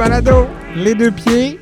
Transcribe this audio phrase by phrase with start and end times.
[0.00, 1.60] balado, les deux pieds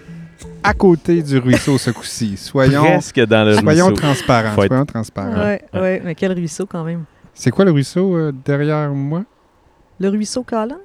[0.63, 2.37] à côté du ruisseau ce coup-ci.
[2.37, 4.01] Soyons, Presque dans le soyons ruisseau.
[4.01, 4.53] transparents.
[4.53, 5.41] Faut être- Soyons transparents.
[5.41, 7.03] Ouais, ouais, mais quel ruisseau quand même?
[7.35, 9.25] C'est quoi le ruisseau euh, derrière moi?
[9.99, 10.79] Le ruisseau Colin?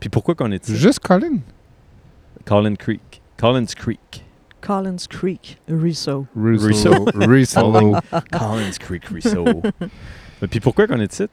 [0.00, 0.76] Puis pourquoi qu'on est ici?
[0.76, 1.38] Juste Colin.
[2.44, 3.22] Collins Creek.
[3.38, 4.24] Collins Creek.
[4.60, 6.26] Collins Creek ruisseau.
[6.34, 7.04] Ruisseau.
[7.14, 7.70] Ruisseau.
[8.32, 9.44] Collins Creek Ruisseau.
[10.42, 11.26] Mais puis pourquoi qu'on est ici?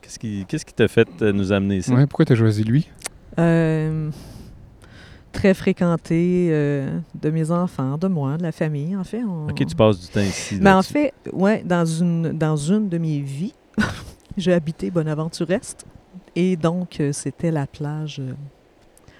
[0.00, 1.90] Qu'est-ce qui qu'est-ce qui t'a fait euh, nous amener ici?
[1.92, 2.88] Ouais, pourquoi t'as choisi lui?
[3.38, 4.10] Euh,
[5.32, 9.24] très fréquenté euh, de mes enfants, de moi, de la famille, en fait.
[9.24, 10.58] On- Ok, tu passes du temps ici.
[10.60, 10.92] Mais en là-dessus.
[10.92, 13.54] fait, ouais, dans une, dans une de mes vies,
[14.36, 15.84] j'ai habité Bonaventure-Est.
[16.36, 18.32] Et donc, euh, c'était la plage euh,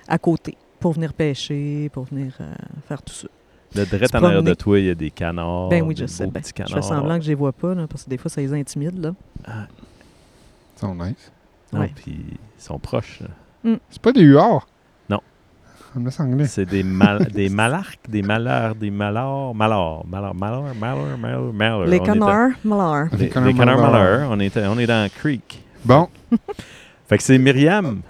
[0.09, 2.53] à côté pour venir pêcher, pour venir euh,
[2.89, 3.29] faire tout ça.
[3.75, 5.69] Le direct en arrière de toi, il y a des canards.
[5.71, 6.27] ben oui, des je sais.
[6.27, 8.41] Ben, je fais semblant que je les vois pas, là, parce que des fois, ça
[8.43, 8.99] les intimide.
[9.03, 9.15] Là.
[9.49, 11.33] Ils sont nice.
[11.73, 11.93] Non, Ouais.
[11.95, 12.19] puis
[12.59, 13.21] ils sont proches.
[13.21, 13.77] là.
[13.91, 14.67] C'est pas des huards?
[16.11, 16.45] Ça me.
[16.47, 21.87] C'est des, mal, des malarques, des malheurs, des malheurs, malheurs, malheurs, malheurs, malheurs, malheurs, malheurs.
[21.87, 23.09] les On canards, malheurs.
[23.19, 23.81] Les, canards malheurs.
[23.81, 24.29] malheurs.
[24.31, 25.63] On est, on est dans Creek.
[25.85, 26.09] Bon,
[27.09, 28.01] Fait que c'est Myriam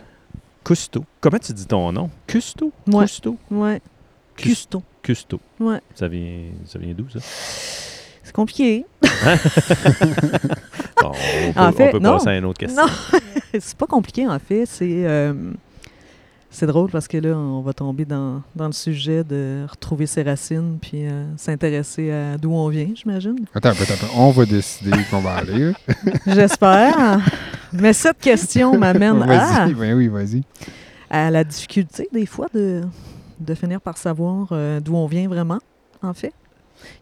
[0.62, 1.04] Cousteau.
[1.20, 2.08] Comment tu dis ton nom?
[2.30, 2.70] Cousteau?
[2.86, 3.02] Ouais.
[3.04, 3.36] Cousteau?
[3.50, 3.80] Ouais.
[4.36, 4.82] Custo.
[5.04, 5.40] Cousteau.
[5.58, 5.80] Ouais.
[5.94, 7.18] Ça vient, ça vient d'où, ça?
[8.22, 8.84] C'est compliqué.
[11.02, 12.12] Bon, on peut, En on fait, peut non.
[12.12, 12.80] passer à une autre question.
[12.86, 12.92] Non,
[13.58, 14.66] c'est pas compliqué en fait.
[14.66, 15.32] C'est euh,
[16.54, 20.22] c'est drôle parce que là, on va tomber dans, dans le sujet de retrouver ses
[20.22, 23.36] racines puis euh, s'intéresser à d'où on vient, j'imagine.
[23.54, 24.06] attends attends peu.
[24.14, 25.72] On va décider qu'on va aller.
[25.72, 25.72] là.
[26.26, 27.20] J'espère.
[27.72, 30.42] Mais cette question m'amène à, Vas-y, ben oui, vas-y.
[31.10, 32.82] à la difficulté des fois de,
[33.40, 35.58] de finir par savoir euh, d'où on vient vraiment,
[36.02, 36.34] en fait.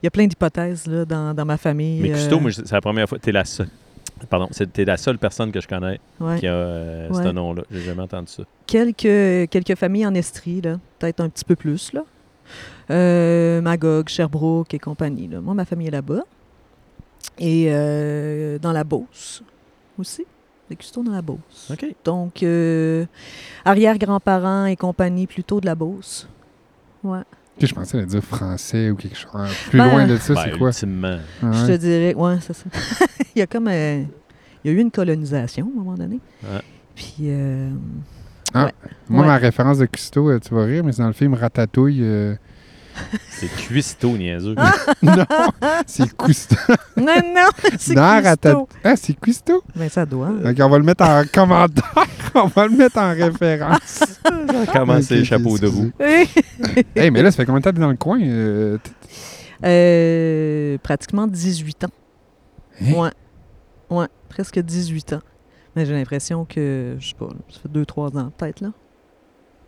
[0.03, 2.01] Il y a plein d'hypothèses là, dans, dans ma famille.
[2.03, 3.19] Mais Cousteau, euh, moi, c'est la première fois.
[3.19, 3.69] T'es la seule.
[4.29, 6.39] Pardon, t'es la seule personne que je connais ouais.
[6.39, 7.63] qui a euh, ce nom-là.
[7.71, 8.43] J'ai jamais entendu ça.
[8.67, 11.93] quelques, quelques familles en Estrie, là, peut-être un petit peu plus.
[11.93, 12.05] Là.
[12.91, 15.29] Euh, Magog, Sherbrooke et compagnie.
[15.29, 15.41] Là.
[15.41, 16.23] Moi, ma famille est là-bas.
[17.39, 19.43] Et euh, dans la Beauce
[19.99, 20.27] aussi.
[20.69, 21.73] Les Custos dans la Beauce.
[21.73, 21.85] OK.
[22.05, 22.45] Donc,
[23.65, 26.29] arrière-grands-parents et compagnie plutôt de la Beauce.
[27.03, 27.23] Ouais.
[27.61, 29.31] Je pensais à dire français ou quelque chose.
[29.69, 30.69] Plus Ben, loin de ça, Ben, c'est quoi?
[30.69, 31.19] ultimement.
[31.43, 32.65] Ah Je te dirais, ouais, c'est ça.
[33.35, 33.69] il y a comme.
[33.69, 34.03] euh,
[34.65, 36.21] il y a eu une colonisation à un moment donné.
[36.43, 36.61] Ouais.
[36.95, 37.15] Puis.
[37.21, 37.71] euh,
[38.55, 38.71] Moi,
[39.23, 39.27] Ouais.
[39.27, 42.03] ma référence de Custo, euh, tu vas rire, mais c'est dans le film Ratatouille.
[43.31, 44.55] C'est cuistot, niaiseux.
[45.03, 45.25] non,
[45.87, 46.57] c'est Cousteau.
[46.97, 47.95] non, non, c'est.
[47.95, 49.63] Ratat- Ah, c'est Custo?
[49.75, 50.29] Ben, ça doit.
[50.31, 51.95] Donc, on va le mettre en commentaire.
[52.35, 54.05] on va le mettre en référence.
[54.73, 55.91] Comment Ok, c'est chapeau de roue?
[56.95, 58.21] Hey, mais là, ça fait combien de temps que t'es dans le coin?
[58.23, 58.77] euh,
[59.65, 61.89] Euh, pratiquement 18 ans.
[62.83, 62.93] Hein?
[62.93, 63.11] Ouais.
[63.91, 65.21] Ouais, presque 18 ans.
[65.77, 68.73] Mais j'ai l'impression que, je sais pas, ça fait 2-3 ans peut-être, là.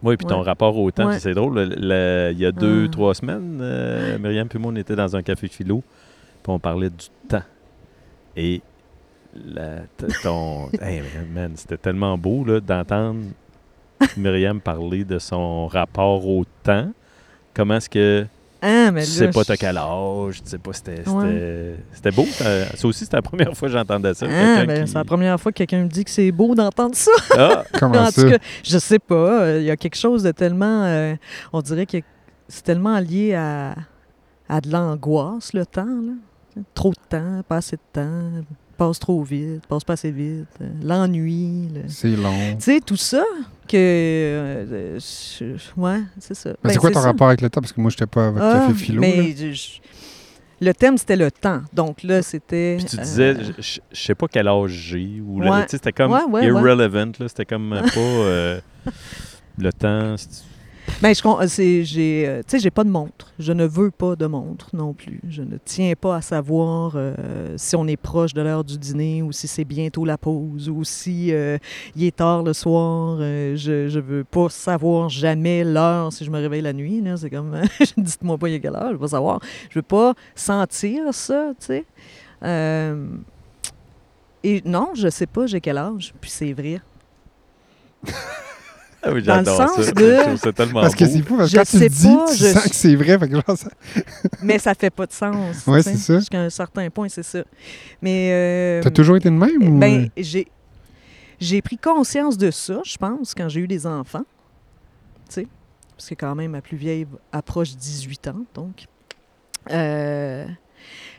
[0.03, 0.47] Oui, puis ton Ouais.
[0.47, 1.19] rapport au temps, Ouais.
[1.21, 1.55] c'est drôle.
[1.55, 2.91] le- le- il y a deux, Ah.
[2.91, 5.83] trois semaines, euh, Myriam et moi, on était dans un café philo,
[6.43, 7.43] puis on parlait du temps.
[8.37, 8.61] Et
[9.35, 9.83] la,
[10.23, 10.69] ton.
[10.83, 11.03] hey,
[11.33, 13.21] man, c'était tellement beau d'entendre
[14.17, 16.91] Myriam parler de son rapport au temps.
[17.55, 18.27] Comment est-ce que
[18.65, 21.11] Ah, mais tu là, sais pas je- t'as quel âge, tu sais pas, c'était c'était-
[21.11, 21.77] Ouais.
[21.93, 22.25] c'était beau.
[22.27, 24.27] Ça, aussi, c'était la première fois que j'entendais ça.
[24.29, 26.55] Ah, Quelqu'un ben, qui- C'est la première fois que quelqu'un me dit que c'est beau
[26.55, 27.11] d'entendre ça.
[27.37, 28.23] Ah, Comment en ça?
[28.23, 29.15] tout cas, je sais pas.
[29.43, 30.85] euh, Il y a quelque chose de tellement.
[30.85, 31.15] euh,
[31.53, 31.99] on dirait que
[32.49, 33.75] c'est tellement lié à,
[34.49, 35.85] à de l'angoisse, le temps.
[35.87, 36.63] Là.
[36.75, 38.31] Trop de temps, pas assez de temps,
[38.77, 41.69] passe trop vite, passe pas assez vite, euh, l'ennui.
[41.75, 42.55] le- C'est long.
[42.57, 43.23] Tu sais, tout ça,
[43.69, 43.77] que.
[43.77, 46.51] euh, je- ouais, c'est ça.
[46.51, 47.07] Mais Ben, c'est quoi ton ça.
[47.07, 47.61] rapport avec le temps?
[47.61, 49.01] Parce que moi, j'étais pas avec Ah, Café Philo.
[49.01, 49.35] mais là.
[49.37, 49.81] je- je-
[50.61, 51.63] le thème, c'était le temps.
[51.73, 52.77] Donc là, c'était.
[52.79, 55.21] Puis tu euh, disais, je- je je sais pas quel âge j'ai.
[55.27, 55.65] Ou le- Ouais.
[55.69, 57.13] C'était comme Ouais, ouais, irrelevant.
[57.19, 58.61] là, C'était comme euh, pas euh,
[59.59, 60.15] le temps.
[61.15, 63.33] C'est- Ben, je, j'ai, euh, j'ai pas de montre.
[63.39, 65.21] Je ne veux pas de montre non plus.
[65.29, 69.23] Je ne tiens pas à savoir euh, si on est proche de l'heure du dîner
[69.23, 71.59] ou si c'est bientôt la pause ou si euh,
[71.97, 73.19] il est tard le soir.
[73.19, 77.03] Je, je veux pas savoir jamais l'heure si je me réveille la nuit.
[77.17, 77.61] C'est comme,
[77.97, 79.41] dites-moi pas il est quelle heure, je veux pas savoir.
[79.71, 81.85] Je veux pas sentir ça, tu sais.
[84.45, 86.81] Et non, je sais pas j'ai quel âge, puis c'est vrai.
[89.05, 89.93] Ah oui, Dans le j'adore sens ça.
[89.93, 91.83] de- Je trouve ça tellement Parce que c'est fou, parce que Je quand tu le
[91.83, 93.19] sais dis, pas, tu je- sens que c'est vrai.
[93.19, 93.71] Fait que genre, ça-
[94.43, 95.57] Mais ça fait pas de sens.
[95.57, 95.83] Sais.
[95.83, 96.19] c'est ça.
[96.21, 97.43] Jusqu'à un certain point, c'est ça.
[98.01, 98.31] Mais.
[98.33, 99.75] euh, T'as toujours été de même?
[99.75, 100.47] ou- Ben, j'ai.
[101.41, 104.23] J'ai pris conscience de ça, je pense, quand j'ai eu des enfants.
[105.29, 105.47] Tu sais,
[105.97, 108.85] parce que quand même, ma plus vieille approche 18 ans, donc.
[109.71, 110.47] Euh,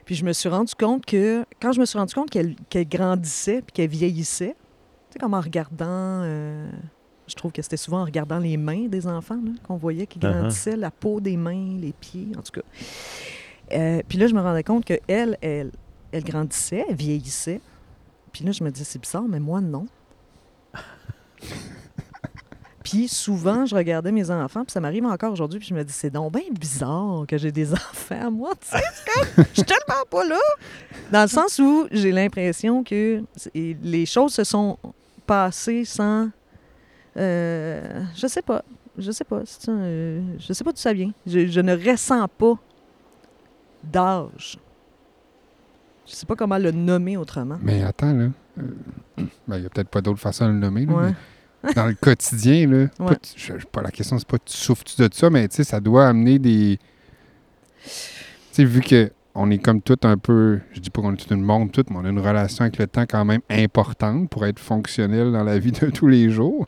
[0.06, 2.88] puis je me suis rendu compte que, quand je me suis rendu compte qu'elle qu'elle
[2.88, 4.56] grandissait puis qu'elle vieillissait,
[5.10, 6.70] tu sais, comme en regardant, euh,
[7.34, 10.32] je trouve que c'était souvent en regardant les mains des enfants qu'on voyait qui Uh-huh.
[10.32, 12.68] grandissaient, la peau des mains, les pieds, en tout cas.
[13.74, 15.72] Euh, puis là, je me rendais compte que elle, elle,
[16.24, 17.60] grandissait, elle vieillissait.
[18.32, 19.88] Puis là, je me disais, c'est bizarre, mais moi, non.
[22.84, 25.94] puis souvent, je regardais mes enfants, puis ça m'arrive encore aujourd'hui, puis je me dis,
[25.94, 28.84] c'est donc bien bizarre que j'ai des enfants, moi, tu sais,
[29.36, 30.40] comme, je suis tellement pas là.
[31.12, 33.24] Dans le sens où j'ai l'impression que
[33.56, 34.78] les choses se sont
[35.26, 36.30] passées sans...
[37.18, 38.64] euh, je sais pas.
[38.98, 39.38] Je sais pas.
[39.68, 41.12] un- euh, je sais pas d'où ça vient.
[41.26, 42.54] Je, je ne ressens pas
[43.84, 44.58] d'âge.
[46.06, 47.58] Je sais pas comment le nommer autrement.
[47.62, 48.28] Mais attends, là.
[48.60, 48.62] Euh,
[49.48, 50.86] ben, il n'y a peut-être pas d'autre façon de le nommer.
[50.86, 51.12] là, Ouais.
[51.64, 53.18] mais dans le quotidien, là, Ouais.
[53.36, 56.08] je- pas la question, c'est pas tu souffres-tu de ça, mais tu sais, ça doit
[56.08, 56.78] amener des.
[57.84, 57.90] Tu
[58.52, 61.34] sais, vu que on est comme tout un peu, je dis pas qu'on est tout
[61.34, 64.46] une monde, tout, mais on a une relation avec le temps quand même importante pour
[64.46, 66.68] être fonctionnel dans la vie de tous les jours.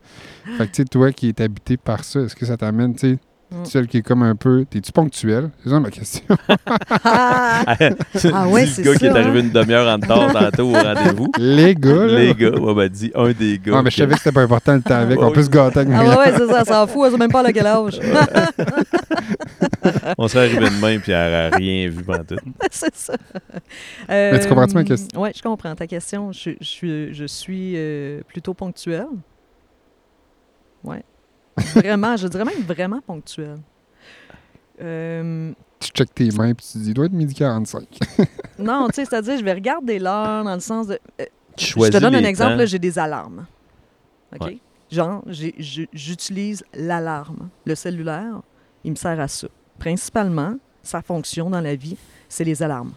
[0.58, 3.12] Fait que, tu sais, toi qui es habité par ça, est-ce que ça t'amène, tu
[3.14, 3.18] sais,
[3.52, 3.66] Mm.
[3.66, 4.66] celle qui est comme un peu.
[4.68, 5.52] T'es-tu ponctuel?
[5.64, 6.24] C'est ça ma question.
[7.08, 7.64] Ah!
[8.34, 9.44] Ah ouais, Dis c'est le gars qui est ça, arrivé hein?
[9.44, 11.32] une demi-heure en retard tantôt au rendez-vous.
[11.38, 12.20] Les gars, là.
[12.20, 13.74] Les gars, ouais, ben, dis un des gars.
[13.78, 15.20] Ah, mais je savais que c'était pas important le temps avec.
[15.20, 17.12] Ouais, On peut se gâter avec Ah ouais, ouais, c'est ça, elle s'en fout, elle
[17.12, 18.00] sait même pas à quel âge.
[20.18, 22.36] On serait arrivé de même puis elle n'aurait rien vu pendant tout.
[22.72, 23.16] c'est ça.
[24.10, 25.22] Mais tu comprends-tu ma question?
[25.22, 26.32] Oui, je comprends ta question.
[26.32, 29.08] Je, je suis, je suis euh, plutôt ponctuelle.
[30.84, 30.98] Oui.
[31.76, 33.60] Vraiment, je dirais même vraiment ponctuelle.
[34.82, 37.88] Euh, Tu checkes tes mains puis tu dis, il doit être midi 45.
[38.60, 41.00] non, tu sais, c'est-à-dire, je vais regarder l'heure dans le sens de.
[41.22, 43.46] euh, Tu je te donne un exemple, j'ai des alarmes.
[44.34, 44.48] OK?
[44.48, 44.58] Ouais.
[44.92, 45.24] Genre,
[45.94, 47.50] j'utilise l'alarme.
[47.66, 48.42] Le cellulaire,
[48.84, 49.48] il me sert à ça.
[49.80, 51.98] Principalement, sa fonction dans la vie,
[52.30, 52.94] c'est les alarmes.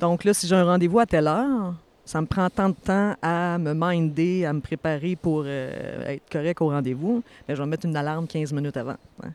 [0.00, 1.74] Donc là, si j'ai un rendez-vous à telle heure,
[2.04, 6.28] ça me prend tant de temps à me minder, à me préparer pour euh, être
[6.30, 8.96] correct au rendez-vous, mais je vais mettre une alarme 15 minutes avant.
[9.22, 9.30] hein.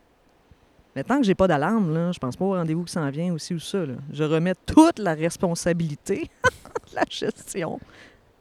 [0.96, 3.34] Mais tant que j'ai pas d'alarme, là, je pense pas au rendez-vous qui s'en vient
[3.34, 3.80] aussi ou ça.
[4.12, 6.30] Je remets toute la responsabilité
[6.92, 7.80] de la gestion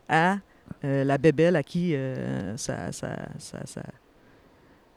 [0.08, 0.38] à
[0.84, 3.82] euh, la bébelle à qui euh, ça, ça, ça, ça,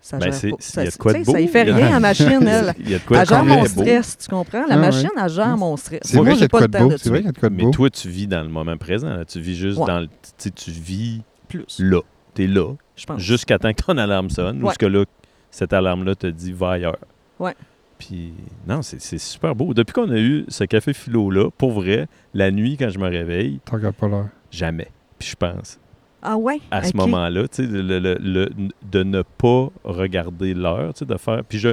[0.10, 0.56] ça Ben, gère c'est- pas.
[0.60, 1.52] il Ça, y a de quoi de tu sais, ça y beau.
[1.52, 2.74] fait rien à la machine, elle.
[2.80, 4.66] Il y a de quoi Elle gère mon stress, tu comprends?
[4.68, 6.00] La Ah machine, elle gère mon stress.
[6.04, 6.90] C'est vrai j'ai pas le de temps beau.
[6.92, 7.72] de C'est vrai qu'il y a de quoi de Mais beau.
[7.72, 9.10] toi, tu vis dans le moment présent.
[9.10, 9.26] là.
[9.26, 9.86] Tu vis juste Ouais.
[9.88, 10.08] dans le.
[10.08, 12.02] Tu sais, tu vis plus, là.
[12.36, 12.74] Tu es là.
[12.96, 13.20] je pense.
[13.22, 14.64] Jusqu'à temps que ton alarme sonne.
[14.64, 15.04] Ou ce que là,
[15.52, 16.98] cette alarme-là te dit va ailleurs.
[17.40, 17.54] Ouais.
[18.00, 18.32] Puis,
[18.68, 19.74] non, c'est c'est super beau.
[19.74, 23.60] Depuis qu'on a eu ce café philo-là, pour vrai, la nuit, quand je me réveille,
[23.66, 24.28] T'en regardes pas l'heure.
[24.52, 24.88] jamais.
[25.20, 25.80] Puis je pense,
[26.22, 26.60] Ah ouais?
[26.72, 28.50] à ce moment-là, tu sais, le- le- le-
[28.92, 31.44] de ne pas regarder l'heure, tu sais, de faire.
[31.48, 31.70] Puis je,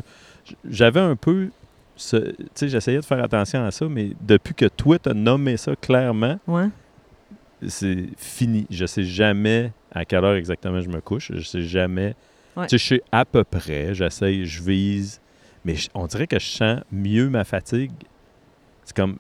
[0.69, 1.49] j'avais un peu,
[1.97, 5.15] ce- tu sais, j'essayais de faire attention à ça, mais depuis que toi, tu as
[5.15, 6.69] nommé ça clairement, Ouais.
[7.67, 8.67] c'est fini.
[8.71, 11.33] Je sais jamais à quelle heure exactement je me couche.
[11.35, 12.15] Je sais jamais.
[12.57, 12.67] Ouais.
[12.67, 13.95] Tu sais, je sais à peu près.
[13.95, 15.21] J'essaye, je vise.
[15.65, 17.93] Mais je- on dirait que je sens mieux ma fatigue.
[18.85, 19.17] C'est comme.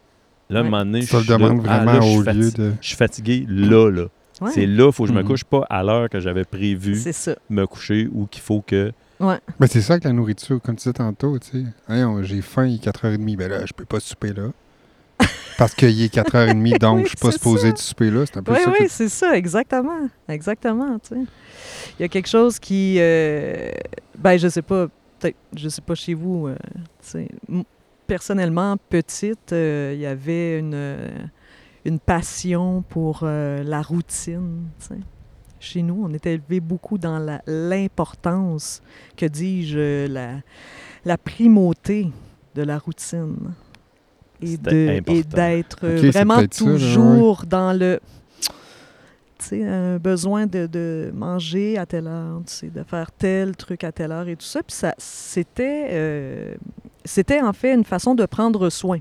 [0.50, 2.72] Là, à un moment donné, je suis là, ah, là, suis de.
[2.82, 4.06] Je suis fatigué là, là.
[4.40, 4.50] Ouais.
[4.52, 5.28] C'est là, il faut que je me Mhm.
[5.28, 7.34] couche pas à l'heure que j'avais prévu C'est ça.
[7.50, 8.92] me coucher ou qu'il faut que.
[9.20, 11.64] Mais c'est ça avec la nourriture, comme tu disais tantôt, tu sais.
[11.88, 13.36] Hey, j'ai faim, il est 4h30.
[13.36, 14.48] Ben là, je peux pas souper là.
[15.58, 18.24] Parce qu'il est 4h30, donc Oui, je suis pas supposé de souper là.
[18.26, 18.70] C'est un peu Oui, ça.
[18.70, 20.08] oui, que- c'est ça, exactement.
[20.28, 21.20] Exactement, tu sais.
[21.98, 22.96] Il y a quelque chose qui...
[22.98, 23.70] euh,
[24.18, 24.88] ben, je sais pas,
[25.20, 26.56] peut-être, je sais pas chez vous, euh,
[27.02, 27.28] tu sais.
[27.48, 27.62] M-
[28.06, 31.08] Personnellement, petite, euh, il y avait une, euh,
[31.84, 34.64] une passion pour euh, la routine.
[35.60, 38.82] Chez nous, on était élevé beaucoup dans la- l'importance,
[39.16, 40.36] que dis-je, la,
[41.04, 42.10] la primauté
[42.54, 43.36] de la routine.
[44.42, 46.78] Et d'être euh, vraiment peut-être ça, là, ouais.
[46.78, 48.00] toujours dans le
[49.52, 54.26] un besoin de, de manger à telle heure, de faire tel truc à telle heure
[54.26, 54.62] et tout ça.
[54.62, 56.54] Puis ça, c'était, euh,
[57.04, 59.00] c'était en fait une façon de prendre soin.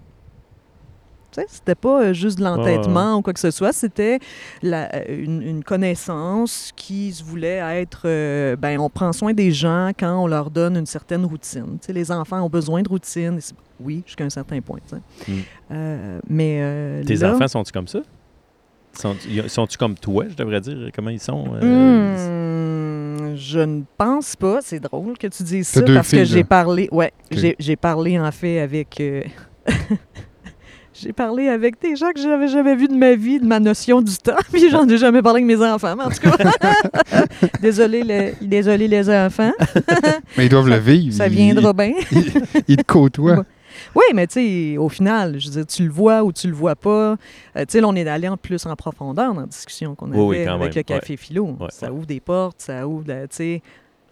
[1.47, 4.19] C'était pas euh, juste de l'entêtement ou quoi que ce soit, c'était
[4.61, 9.51] la- euh, une, une connaissance qui se voulait être, euh, ben, on prend soin des
[9.51, 11.77] gens quand on leur donne une certaine routine.
[11.81, 13.39] Tu sais, les enfants ont besoin de routine.
[13.79, 14.79] Oui, jusqu'à un certain point.
[15.27, 15.31] Mm.
[15.71, 17.99] Euh, mais euh, Tes là- enfants sont-tu comme ça?
[18.93, 20.89] Sont- y- Sont-tu comme toi, je devrais dire?
[20.95, 21.45] Comment ils sont?
[21.59, 22.13] euh,
[23.31, 24.59] Hmm, je ne pense pas.
[24.61, 26.87] C'est drôle que tu dises ça deux parce filles, que j'ai parlé.
[26.91, 27.11] Ouais,
[27.59, 29.01] j'ai parlé en fait avec.
[30.93, 34.01] j'ai parlé avec des gens que j'avais jamais vus de ma vie, de ma notion
[34.01, 35.95] du temps, puis j'en ai jamais parlé avec mes enfants.
[35.97, 36.37] Mais en tout cas,
[37.61, 39.51] désolé, les, désolé les enfants,
[40.37, 41.13] Mais ils doivent le vivre.
[41.15, 41.93] ça viendra bien.
[42.11, 42.31] Ils,
[42.67, 43.33] ils te côtoient.
[43.37, 43.43] Ouais.
[43.95, 44.33] Oui, mais tu
[44.73, 47.11] sais, au final, je veux dire, tu le vois ou tu le vois pas.
[47.11, 47.15] Euh,
[47.59, 50.19] tu sais, là, on est allé en plus en profondeur dans la discussion qu'on avait
[50.19, 51.45] Oui, oui, quand avec même, le café philo.
[51.59, 51.93] Ouais, ça ouais.
[51.97, 53.61] ouvre des portes, ça ouvre, la- tu sais,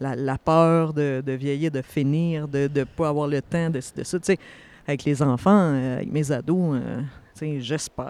[0.00, 3.78] la, la peur de, de vieillir, de finir, de ne pas avoir le temps de,
[3.96, 4.18] de ça.
[4.18, 4.38] Tu sais,
[4.86, 7.00] avec les enfants, euh, avec mes ados, euh,
[7.60, 8.06] j'espère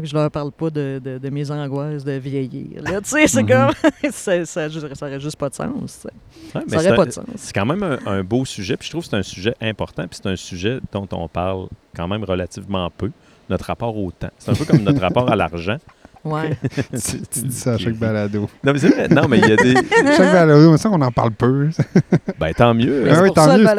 [0.04, 2.82] je leur parle pas de, de, de mes angoisses de vieillir.
[3.04, 3.48] c'est Mhm.
[3.48, 3.70] comme...
[4.12, 6.06] ça, ça, ça aurait juste pas de sens.
[6.54, 7.24] Ouais, Ça aurait un- pas de sens.
[7.36, 10.06] C'est quand même un, un beau sujet, puis je trouve que c'est un sujet important,
[10.06, 13.10] puis c'est un sujet dont on parle quand même relativement peu,
[13.48, 14.30] notre rapport au temps.
[14.38, 15.78] C'est un peu comme notre rapport à l'argent.
[16.26, 16.56] Ouais.
[16.90, 18.48] tu, tu dis ça à chaque balado.
[18.64, 19.08] Non, mais c'est vrai.
[19.08, 19.74] Non, mais il y a des...
[20.16, 21.68] chaque balado, mais ça, on en parle peu.
[22.38, 23.04] Ben, tant mieux.
[23.10, 23.74] Ah c'est oui, tant ça, mieux, ça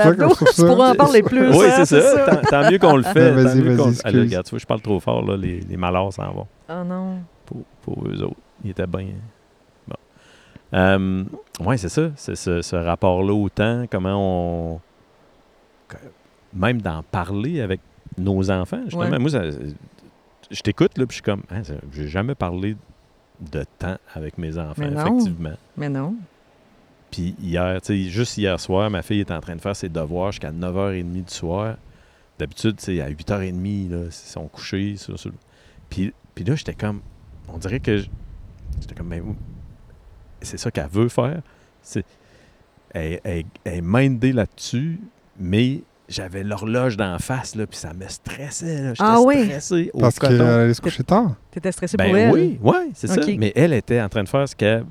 [0.54, 0.66] ça.
[0.66, 1.50] pour en parler plus.
[1.50, 2.26] oui, hein, c'est ça.
[2.26, 3.32] Tant, tant mieux qu'on le fait.
[3.32, 4.02] Vas-y, tant mieux vas-y.
[4.04, 6.48] Allez, regarde, tu vois, je parle trop fort, là, les, les malheurs s'en vont.
[6.68, 7.20] Ah non.
[7.46, 8.36] Pour, pour eux autres.
[8.64, 9.08] Ils étaient bien...
[9.88, 9.96] Bon.
[10.74, 11.24] Euh,
[11.66, 12.10] oui, c'est ça.
[12.16, 14.16] C'est ce, ce rapport-là au temps, comment
[14.76, 14.80] on...
[16.56, 17.80] Même d'en parler avec
[18.18, 18.82] nos enfants.
[18.86, 19.20] Justement, Ouais.
[19.20, 19.42] moi, ça-
[20.52, 21.44] je t'écoute, là, puis je suis comme...
[21.50, 21.62] Hein,
[21.94, 22.76] j'ai jamais parlé
[23.40, 25.18] de temps avec mes enfants, Mais non.
[25.18, 25.58] effectivement.
[25.76, 26.16] Mais non.
[27.12, 29.90] Puis hier, tu sais, juste hier soir, ma fille est en train de faire ses
[29.90, 31.78] devoirs jusqu'à 9h30 du soir.
[32.40, 34.96] D'habitude, tu sais, à 8h30, là, ils sont couchés.
[35.90, 37.02] Puis, puis là, j'étais comme...
[37.48, 38.04] On dirait que...
[38.80, 39.10] J'étais comme...
[39.10, 39.24] Ben,
[40.42, 41.42] c'est ça qu'elle veut faire.
[41.82, 42.06] C'est,
[42.92, 45.00] elle, elle, elle est mindée là-dessus,
[45.40, 48.82] mais j'avais l'horloge d'en face, là, puis ça me stressait.
[48.82, 48.90] Là.
[48.90, 49.44] J'étais Ah oui?
[49.46, 51.36] stressé au Parce qu'elle allait se coucher tard.
[51.52, 52.32] T'étais stressé Ben pour elle?
[52.32, 53.22] oui, ouais, c'est ça.
[53.38, 54.86] Mais elle était en train de faire ce qu'elle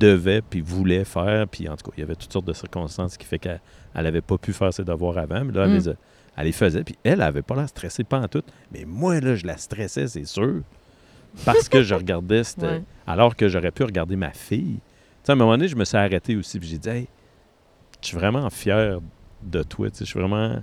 [0.00, 1.46] devait puis voulait faire.
[1.48, 3.60] Puis en tout cas, il y avait toutes sortes de circonstances qui fait qu'elle
[3.94, 5.44] n'avait pas pu faire ses devoirs avant.
[5.44, 5.74] Mais là, elle, Mm.
[5.74, 5.94] les a-
[6.36, 6.82] elle les faisait.
[6.84, 8.42] Puis elle, elle avait pas l'air stressée, pas en tout.
[8.72, 10.60] Mais moi, là, je la stressais, c'est sûr.
[11.44, 12.82] Parce que je regardais, Ouais.
[13.06, 14.74] alors que j'aurais pu regarder ma fille.
[14.80, 16.58] Tu sais, à un moment donné, je me suis arrêté aussi.
[16.58, 17.08] Puis j'ai dit, hey,
[18.02, 18.98] je suis vraiment fier
[19.44, 19.90] de toi.
[19.90, 20.56] Tu sais, je suis vraiment.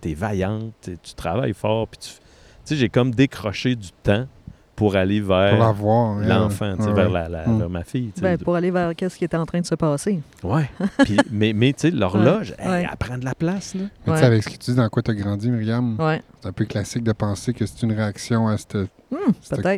[0.00, 1.88] T'es vaillante, tu tu travailles fort.
[1.88, 2.08] Puis tu.
[2.10, 2.20] Tu
[2.64, 4.26] sais, j'ai comme décroché du temps
[4.74, 6.18] pour aller Pour vers voir.
[6.18, 7.12] l'enfant, tu sais, Ouais, vers, ouais.
[7.12, 7.58] la, la- Mm.
[7.60, 8.12] vers ma fille.
[8.20, 10.20] Ben, pour aller vers qu'est-ce qui était en train de se passer.
[10.42, 10.68] Ouais.
[11.04, 12.86] Puis, mais, mais tu sais, l'horloge, elle, Ouais.
[12.90, 13.74] elle prend de la place.
[13.74, 13.82] Là.
[13.84, 14.16] Mais tu Ouais.
[14.18, 16.20] sais, avec ce que tu dis, dans quoi tu as grandi, Myriam, Ouais.
[16.42, 19.32] c'est un peu classique de penser que c'est une réaction à ce Hmm,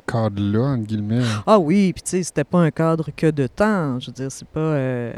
[0.06, 1.22] cadre-là, entre guillemets.
[1.46, 4.00] Ah oui, puis tu sais, c'était pas un cadre que de temps.
[4.00, 5.12] Je veux dire, c'est pas euh,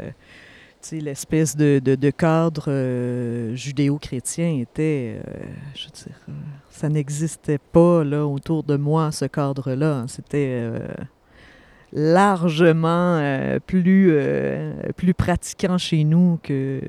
[0.91, 5.43] l'espèce de, cadre euh, judéo-chrétien était, euh,
[5.75, 6.33] je veux dire, euh,
[6.69, 10.05] ça n'existait pas là autour de moi, ce cadre-là.
[10.07, 10.69] C'était
[11.93, 13.19] largement
[13.67, 14.15] plus,
[14.95, 16.81] plus pratiquant chez nous que,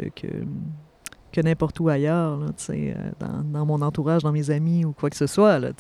[1.32, 5.10] que n'importe où ailleurs, là, euh, dans, dans mon entourage, dans mes amis ou quoi
[5.10, 5.58] que ce soit.
[5.58, 5.70] Là.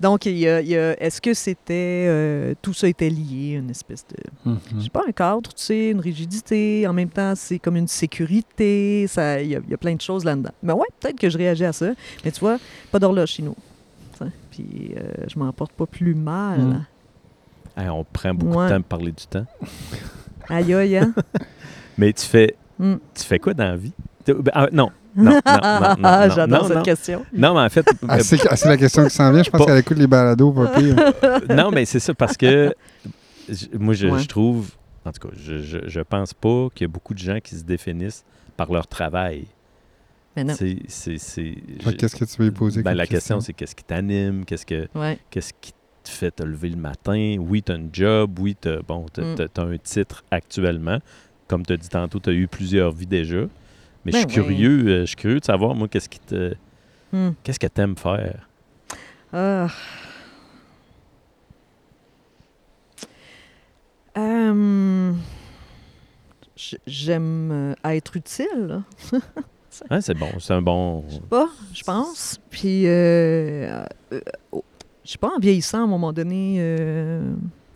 [0.00, 2.06] Donc, il y a, il y a- est-ce que c'était.
[2.08, 4.50] euh, tout ça était lié, une espèce de.
[4.50, 4.58] Mhm.
[4.78, 6.86] Je sais pas, un cadre, tu sais, une rigidité.
[6.88, 9.06] En même temps, c'est comme une sécurité.
[9.06, 10.50] ça- Il y, a- il y a plein de choses là-dedans.
[10.62, 11.92] Mais ouais, peut-être que je réagis à ça.
[12.24, 12.58] Mais tu vois,
[12.90, 13.54] pas d'horloge chez nous.
[14.50, 16.58] Puis euh, je m'en porte pas plus mal.
[16.60, 16.86] Mm.
[17.76, 18.64] Hey, on prend beaucoup Ouais.
[18.64, 19.44] de temps pour parler du temps.
[20.48, 21.12] Aïe, aïe, hein?
[21.98, 22.94] Mais tu fais, Mm.
[23.14, 23.92] tu fais quoi dans la vie?
[24.26, 24.90] Ben, ah, non.
[25.14, 27.24] Non, non, non, non, non, J'adore cette question.
[27.32, 29.42] Non, mais en fait, Ah, c'est ah, c'est la question qui s'en vient.
[29.42, 30.94] Je pense qu'elle écoute les balados, pas pire.
[31.24, 32.74] euh, non, mais c'est ça parce que
[33.78, 34.18] moi, je, Ouais.
[34.20, 34.70] je trouve,
[35.04, 37.54] en tout cas, je, je, je pense pas qu'il y a beaucoup de gens qui
[37.56, 38.24] se définissent
[38.56, 39.46] par leur travail.
[40.36, 40.54] Mais non.
[40.54, 43.74] C'est, c'est, c'est- Fait que Qu'est-ce que tu veux poser Ben, la question, c'est qu'est-ce
[43.74, 45.18] qui t'anime, qu'est-ce que, Ouais.
[45.30, 47.36] qu'est-ce qui te fait te lever le matin?
[47.40, 49.72] Oui, tu as un job, oui, tu bon, t'as- Mm.
[49.72, 50.98] un titre actuellement.
[51.48, 53.44] Comme tu as dit tantôt, tu as eu plusieurs vies déjà.
[54.06, 54.46] Mais je Ben suis oui.
[54.46, 56.54] curieux, euh, je suis curieux de savoir, moi, qu'est-ce qui te.
[57.12, 57.30] Hmm.
[57.42, 58.48] Qu'est-ce que tu aimes faire?
[59.32, 59.66] Ah.
[64.16, 65.12] Euh,
[66.86, 68.82] J'aime euh, être utile.
[69.90, 71.04] Hein, c'est bon, c'est un bon.
[71.28, 72.40] pas, je pense.
[72.48, 73.84] Puis, euh,
[74.52, 74.64] oh,
[75.04, 76.58] je sais pas, en vieillissant, à un moment donné,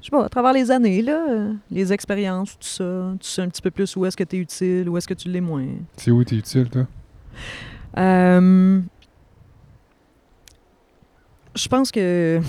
[0.00, 3.48] je sais pas, à travers les années, là, les expériences, tout ça, tu sais un
[3.48, 5.66] petit peu plus où est-ce que tu es utile, où est-ce que tu l'es moins.
[5.96, 6.86] C'est où t'es utile, toi?
[7.98, 8.80] Euh,
[11.54, 12.40] je pense que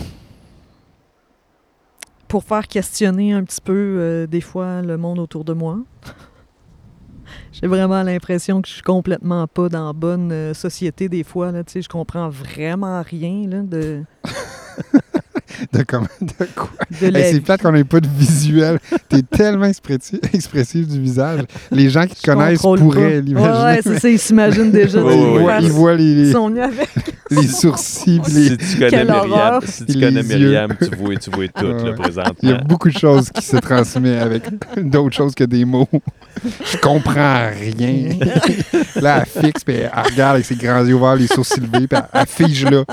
[2.27, 5.79] pour faire questionner un petit peu, euh, des fois, le monde autour de moi,
[7.51, 11.51] j'ai vraiment l'impression que je suis complètement pas dans la bonne euh, société des fois.
[11.51, 14.03] Là, tu sais, je comprends vraiment rien là, de,
[15.73, 16.69] De, comment, de quoi?
[17.01, 18.79] de Hey, c'est plate qu'on n'ait pas de visuel.
[19.09, 21.41] T'es tellement expressif, expressif du visage.
[21.71, 23.51] Les gens qui te connaissent pourraient l'imaginer.
[23.53, 25.01] Ouais, ouais, c'est ça, ils s'imaginent déjà.
[25.03, 25.63] Ouais, ils, voient, ouais.
[25.63, 26.89] ils voient les, les, sont venus avec.
[27.31, 28.21] les sourcils.
[28.33, 30.37] les- Si tu connais Myriam, si tu connais yeux.
[30.37, 31.93] Myriam, tu vois, tu vois tout, ouais.
[31.95, 32.33] présentement.
[32.41, 34.43] Il y a beaucoup de choses qui se transmettent avec
[34.77, 35.87] d'autres choses que des mots.
[36.65, 38.17] Je comprends rien.
[39.01, 41.99] Là, elle fixe, puis elle regarde avec ses grands yeux ouverts, les sourcils levés, puis
[41.99, 42.83] elle, elle fige là.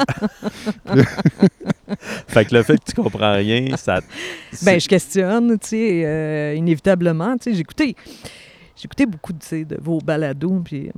[2.29, 4.01] Fait que le fait que tu comprends rien, ça.
[4.63, 7.37] Ben, je questionne, tu sais, euh, inévitablement.
[7.37, 7.97] Tu sais, écouté.
[8.77, 10.91] j'écoutais beaucoup de vos balados, puis,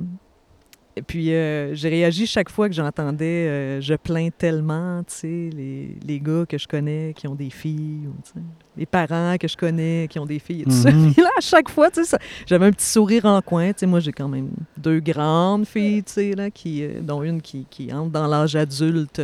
[0.97, 5.51] et puis euh, j'ai réagi chaque fois que j'entendais euh, Je plains tellement, tu sais,
[5.57, 8.41] les, les gars que je connais qui ont des filles, ou,
[8.77, 10.91] les parents que je connais qui ont des filles et tout ça.
[10.91, 11.13] Mhm.
[11.15, 13.69] Puis là, à chaque fois, tu sais, j'avais un petit sourire en coin.
[13.69, 17.23] Tu sais, moi, j'ai quand même deux grandes filles, tu sais, là, qui, euh, dont
[17.23, 19.23] une qui, qui entre dans l'âge adulte.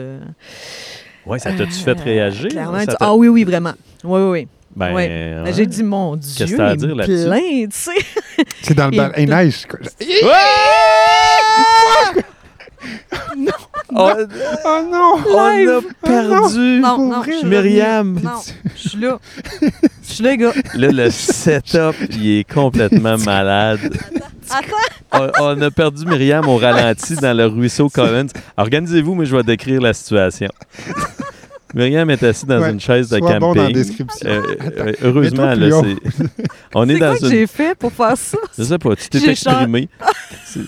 [1.26, 2.49] Euh, Ouais, ça t'a-tu fait réagir?
[2.49, 3.73] Clairement, Ça tu- t'a- ah oui, oui, vraiment.
[4.04, 4.49] Oui, oui, oui.
[4.75, 5.09] Ben, ouais.
[5.09, 5.42] ouais.
[5.45, 7.25] Ben, J'ai dit, mon Dieu, Qu'est-ce que t'as à il dire me là-dessus?
[7.26, 8.45] plaint, tu sais.
[8.62, 9.12] C'est dans le bal.
[9.16, 9.66] Hey, neige.
[13.88, 14.16] quoi.
[14.19, 14.25] Oh,
[14.64, 15.14] Oh non!
[15.28, 15.83] on a Live.
[16.02, 18.19] perdu Non, non, je suis Myriam.
[18.23, 18.31] Non,
[18.75, 19.19] je suis là.
[19.61, 20.52] Je suis là, gars.
[20.75, 23.81] Là, le setup, il est complètement malade.
[24.50, 25.31] Attends.
[25.40, 28.26] On, on a perdu Myriam au ralenti dans le ruisseau Collins.
[28.57, 30.49] Organisez-vous, mais je vais décrire la situation.
[31.75, 33.75] Myriam est assise dans Ouais, une chaise de Sois bon dans la camping.
[33.75, 34.28] description.
[34.28, 36.25] Euh, Attends, euh, heureusement, là, c'est.
[36.75, 37.30] On est C'est quoi dans que une.
[37.30, 38.38] j'ai fait pour faire ça?
[38.56, 39.88] Je sais pas, tu t'es J'ai exprimé.
[40.44, 40.61] C'est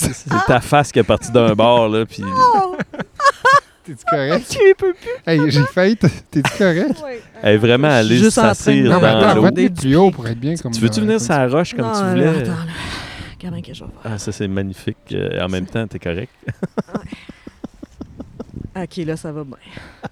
[0.00, 2.22] c'est- c'est ta face qui est partie d'un bord, là, puis.
[2.26, 2.76] Oh,
[3.84, 4.46] T'es-tu correct?
[4.48, 5.10] tu peux plus.
[5.26, 5.96] Hey, j'ai failli.
[5.96, 7.02] T'es-tu correct?
[7.02, 7.20] Ouais.
[7.42, 9.42] Elle est vraiment allée s'assire Non, mais dans attends, l'eau.
[9.50, 11.86] mettre plus haut pour être bien comme Tu veux-tu dans- venir sur la roche comme
[11.86, 12.28] Non, tu voulais?
[12.28, 12.56] Attends, là.
[13.40, 14.12] Comment que je vais faire?
[14.14, 14.96] Ah, ça, c'est magnifique.
[15.12, 16.30] Euh, en même temps, t'es correct.
[18.76, 19.56] OK, là, ça va bien.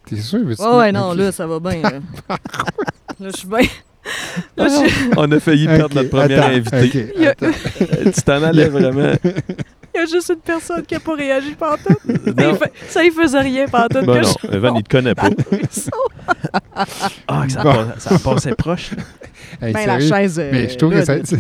[0.07, 0.41] T'es sûr?
[0.45, 1.81] veux-tu Ouais, ouais, non, là, ça va bien.
[1.83, 1.91] Là,
[3.21, 3.59] Là, je suis bien.
[4.57, 7.09] Là, je suis- On a failli perdre notre première attends, invitée.
[7.09, 7.35] ok, Il y a-.
[7.43, 9.13] Euh, Tu t'en allais vraiment.
[9.95, 11.97] Il y a juste une personne qui n'a pas réagi pendant tout.
[12.07, 12.51] Non.
[12.53, 13.67] Il fait- Ça, il faisait rien.
[13.67, 15.29] Bon, que non, je- Evan, il te connaît pas.
[17.29, 17.73] Ah, que ça, Bon.
[17.73, 18.91] passe- ça passait proche.
[19.63, 20.39] Hey, Ben, la chaise.
[20.39, 21.37] euh, Mais je trouve là, que ça-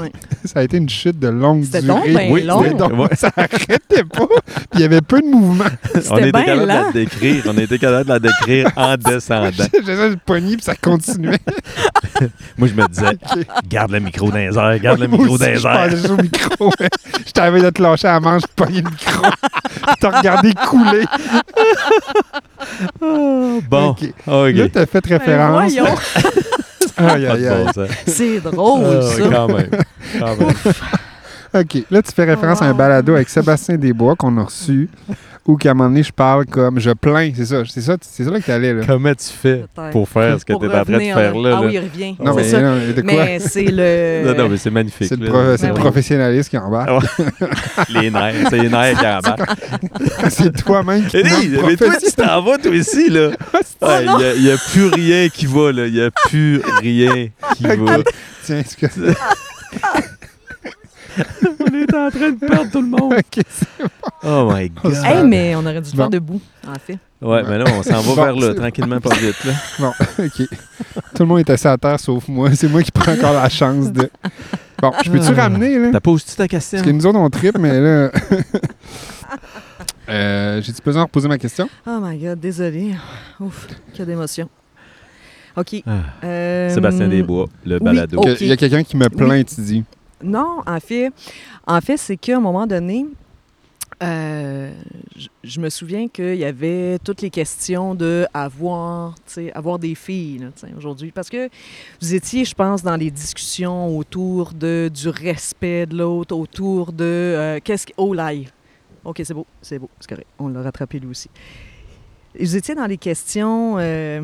[0.00, 0.12] ouais.
[0.44, 1.94] Ça a été une chute de longue C'était durée.
[1.94, 2.62] donc ben Oui, long.
[2.64, 3.08] C'était donc- Ouais.
[3.16, 4.26] Ça arrêtait pas.
[4.26, 5.64] Puis il y avait peu de mouvement.
[6.10, 7.42] On était capable de la décrire.
[7.46, 9.50] On était capable de la décrire en descendant.
[9.72, 11.38] J'essayais de pogner puis ça continuait.
[12.58, 13.16] Moi, je me disais,
[13.68, 16.10] garde le micro dans les airs, garde le micro dans les je airs.
[16.10, 16.70] au micro.
[17.26, 19.26] je t'avais de te lâcher à la manche, de pogner le micro.
[20.00, 21.04] T'as regardé couler.
[23.00, 24.02] Bon, Ok.
[24.26, 24.52] OK.
[24.54, 25.72] Là, t'as fait Ben, référence.
[26.96, 27.66] Aïe, aïe, aïe.
[28.06, 29.22] c'est drôle, Ah, ça.
[29.30, 29.70] quand même.
[30.18, 30.54] Quand même.
[31.54, 31.84] OK.
[31.90, 34.88] Là, tu fais référence à un balado avec Sébastien Desbois qu'on a reçu,
[35.46, 37.30] où qu'à un moment donné, je parle comme je plains.
[37.34, 37.62] C'est ça.
[37.68, 38.82] C'est ça, c'est ça là que t'allais, là.
[38.86, 41.56] Comment tu fais pour faire ce que Pour tu es en train de faire là?
[41.58, 42.16] Ah oui, il revient.
[42.18, 43.24] Non, c'est mais, non, mais de quoi?
[43.24, 44.22] Mais c'est le.
[44.26, 45.08] Non, non, mais c'est magnifique.
[45.08, 45.80] C'est le, pro- Ben oui.
[45.80, 47.04] professionnaliste qui embarque.
[47.90, 49.50] Les nerfs, c'est les nerfs qui embarquent.
[50.30, 53.30] c'est toi-même qui hey, mais toi, tu t'en vas, toi aussi, là.
[53.82, 55.86] Ouais, Il n'y a, plus rien qui va, là.
[55.86, 57.98] Il n'y a plus rien qui va.
[58.42, 58.86] Tiens, est-ce que...
[61.60, 63.14] On est en train de perdre tout le monde.
[64.26, 64.94] Oh my God.
[65.04, 66.98] Hey, mais on aurait dû le faire debout, en fait.
[67.20, 69.44] Ouais, mais là, on s'en va Bon, vers là, tranquillement, pas vite.
[69.44, 69.52] Là.
[69.78, 70.48] Bon, OK.
[71.14, 72.48] Tout le monde est assis à terre sauf moi.
[72.54, 74.10] C'est moi qui prends encore la chance de...
[74.82, 75.42] Bon, je peux-tu Ah.
[75.42, 75.88] ramener, là?
[75.92, 76.78] T'as posé ta question?
[76.78, 78.10] Parce que nous autres, on tripe, mais là...
[80.08, 81.68] euh, J'ai-tu besoin de reposer ma question?
[81.86, 82.94] Oh my God, désolé.
[83.40, 84.48] Ouf, quelle émotion.
[85.56, 85.82] OK.
[85.86, 85.92] Ah,
[86.24, 88.22] euh, Sébastien Desbois, le oui, balado.
[88.40, 89.84] Il y a quelqu'un qui me plaint, tu dis.
[90.24, 91.10] Non, en fait,
[91.66, 93.06] en fait c'est qu'à un moment donné,
[94.02, 94.72] euh,
[95.42, 99.14] je, me souviens qu'il y avait toutes les questions de avoir,
[99.54, 101.12] avoir des filles aujourd'hui.
[101.12, 101.48] Parce que
[102.00, 107.04] vous étiez, je pense, dans les discussions autour de, du respect de l'autre, autour de
[107.04, 107.94] euh, qu'est-ce qui.
[107.96, 108.50] Oh, live.
[109.04, 110.28] OK, c'est beau, c'est beau, c'est correct.
[110.38, 111.30] On l'a rattrapé lui aussi.
[112.38, 113.76] Vous étiez dans les questions.
[113.78, 114.22] euh,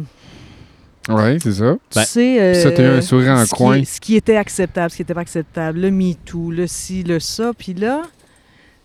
[1.16, 1.76] Oui, c'est ça.
[1.90, 3.74] tu Ben, sais, euh, puis ça, t'as eu un sourire en ce qui coin.
[3.76, 7.18] est- ce qui était acceptable, ce qui n'était pas acceptable, le MeToo, le ci, le
[7.20, 7.52] ça.
[7.56, 8.10] Puis là, tu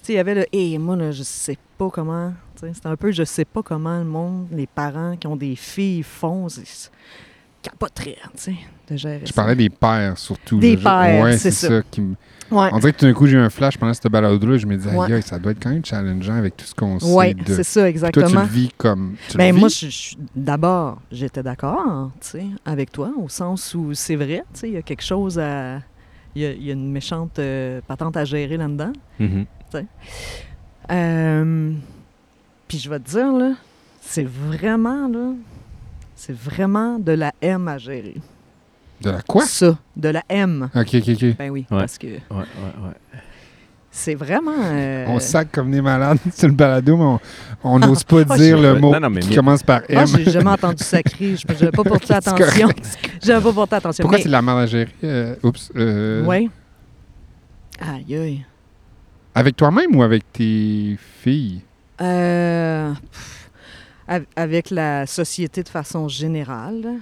[0.07, 2.87] sais, il y avait le «Hé, moi, là, je sais pas comment...» Tu sais, C'était
[2.87, 6.47] un peu «Je sais pas comment le monde, les parents qui ont des filles font.»
[7.95, 8.55] Tu sais,
[8.89, 9.33] de gérer Je ça.
[9.33, 10.59] parlais des pères, surtout.
[10.59, 11.67] Des pères, ouais, c'est ça.
[11.67, 11.81] ça.
[11.89, 12.01] qui
[12.51, 14.57] Ouais, On dirait que tout d'un coup, j'ai eu un flash pendant cette balade-là.
[14.57, 15.19] Je me disais, Ouais.
[15.23, 17.53] ça doit être quand même challengeant avec tout ce qu'on ouais sait de...
[17.55, 18.41] c'est ça, Toi, tu exactement.
[18.41, 19.15] le vis comme...
[19.29, 19.59] Tu Ben le vis?
[19.59, 24.43] moi, je, je- d'abord, j'étais d'accord, tu sais, avec toi, au sens où c'est vrai,
[24.53, 25.77] tu sais, il y a quelque chose à...
[26.35, 28.93] Il y a, il y a une méchante euh, patente à gérer là-dedans.
[29.19, 29.45] Mhm.
[30.91, 31.71] Euh,
[32.67, 33.53] puis je vais te dire, là,
[34.01, 35.31] c'est vraiment, là,
[36.25, 38.15] c'est vraiment de la M à gérer.
[39.01, 39.45] De la quoi?
[39.45, 40.69] Ça, de la M.
[40.75, 41.37] OK, OK, OK.
[41.37, 41.77] Ben oui, Ouais.
[41.79, 43.19] parce que Ouais, ouais, ouais.
[43.91, 44.53] c'est vraiment...
[44.57, 47.19] euh, On sac comme des malades sur le balado, mais on-
[47.63, 50.07] on n'ose pas Ah, dire le mot non, non, mais qui commence par M.
[50.09, 51.35] Moi, j'ai jamais entendu sacré.
[51.35, 52.69] Je n'avais pas porté attention.
[53.21, 54.01] J'avais pas porté attention.
[54.01, 54.89] Pourquoi mais- c'est de la gérer?
[55.03, 55.71] Euh, oups.
[55.75, 56.49] euh, Oui.
[57.79, 58.45] Aïe, aïe.
[59.35, 61.61] Avec toi-même ou avec tes filles?
[62.01, 63.44] Euh, pff,
[64.35, 66.97] avec la société de façon générale,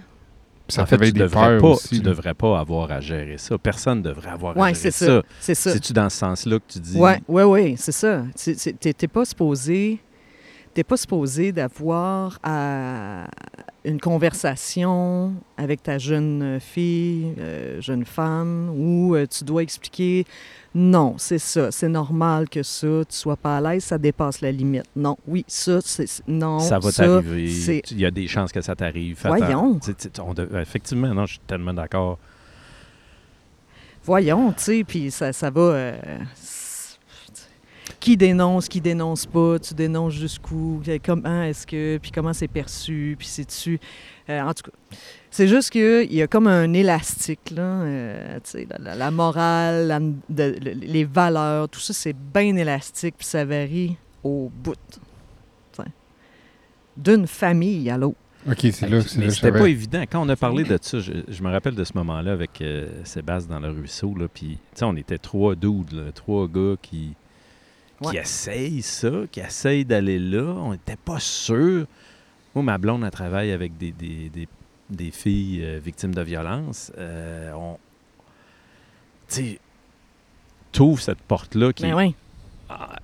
[0.70, 1.90] ça en fait, tu des devrais pas, aussi.
[1.90, 3.58] tu devrais pas avoir à gérer ça.
[3.58, 5.06] Personne ne devrait avoir à Oui, gérer c'est ça.
[5.06, 5.22] ça.
[5.40, 5.72] C'est ça.
[5.74, 6.98] C'est-tu dans ce sens-là que tu dis?
[6.98, 8.24] Oui, oui, oui, c'est ça.
[8.42, 10.00] Tu- t'es pas supposé.
[10.74, 13.28] T'es pas supposé d'avoir à-
[13.86, 20.26] une conversation avec ta jeune fille, euh, jeune femme, où euh, tu dois expliquer
[20.76, 24.52] non, c'est ça, c'est normal que ça, tu sois pas à l'aise, ça dépasse la
[24.52, 24.86] limite.
[24.96, 26.60] Non, oui, ça, c'est non.
[26.60, 27.84] ça va t'arriver.
[27.92, 29.20] Il y a des chances que ça t'arrive.
[29.24, 29.80] Voyons.
[30.20, 32.18] on Effectivement, non, je suis tellement d'accord.
[34.04, 35.62] Voyons, tu sais, puis ça, ça va.
[35.62, 35.96] euh,
[38.04, 42.50] qui dénonce, qui dénonce pas, tu dénonces jusqu'où, euh, comment est-ce que, puis comment c'est
[42.50, 43.80] perçu, puis c'est-tu.
[44.30, 44.98] euh, en tout cas,
[45.32, 47.62] c'est juste qu'il y a comme un élastique, là.
[47.64, 52.16] euh, tu sais, la, la- la morale, la- de- le- les valeurs, tout ça, c'est
[52.34, 54.76] bien élastique, puis ça varie au bout.
[54.92, 55.00] tu.
[56.96, 58.18] D'une famille à l'autre.
[58.48, 60.04] OK, c'est là, c'est que c'était j'avais- pas évident.
[60.12, 62.88] Quand on a parlé de ça, je, je me rappelle de ce moment-là avec euh,
[63.06, 64.14] Sébastien dans le ruisseau.
[64.16, 67.14] Là, puis, tu sais, on était trois dudes, là, trois gars qui,
[68.12, 70.44] qui essayent ça, qui essayent d'aller là.
[70.44, 71.86] On n'était pas sûrs.
[72.56, 74.48] Moi, ma blonde, elle travaille avec des, des, des-
[74.90, 76.92] des filles euh, victimes de violence.
[76.98, 77.78] Euh, on...
[79.30, 79.60] Tu sais,
[80.72, 82.16] t'ouvres cette porte-là qui, Ben oui.
[82.70, 82.98] ah,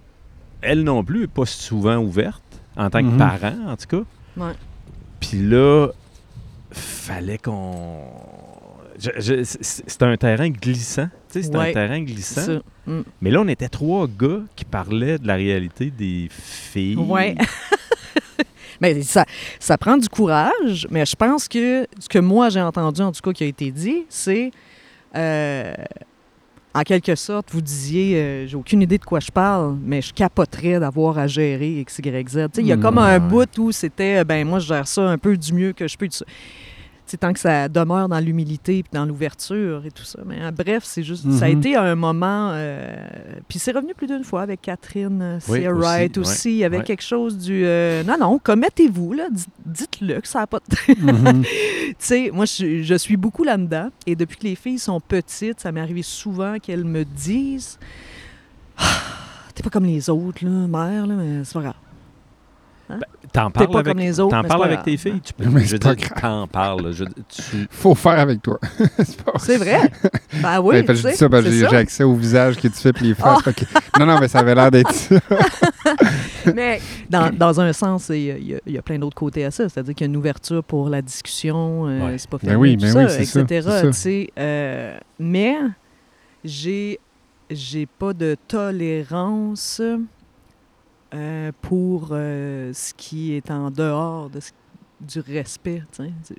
[0.62, 2.44] elle non plus, n'est pas souvent ouverte,
[2.76, 3.18] en tant que Mhm.
[3.18, 4.04] parent, en tout cas.
[4.38, 4.54] Ouais.
[5.20, 5.88] Puis là,
[6.72, 8.04] fallait qu'on.
[9.00, 11.10] c'est un terrain glissant.
[11.30, 11.70] C'est Ouais.
[11.70, 12.60] un terrain glissant.
[12.86, 13.02] Mm.
[13.22, 16.96] Mais là, on était trois gars qui parlaient de la réalité des filles.
[16.98, 17.36] Ouais.
[18.82, 19.26] mais ça,
[19.60, 23.22] ça prend du courage, mais je pense que ce que moi j'ai entendu, en tout
[23.22, 24.52] cas, qui a été dit, c'est
[25.16, 25.74] euh,
[26.74, 30.14] en quelque sorte, vous disiez, euh, j'ai aucune idée de quoi je parle, mais je
[30.14, 32.34] capoterais d'avoir à gérer X, Y, Z.
[32.34, 34.88] Tu sais, Il y a comme un bout où c'était, euh, ben moi, je gère
[34.88, 36.08] ça un peu du mieux que je peux.
[37.18, 40.20] Tant que ça demeure dans l'humilité et dans l'ouverture et tout ça.
[40.26, 41.58] Mais euh, bref, c'est juste, ça a Mhm.
[41.58, 42.52] été un moment.
[42.54, 42.96] euh,
[43.48, 46.52] puis c'est revenu plus d'une fois avec Catherine euh, Oui, aussi, Wright aussi.
[46.52, 46.84] Il y avait ouais.
[46.84, 47.64] quelque chose du.
[47.66, 49.28] euh, non, non, commettez-vous, là.
[49.32, 50.94] Dites- Dites-le que ça n'a pas de.
[51.00, 51.44] Mhm.
[51.44, 53.90] Tu sais, moi, je, je suis beaucoup là-dedans.
[54.06, 57.78] Et depuis que les filles sont petites, ça m'est arrivé souvent qu'elles me disent
[58.78, 58.84] Ah,
[59.56, 61.74] T'es pas comme les autres, là, mère, là, mais c'est pas grave.
[63.32, 65.22] T'en T'es parles pas avec, comme les autres, t'en mais parles avec tes filles.
[65.24, 66.92] Tu peux, Mais je pas dire, t'en parles.
[66.94, 68.60] Je, tu, Faut faire avec toi.
[69.38, 69.92] c'est vrai?
[70.42, 70.82] Ben oui.
[70.82, 73.06] Ben, je dis ça parce que c'est j'ai accès au visage que tu fais puis
[73.10, 73.38] les faces.
[73.46, 73.52] Ah.
[73.52, 75.16] Fait que- Non, non, mais ça avait l'air d'être ça.
[76.56, 79.70] Mais dans, dans un sens, il y, a- y y plein d'autres côtés à ça.
[79.70, 82.18] C'est-à-dire qu'il y a une ouverture pour la discussion, euh, Ouais.
[82.18, 83.70] c'est pas Ben oui, tout ben ça, oui, c'est ça, etc.
[83.82, 84.10] c'est ça.
[84.40, 85.56] Euh, mais
[86.44, 87.00] j'ai
[87.52, 89.82] j'ai pas de tolérance
[91.14, 94.52] euh, pour euh, ce qui est en dehors de ce-
[95.02, 95.84] du respect.
[95.92, 96.36] tu sais.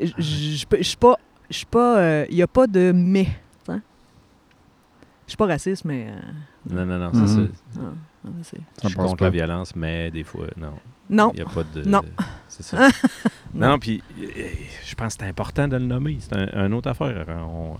[0.00, 1.16] Je- suis pas...
[1.50, 1.98] Je suis pas...
[1.98, 3.24] euh, Il n'y a pas de mais.
[3.24, 3.80] tu sais.
[5.26, 6.08] Je suis pas raciste, mais...
[6.10, 7.52] euh, non, non, non, c'est Mhm.
[7.72, 7.80] ça.
[8.82, 10.74] Je suis contre la violence, mais des fois, non.
[11.08, 11.30] non.
[11.32, 11.82] Il n'y a pas de.
[11.88, 12.02] Non.
[12.48, 12.88] C'est ça.
[13.54, 13.78] Non.
[13.78, 14.02] puis
[14.84, 16.18] je pense que c'est important de le nommer.
[16.20, 17.24] C'est un, une autre affaire.
[17.28, 17.76] On-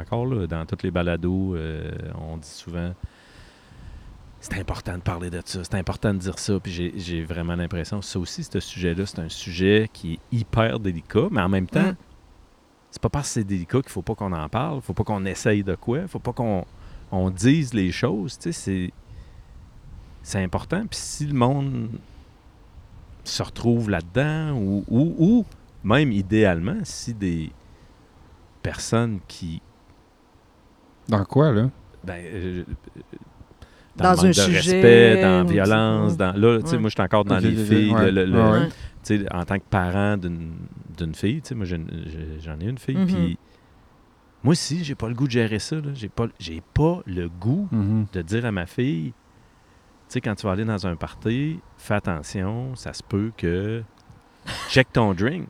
[0.00, 2.92] encore là, dans toutes les balados, euh, on dit souvent
[4.40, 6.58] c'est important de parler de ça, c'est important de dire ça.
[6.60, 11.28] Puis j'ai- vraiment l'impression, ça aussi, ce sujet-là, c'est un sujet qui est hyper délicat,
[11.30, 11.96] mais en même temps, Mm.
[12.90, 15.24] c'est pas parce que c'est délicat qu'il faut pas qu'on en parle, faut pas qu'on
[15.26, 16.64] essaye de quoi, faut pas qu'on
[17.12, 18.38] on dise les choses.
[18.38, 18.92] Tu sais, c'est
[20.22, 20.80] c'est important.
[20.86, 21.90] Puis si le monde
[23.24, 25.44] se retrouve là-dedans, ou, ou, ou
[25.82, 27.50] même idéalement, si des
[28.62, 29.60] personnes qui.
[31.08, 31.70] Dans quoi, là?
[32.04, 32.64] Ben, euh,
[34.02, 36.78] Dans le manque un de sujet, respect, dans la violence, dans là, tu sais, Ouais.
[36.80, 38.58] moi je suis encore dans les filles, ouais, le- le- le- ouais, ouais.
[38.60, 38.68] Ouais.
[39.04, 42.96] tu sais, en tant que parent d'une fille, tu sais, moi j'en ai une fille,
[42.96, 43.06] Mhm.
[43.06, 43.38] puis
[44.42, 47.68] moi aussi, j'ai pas le goût de gérer ça, j'ai pas, j'ai pas le goût
[47.72, 48.06] Mhm.
[48.12, 51.94] de dire à ma fille, tu sais, quand tu vas aller dans un party, fais
[51.94, 53.82] attention, ça se peut que.
[54.70, 55.46] Check ton drink.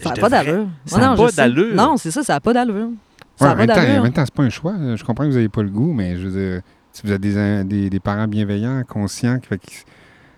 [0.00, 0.66] Ça n'a pas d'allure.
[0.84, 1.74] ça Ouais, a non, pas d'allure.
[1.74, 2.74] Non, c'est ça, ça n'a pas d'allure.
[2.88, 2.92] Ouais,
[3.36, 4.02] Ça en n'a même pas temps, en d'allure.
[4.02, 4.74] même temps, c'est pas un choix.
[4.96, 6.62] Je comprends que vous n'avez pas le goût, mais je veux dire,
[6.94, 9.38] si vous êtes des, des, des parents bienveillants, conscients,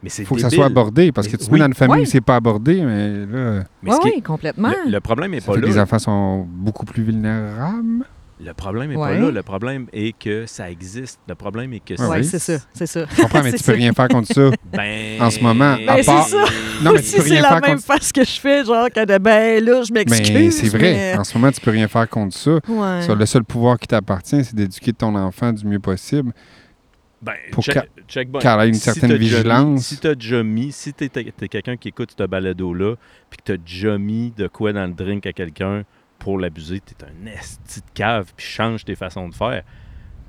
[0.02, 1.12] Mais c'est faut que ça soit abordé.
[1.12, 1.52] Parce que tu te oui.
[1.52, 2.02] mets dans une famille Oui.
[2.02, 4.70] où c'est pas abordé, mais là, Mais Oui, complètement.
[4.84, 5.72] le, le problème n'est ça pas fait que là.
[5.72, 8.06] les enfants sont beaucoup plus vulnérables.
[8.38, 9.14] Le problème n'est Ouais.
[9.14, 9.30] pas là.
[9.30, 11.18] Le problème est que ça existe.
[11.26, 12.24] Le problème est que Ah oui, oui.
[12.24, 13.06] c'est ça, c'est ça.
[13.16, 13.72] Je comprends, mais tu peux ça.
[13.72, 14.50] rien faire contre ça.
[14.74, 16.44] Ben, En ce moment, à Ben, c'est part- ça.
[16.82, 18.62] Non, mais tu si peux c'est rien la faire même contre face que je fais,
[18.64, 20.30] genre, que de, ben là, je m'excuse.
[20.32, 20.92] Mais c'est vrai.
[20.92, 22.60] mais- En ce moment, tu peux rien faire contre ça.
[22.68, 23.02] Ouais.
[23.02, 26.32] Ça, le seul pouvoir qui t'appartient, c'est d'éduquer ton enfant du mieux possible.
[27.22, 29.80] Ben, Pour check, ait une Si certaine t'as déjà mis- vigilance.
[29.86, 32.96] si tu as déjà mis, si tu es, quelqu'un qui écoute ce balado-là,
[33.30, 35.84] puis que tu as déjà mis de quoi dans le drink à quelqu'un
[36.18, 39.62] pour l'abuser, tu es un esti de cave, puis change tes façons de faire.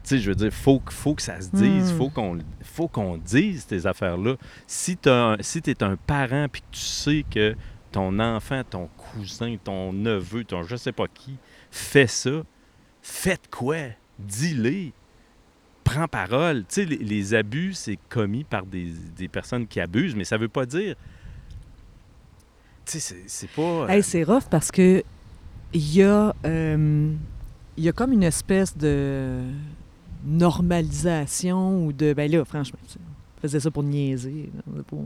[0.03, 1.97] Tu sais, je veux dire, faut, faut que ça se dise, Hmm.
[1.97, 4.35] faut qu'on faut qu'on dise ces affaires-là.
[4.67, 5.09] Si tu
[5.41, 7.55] si es un parent, puis que tu sais que
[7.91, 11.37] ton enfant, ton cousin, ton neveu, ton je sais pas qui,
[11.71, 12.43] fait ça,
[13.01, 13.77] faites quoi?
[14.19, 14.93] Dis-les
[15.83, 16.59] prends parole.
[16.67, 20.37] Tu sais, les, les abus, c'est commis par des, des personnes qui abusent, mais ça
[20.37, 20.95] veut pas dire.
[22.85, 23.61] Tu sais, c'est- c'est pas.
[23.61, 25.03] euh, Hey, c'est rough parce que
[25.73, 27.11] il y a euh,
[27.77, 29.39] il y a comme une espèce de
[30.25, 32.99] normalisation ou de ben là franchement tu sais,
[33.37, 34.49] on faisait ça pour niaiser
[34.87, 35.03] pour-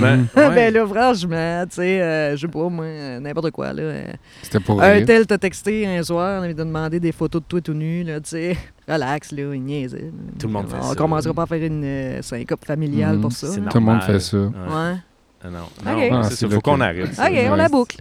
[0.00, 0.54] ben, ouais.
[0.54, 4.12] ben là franchement tu sais euh, je sais pas moi euh, n'importe quoi là euh,
[4.42, 5.06] C'était pour un rire.
[5.06, 8.18] tel t'a texté un soir il t'a demandé des photos de toi tout nu là
[8.20, 8.56] tu sais
[8.88, 10.10] relax là il niaisait.
[10.38, 10.94] Tout le monde fait on ça.
[10.94, 13.20] commencera pas à faire une euh, syncope familiale Mhm.
[13.22, 13.48] pour ça.
[13.48, 14.38] Tout le monde fait ça.
[14.38, 14.44] Ouais.
[14.52, 14.96] ouais
[15.44, 16.10] Ah non, Ok.
[16.10, 16.46] non Ah, c'est c'est ça.
[16.48, 17.10] là Faut qu'on arrête.
[17.18, 17.98] OK, on la boucle.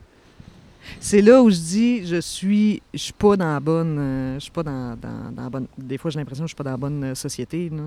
[1.00, 4.40] C'est là où je dis, je suis, je suis pas dans la bonne, euh, je
[4.40, 5.68] suis pas dans, dans, dans la bonne.
[5.78, 7.70] Des fois, j'ai l'impression que je suis pas dans la bonne euh, société.
[7.70, 7.82] Là.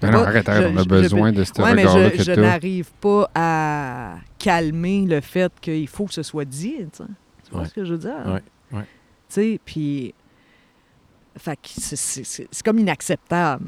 [0.00, 2.10] Ben non, Pas- arrête, arrête, je- on a je- besoin de ce Ouais, mais regard-là
[2.10, 6.74] que je n'arrive pas à calmer le fait qu'il faut que ce soit dit.
[6.92, 7.02] Tu
[7.52, 7.68] vois Ouais.
[7.68, 8.22] ce que je veux dire?
[8.26, 8.42] Ouais,
[8.78, 8.82] ouais.
[8.82, 8.86] Tu
[9.28, 10.14] sais, puis.
[11.36, 13.66] Fait que c'est- c'est c'est- c'est comme inacceptable.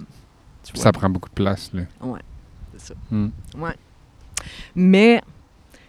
[0.64, 0.82] tu vois.
[0.82, 1.82] Ça prend beaucoup de place, là.
[2.76, 2.94] C'est ça.
[3.10, 3.28] Hmm.
[3.56, 3.74] Ouais.
[4.74, 5.22] Mais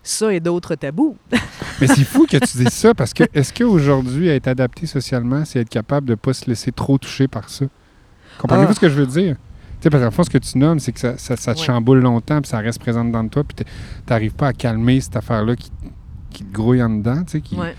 [0.07, 1.17] ça et d'autres tabous.
[1.81, 5.59] Mais c'est fou que tu dises ça parce que est-ce qu'aujourd'hui, être adapté socialement, c'est
[5.59, 7.65] être capable de ne pas se laisser trop toucher par ça?
[8.39, 8.73] Comprenez-vous Ah.
[8.75, 9.35] ce que je veux dire?
[9.35, 11.59] Tu sais, parce qu'en fond, ce que tu nommes, c'est que ça, ça, ça te
[11.59, 11.65] Ouais.
[11.65, 13.63] chamboule longtemps, puis ça reste présent dans toi, puis tu
[14.09, 15.71] n'arrives pas à calmer cette affaire-là qui,
[16.31, 17.41] qui te grouille en dedans, tu sais.
[17.41, 17.55] Qui...
[17.55, 17.75] Ouais.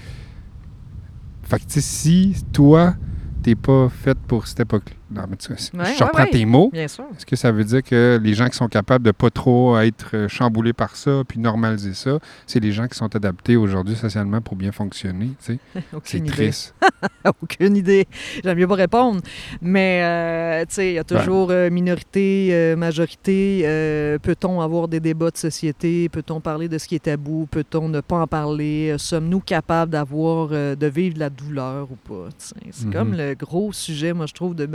[1.42, 2.94] Fait que, tu sais, si toi,
[3.42, 5.58] t'es pas faite pour cette époque Non, mais tu Ouais,
[5.96, 6.70] je reprends ouais, tes mots.
[6.72, 7.04] Bien sûr.
[7.16, 10.10] Est-ce que ça veut dire que les gens qui sont capables de pas trop être
[10.14, 14.40] euh, chamboulés par ça, puis normaliser ça, c'est les gens qui sont adaptés aujourd'hui socialement
[14.40, 15.82] pour bien fonctionner, tu sais?
[16.04, 16.74] C'est triste.
[17.42, 18.06] Aucune idée.
[18.42, 19.20] J'aime mieux pas répondre.
[19.60, 21.18] Mais, euh, tu sais, il y a Ben.
[21.18, 23.62] toujours euh, minorité, euh, majorité.
[23.64, 26.08] Euh, Peut-on avoir des débats de société?
[26.08, 27.46] Peut-on parler de ce qui est tabou?
[27.50, 28.94] Peut-on ne pas en parler?
[28.98, 32.28] Sommes-nous capables d'avoir, de vivre de la douleur ou pas?
[32.38, 32.92] C'est Mhm.
[32.92, 34.66] comme le gros sujet, moi, je trouve, de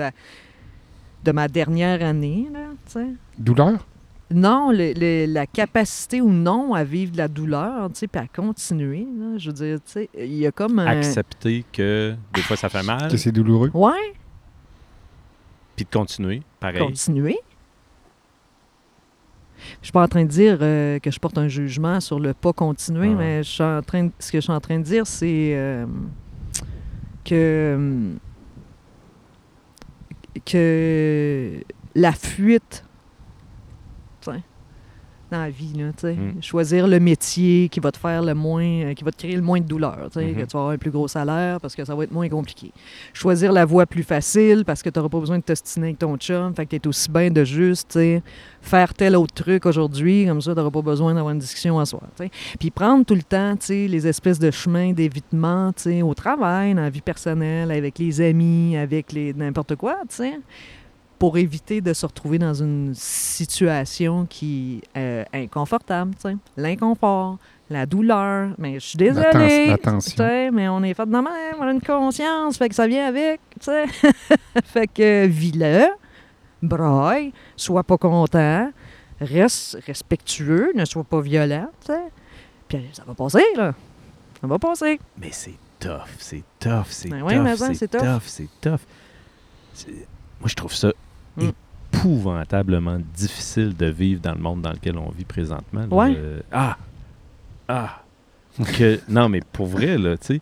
[1.24, 3.08] de ma dernière année, là, tu sais.
[3.38, 3.86] Douleur?
[4.34, 8.22] Non, le- le- la capacité ou non à vivre de la douleur, tu sais, puis
[8.22, 10.86] à continuer, là, je veux dire, tu sais, il y a comme un...
[10.88, 13.70] Accepter que des fois ça fait mal, Que c'est douloureux?
[13.74, 14.14] Ouais,
[15.76, 16.80] puis de continuer, pareil.
[16.80, 17.38] continuer.
[19.82, 22.34] Je suis pas en train de dire euh, que je porte un jugement sur le
[22.34, 23.18] pas continuer, Ah.
[23.18, 25.52] mais je suis en train de- ce que je suis en train de dire, c'est
[25.56, 25.86] euh,
[27.26, 28.18] que, hum,
[30.46, 32.84] que la fuite
[35.32, 36.42] dans la vie, là, Mm.
[36.42, 39.42] choisir le métier qui va te faire le moins, euh, qui va te créer le
[39.42, 40.34] moins de douleur, tu sais, Mhm.
[40.36, 42.72] que tu vas avoir un plus gros salaire parce que ça va être moins compliqué
[43.14, 46.18] choisir la voie plus facile parce que tu n'auras pas besoin de t'ostiner avec ton
[46.18, 46.54] chum.
[46.56, 48.24] Fait que tu es aussi bien de juste tu sais,
[48.62, 51.86] faire tel autre truc aujourd'hui, comme ça, tu n'auras pas besoin d'avoir une discussion à
[51.86, 52.04] soir.
[52.18, 52.32] tu sais.
[52.60, 56.14] Puis prendre tout le temps tu sais, les espèces de chemins d'évitement tu sais, au
[56.14, 60.34] travail, dans la vie personnelle, avec les amis, avec les n'importe quoi, tu sais,
[61.22, 66.16] pour éviter de se retrouver dans une situation qui est inconfortable.
[66.16, 66.36] tu sais.
[66.58, 67.38] L'inconfort,
[67.70, 68.56] la douleur.
[68.58, 69.68] Mais je suis désolée.
[69.68, 70.18] la tu tension.
[70.18, 71.28] sais, mais on est fait de même,
[71.60, 73.86] on a une conscience, fait que ça vient avec, tu sais.
[74.66, 75.90] fait que vis-le,
[76.64, 78.72] braille, sois pas content,
[79.20, 82.02] reste respectueux, ne sois pas violent, tu sais.
[82.68, 83.76] Puis ça va passer, là.
[84.42, 85.00] Ça va passer.
[85.20, 88.24] Mais c'est tough, c'est tough, c'est Ben tough, ouais, c'est tough.
[88.26, 88.80] c'est tough.
[90.40, 90.92] Moi, je trouve ça
[91.38, 91.50] Mm.
[91.94, 95.82] épouvantablement difficile de vivre dans le monde dans lequel on vit présentement.
[95.82, 95.88] là.
[95.96, 96.16] Ouais.
[96.18, 96.78] Euh, ah!
[97.68, 97.98] Ah!
[98.78, 100.42] que, non, mais pour vrai, là, tu sais.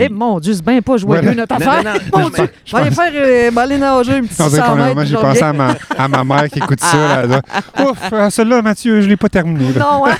[0.00, 1.34] Eh mon Dieu, c'est bien pas joyeux Voilà.
[1.34, 1.82] notre Non, affaire.
[1.84, 4.60] non, non, Mon Dieu, je vais aller faire, euh, m'aller nager un petit On dirait
[4.60, 5.08] 100 premièrement, mètres.
[5.08, 7.26] j'ai je pensé à ma, à ma mère qui écoute ça.
[7.26, 7.42] Là,
[7.80, 9.72] Ouf, ah, celle-là, Mathieu, je l'ai pas terminé.
[9.72, 9.80] là.
[9.80, 10.16] Non, hein?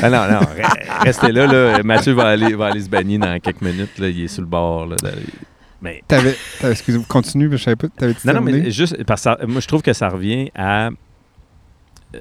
[0.00, 1.82] Ah non, non, re- restez là, là.
[1.82, 3.98] Mathieu va aller, va aller se baigner dans quelques minutes.
[3.98, 4.08] Là.
[4.08, 4.86] Il est sur le bord.
[4.86, 4.96] Là,
[5.82, 7.88] mais T'avais, t'avais- excusez-moi, continue, mais je savais pas.
[7.88, 8.60] T'avais Non, non, terminé?
[8.62, 10.88] mais juste, parce que ça- moi, je trouve que ça revient à.
[10.88, 12.18] euh,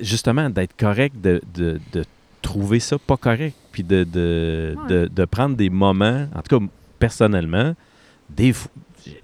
[0.00, 2.04] justement, d'être correct, de, de- de
[2.42, 4.88] trouver ça pas correct, puis de, de, Ouais.
[4.88, 6.66] de- de prendre des moments, en tout cas,
[6.98, 7.74] personnellement,
[8.30, 8.52] des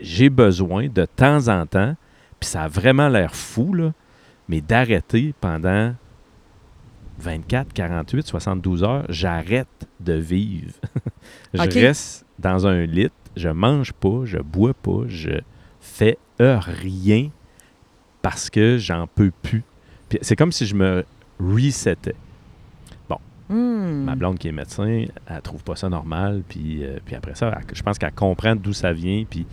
[0.00, 1.96] j'ai besoin de temps en temps,
[2.38, 3.92] puis ça a vraiment l'air fou, là,
[4.48, 5.94] mais d'arrêter pendant
[7.22, 9.68] 24, 48, 72 heures, j'arrête
[10.00, 10.72] de vivre.
[11.54, 15.30] je reste dans un lit, je mange pas, je bois pas, je
[15.80, 17.30] fais euh, rien
[18.20, 19.62] parce que j'en peux plus.
[20.08, 21.04] Puis c'est comme si je me
[21.40, 22.14] resetais.
[23.48, 24.04] Hmm.
[24.04, 26.42] Ma blonde qui est médecin, elle trouve pas ça normal.
[26.48, 29.24] Puis, euh, puis après ça, elle- je pense qu'elle comprend d'où ça vient.
[29.28, 29.46] Puis,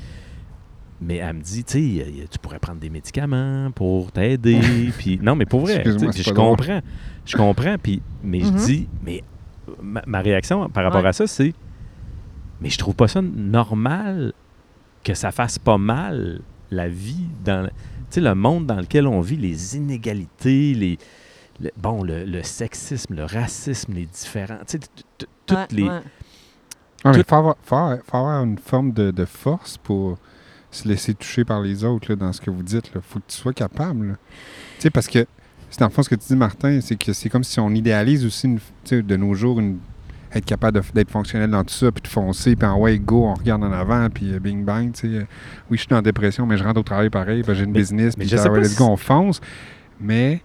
[1.02, 4.60] mais elle me dit, tu sais, a- tu pourrais prendre des médicaments pour t'aider.
[4.98, 5.84] puis non, mais pour vrai,
[6.24, 6.82] je comprends.
[7.30, 7.76] Je comprends.
[7.82, 8.56] Puis, mais je Mhm.
[8.58, 9.24] dis, mais
[9.82, 11.10] ma, ma réaction par rapport Ouais.
[11.10, 11.54] à ça, c'est,
[12.62, 14.34] mais je trouve pas ça normal
[15.04, 17.72] que ça fasse pas mal la vie dans, tu
[18.10, 20.98] sais, le monde dans lequel on vit, les inégalités, les
[21.62, 24.80] le- bon, le, le sexisme, le racisme, les différents, tu
[25.46, 26.00] toutes Ouais, les, ouais.
[27.04, 30.18] Ah, faut avoir, faut avoir- faut avoir une forme de, de force pour
[30.72, 32.90] se laisser toucher par les autres là, dans ce que vous dites.
[32.96, 34.08] Il faut que tu sois capable.
[34.10, 34.14] là.
[34.78, 35.26] Tu sais, parce que,
[35.70, 37.70] c'est dans le fond ce que tu dis, Martin, c'est que c'est comme si on
[37.72, 39.78] idéalise aussi une- de nos jours une-
[40.34, 43.34] être capable d'être fonctionnel dans tout ça, puis de foncer, puis en ouais, go, on
[43.34, 44.92] regarde en avant, puis euh, bing bang.
[44.94, 45.16] tu sais.
[45.18, 45.24] Euh,
[45.72, 48.16] Oui, je suis en dépression, mais je rentre au travail pareil, j'ai une Mais- business,
[48.18, 49.42] mais puis ouais, si- go, on fonce.
[50.00, 50.42] Mais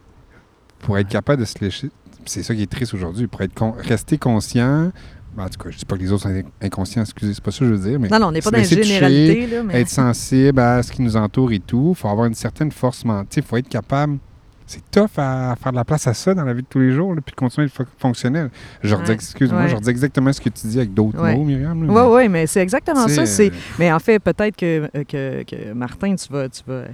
[0.80, 1.90] pour être capable de se laisser.
[2.26, 3.26] C'est ça qui est triste aujourd'hui.
[3.26, 4.90] Pour être con- rester conscient.
[5.36, 7.50] ben, en tout cas, je dis pas que les autres sont inconscients, excusez, c'est pas
[7.50, 9.46] ça que je veux dire, mais Non, non, on n'est pas dans les toucher, généralités.
[9.48, 9.80] Là, mais...
[9.80, 11.88] être sensible à ce qui nous entoure et tout.
[11.96, 13.26] Il faut avoir une certaine force mentale.
[13.36, 14.18] Il faut être capable.
[14.66, 16.90] C'est tough à faire de la place à ça dans la vie de tous les
[16.90, 18.50] jours, là, puis de continuer à être fo- fonctionnel.
[18.82, 19.68] Je redis, Ouais, excuse-moi, ouais.
[19.68, 21.36] je redis exactement ce que tu dis avec d'autres Ouais.
[21.36, 21.82] mots, Myriam.
[21.82, 23.22] Oui, mais, oui, mais c'est exactement ça.
[23.42, 26.48] Euh, Mais en fait, peut-être que, euh, que, que, Martin, tu vas.
[26.48, 26.84] Tu vas...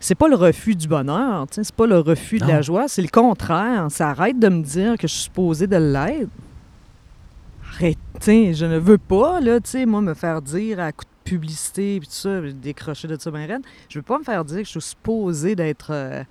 [0.00, 3.08] C'est pas le refus du bonheur, c'est pas le refus de la joie, c'est le
[3.08, 3.86] contraire.
[3.90, 6.28] Ça arrête de me dire que je suis supposée de l'être.
[7.74, 10.90] Arrête, tu sais, je ne veux pas, là, tu sais, moi, me faire dire à
[10.90, 13.60] coup de publicité et tout ça, décrocher de ça raide.
[13.88, 15.90] Je veux pas me faire dire que je suis supposée d'être...
[15.92, 16.22] euh,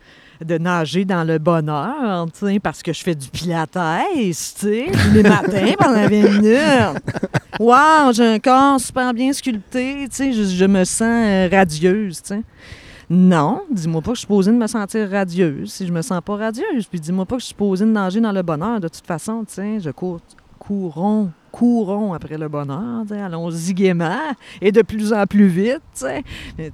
[0.43, 2.27] de nager dans le bonheur,
[2.61, 3.77] parce que je fais du pilates,
[5.13, 7.03] les matins pendant 20 minutes.
[7.59, 12.41] Wow, j'ai un corps super bien sculpté, je, je me sens euh, radieuse, tu sais.
[13.09, 16.21] Non, dis-moi pas que je suis supposée de me sentir radieuse si je me sens
[16.23, 16.85] pas radieuse.
[16.89, 18.81] Puis dis-moi pas que je suis supposée de nager dans le bonheur.
[18.81, 20.19] De toute façon, je cours,
[20.59, 24.19] courons, courons après le bonheur, allons-y gaiement
[24.61, 26.05] et de plus en plus vite.
[26.57, 26.71] Mais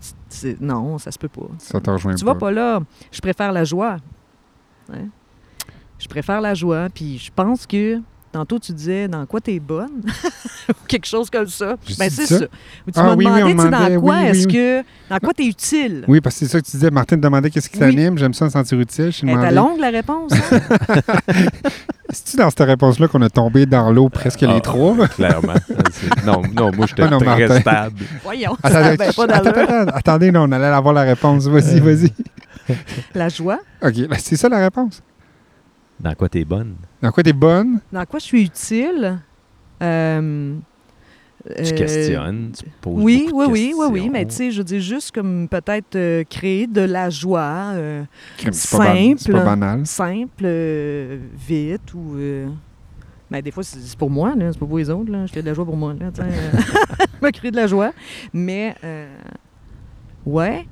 [0.60, 1.48] non, ça se peut pas.
[1.58, 2.34] ça te rejoint Tu pas.
[2.34, 2.80] vas pas là.
[3.12, 3.98] Je préfère la joie.
[4.92, 5.08] Hein?
[6.00, 6.88] Je préfère la joie.
[6.94, 8.00] Puis je pense que
[8.32, 10.02] tantôt tu disais dans quoi t'es bonne?
[10.70, 11.76] Ou quelque chose comme ça.
[11.98, 12.40] Ben c'est ça?
[12.40, 12.46] ça.
[12.88, 15.46] Ou tu Ah m'as oui, demandé, demandait, dans quoi oui, est-ce que dans quoi t'es
[15.46, 16.04] utile?
[16.08, 16.90] Oui, parce que c'est ça que tu disais.
[16.92, 18.18] Martin te demandait qu'est-ce qui t'anime.
[18.18, 19.12] J'aime ça me sentir utile.
[19.12, 20.32] Je Elle était longue la réponse.
[20.34, 20.60] hein?
[22.14, 25.08] C'est-tu dans cette réponse-là qu'on a tombé dans l'eau presque Ah, les trois?
[25.10, 25.54] Clairement.
[26.26, 27.60] Non, non, moi, j'étais Ah très Martin.
[27.60, 28.00] stable.
[28.24, 29.70] Voyons, ça Attendez, avait pas attends, d'allure.
[29.72, 31.48] attends, attendez, non, on allait avoir la réponse.
[31.48, 31.82] Vas-y, Euh.
[31.82, 32.14] vas-y.
[33.16, 33.60] La joie.
[33.82, 35.02] OK, là, c'est ça la réponse.
[36.00, 36.76] Dans quoi t'es bonne?
[37.02, 37.80] Dans quoi t'es bonne?
[37.92, 39.20] Dans quoi je suis utile?
[39.82, 40.56] Euh,
[41.46, 44.52] Tu euh, questionnes, tu poses Oui, beaucoup oui, de oui, oui, oui, mais tu sais,
[44.52, 47.72] je dis juste comme peut-être euh, créer de la joie.
[47.74, 48.04] euh,
[48.52, 49.34] Simple.
[49.34, 49.86] banal.
[49.86, 52.16] simple, euh, vite ou.
[52.16, 52.48] euh,
[53.30, 55.12] ben, des fois, c'est pour moi, c'est pas pour les autres.
[55.12, 55.26] Là.
[55.26, 55.94] Je fais de la joie pour moi.
[56.00, 57.92] Là, tu sais, euh, me créer de la joie.
[58.32, 59.08] Mais, euh,
[60.26, 60.66] ouais,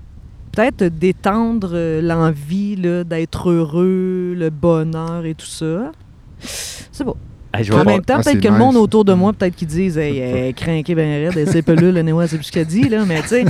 [0.51, 5.91] peut-être d'étendre euh, l'envie d'être heureux, le bonheur et tout ça.
[6.39, 7.15] C'est bon.
[7.53, 9.55] Hey, je En même temps, ah, peut-être c'est que le monde autour de moi, peut-être
[9.55, 12.45] qu'ils disent Hey, est crinquée ben raide, elle sait pas là, le Néo, c'est plus
[12.45, 13.03] ce qu'elle dit, là.
[13.05, 13.45] Mais tu sais,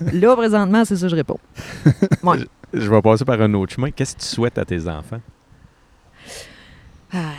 [0.12, 1.38] là, présentement, c'est ça que je réponds.
[2.22, 2.38] Ouais.
[2.72, 3.90] Je vais passer par un autre chemin.
[3.90, 5.20] Qu'est-ce que tu souhaites à tes enfants?
[7.12, 7.32] Ah,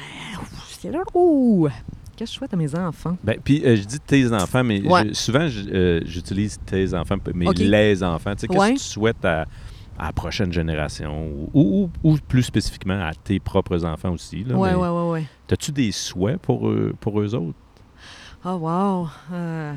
[0.81, 0.99] c'est là.
[1.13, 1.67] Ouh!
[2.15, 3.17] Qu'est-ce que je souhaite à mes enfants?
[3.23, 5.07] Ben, puis euh, je dis tes enfants, mais Ouais.
[5.09, 8.33] je- souvent euh, j'utilise tes enfants, mais les enfants.
[8.35, 8.73] Tu sais, Qu'est-ce Ouais.
[8.73, 9.45] que tu souhaites à,
[9.99, 14.43] à la prochaine génération ou, ou- ou plus spécifiquement à tes propres enfants aussi?
[14.45, 15.25] Ouais, ouais, ouais.
[15.51, 17.57] As-tu des souhaits pour eux, pour eux autres?
[18.45, 19.09] Oh, wow!
[19.33, 19.73] Euh,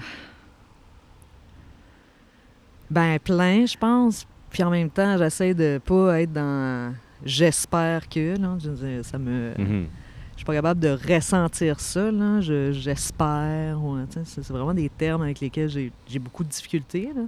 [2.90, 4.26] Ben, plein, je pense.
[4.50, 8.56] Puis en même temps, j'essaie de pas être dans j'espère que, là.
[8.60, 9.54] Je ça me.
[9.58, 9.86] Mhm.
[10.32, 12.40] Je suis pas capable de ressentir ça, là.
[12.40, 13.78] Je- J'espère.
[14.24, 17.22] c'est vraiment des termes avec lesquels j'ai j'ai beaucoup de difficultés, là.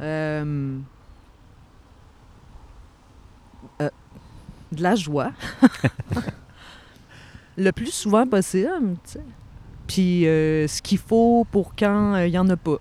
[0.00, 0.78] Euh,
[3.80, 3.90] euh,
[4.72, 5.32] de la joie.
[7.56, 9.24] Le plus souvent possible, tu sais.
[9.86, 12.78] Puis euh, ce qu'il faut pour quand il y en a pas.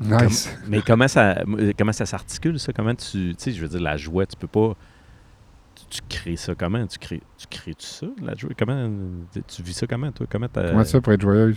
[0.00, 0.48] Nice.
[0.68, 1.42] Mais comment ça,
[1.76, 2.72] comment ça s'articule, ça?
[2.72, 3.34] Comment tu.
[3.34, 4.76] Tu sais, je veux dire, la joie, tu peux pas.
[5.90, 6.86] Tu, crées ça comment?
[6.86, 8.50] Tu crées, tu crées-tu ça, la joie?
[8.58, 8.90] Comment.
[9.48, 10.26] Tu, vis ça comment, toi?
[10.30, 11.56] Comment ça pour être joyeuse?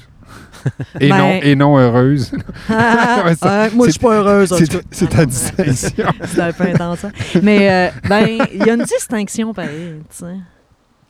[1.01, 2.31] Et, Ben- non, et non heureuse.
[2.69, 4.53] Ouais, ça- Ah, moi, je suis pas heureuse.
[4.91, 6.05] C'est ta distinction.
[6.25, 7.03] C'est un peu intense.
[7.05, 7.11] hein.
[7.43, 10.37] Mais, euh, ben, il y a une distinction pareil, tu sais.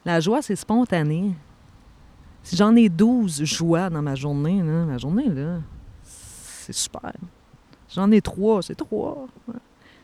[0.03, 1.35] La joie, c'est spontané.
[2.41, 5.59] Si j'en ai 12 joies dans ma journée, là, ma journée, là,
[6.03, 7.11] c'est super.
[7.93, 9.27] J'en ai trois, c'est trois.
[9.47, 9.53] Ouais.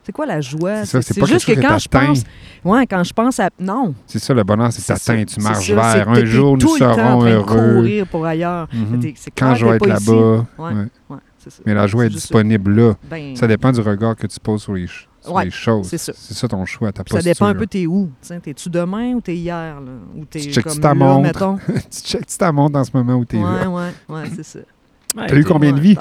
[0.07, 0.85] C'est quoi la joie?
[0.85, 2.23] C'est ça, c'est pas juste que quand que je pense.
[2.63, 3.49] Ouais, quand je pense à.
[3.59, 3.93] Non.
[4.05, 5.91] C'est ça le bonheur, c'est t'atteins, ça, tu marches vers.
[6.15, 7.73] c'est Un jour, nous serons heureux.
[7.75, 8.69] courir pour ailleurs.
[8.71, 9.01] Mhm.
[9.37, 10.45] Quand je vais être là-bas.
[10.57, 10.73] Ouais.
[10.73, 10.87] ouais.
[11.09, 11.61] Ouais, c'est ça.
[11.65, 12.93] Mais la joie est disponible là.
[13.09, 15.87] Ben, Ça dépend du regard que tu poses sur les, ch- sur Ouais, les choses.
[15.89, 16.13] c'est ça.
[16.15, 18.09] C'est ça ton choix, ta ça dépend un peu t'es où.
[18.41, 19.75] T'es-tu demain ou t'es hier?
[20.15, 21.57] Ou t'es Tu checkes-tu comme ta montre?
[21.91, 23.69] tu checkes ta montre en ce moment où t'es Ouais, là?
[23.69, 24.59] ouais, ouais, c'est ça.
[25.17, 25.97] Ouais, T'as eu combien de Ouais, vies?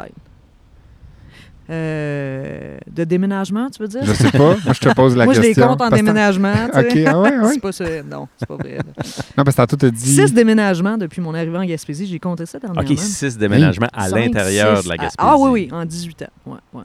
[1.69, 4.05] Euh, de déménagement, tu veux dire?
[4.05, 4.39] Je sais pas.
[4.65, 5.63] Moi, je te pose la Moi, je question.
[5.65, 6.53] les compte en Parce déménagement.
[6.73, 6.87] tu sais.
[7.03, 7.53] OK, ah ouais, ouais.
[7.55, 7.85] C'est pas ça.
[8.05, 8.77] Non, c'est pas vrai.
[8.77, 8.83] là.
[9.37, 10.15] Non, parce que tantôt, t'as dit...
[10.15, 12.07] Six déménagements depuis mon arrivée en Gaspésie.
[12.07, 12.89] J'ai compté ça dernièrement.
[12.89, 15.17] OK, six déménagements à l'intérieur de la à- Gaspésie.
[15.19, 16.27] Ah oui, oui, en 18 ans.
[16.47, 16.85] Ouais, ouais,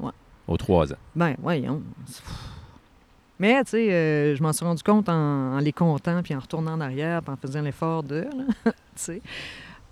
[0.00, 0.10] ouais.
[0.48, 0.96] Aux trois ans.
[1.14, 1.82] Ben, voyons.
[3.38, 6.40] Mais, tu sais, euh, je m'en suis rendu compte en, en les comptant, puis en
[6.40, 8.30] retournant en arrière, puis en faisant l'effort de, là,
[8.64, 9.22] tu sais.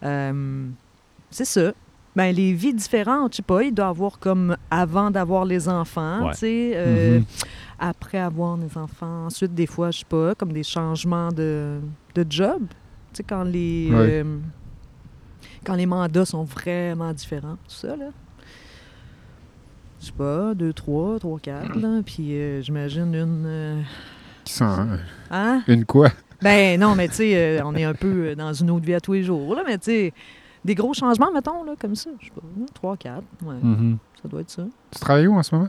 [0.03, 0.67] Euh,
[1.31, 1.73] c'est ça.
[2.17, 6.25] Ben, les vies différentes, je sais pas, il doit avoir comme avant d'avoir les enfants,
[6.29, 6.33] Ouais.
[6.33, 7.25] tu sais, euh, Mhm.
[7.79, 9.27] après avoir les enfants.
[9.27, 11.79] Ensuite, des fois, je sais pas, comme des changements de,
[12.15, 12.63] de job.
[13.13, 13.91] Tu sais, quand les...
[13.93, 14.23] Ouais.
[14.25, 14.39] euh,
[15.65, 18.07] quand les mandats sont vraiment différents, tout ça, là.
[20.01, 22.01] Je sais pas, deux, trois, trois, quatre, là.
[22.05, 23.45] Puis euh, j'imagine une...
[23.47, 23.83] euh,
[24.45, 24.87] Qui sont,
[25.31, 25.63] hein?
[25.67, 26.11] Une quoi?
[26.43, 29.01] Ben non, mais tu sais, euh, on est un peu dans une autre vie à
[29.01, 29.63] tous les jours, là.
[29.67, 30.13] Mais tu sais,
[30.67, 32.11] des gros changements, mettons, là, comme ça.
[32.21, 33.23] Je sais pas, là, trois, quatre.
[33.45, 33.97] Ouais, Mhm.
[34.23, 34.63] ça doit être ça.
[34.93, 35.69] Tu travailles où en ce moment?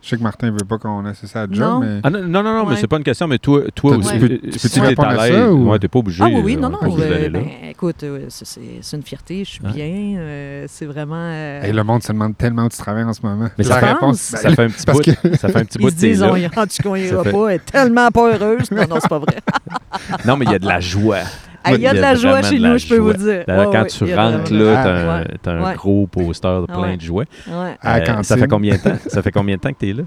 [0.00, 1.80] Je sais que Martin veut pas qu'on ça à job, Non.
[1.80, 1.98] mais...
[2.04, 2.76] Ah non, non, non, non, mais Ouais.
[2.76, 5.50] c'est pas une question, mais toi, toi Tu aussi, peux- euh, tu peux-tu à l'aise,
[5.50, 6.22] ou- ouais, t'es pas obligé.
[6.24, 6.96] Ah oui, oui, non, on non.
[7.00, 8.60] euh, ben, écoute, euh, c'est-
[8.96, 9.72] une fierté, je suis Ouais.
[9.72, 10.20] bien.
[10.20, 11.16] euh, c'est vraiment.
[11.16, 13.48] euh, Hey, le monde se demande tellement où tu travailles en ce moment.
[13.58, 15.58] Mais la ça fait- réponse, Ça Ça fait un petit parce bout, que- ça fait
[15.58, 17.64] un petit bout ils de disent, on y en tout qu'on ira pas, elle est
[17.66, 18.70] tellement pas heureuse.
[18.70, 19.36] Non, non, c'est pas vrai.
[20.24, 21.18] Non, mais il y a de la joie.
[21.66, 23.44] Il y a de la joie chez nous, je peux vous dire.
[23.46, 26.96] Ouais, quand ouais, tu rentres là, t'as un, gros poster de plein Ouais.
[26.96, 27.26] de jouets.
[27.50, 28.96] Euh, ça fait combien de temps?
[29.08, 30.04] Ça fait combien de temps que t'es là?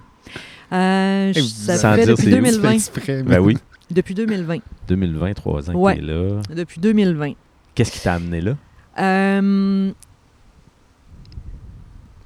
[0.73, 2.41] Euh, je- Hey, ça sans fait dire depuis c'est où?
[2.41, 2.69] 2020.
[2.69, 3.57] Fait exprès, Ben oui.
[3.89, 4.59] Depuis 2020.
[4.87, 5.95] 2020, trois ans Ouais.
[5.95, 6.41] que t'es là.
[6.55, 7.33] Depuis 2020.
[7.75, 8.55] Qu'est-ce qui t'a amené là?
[8.99, 9.91] Euh,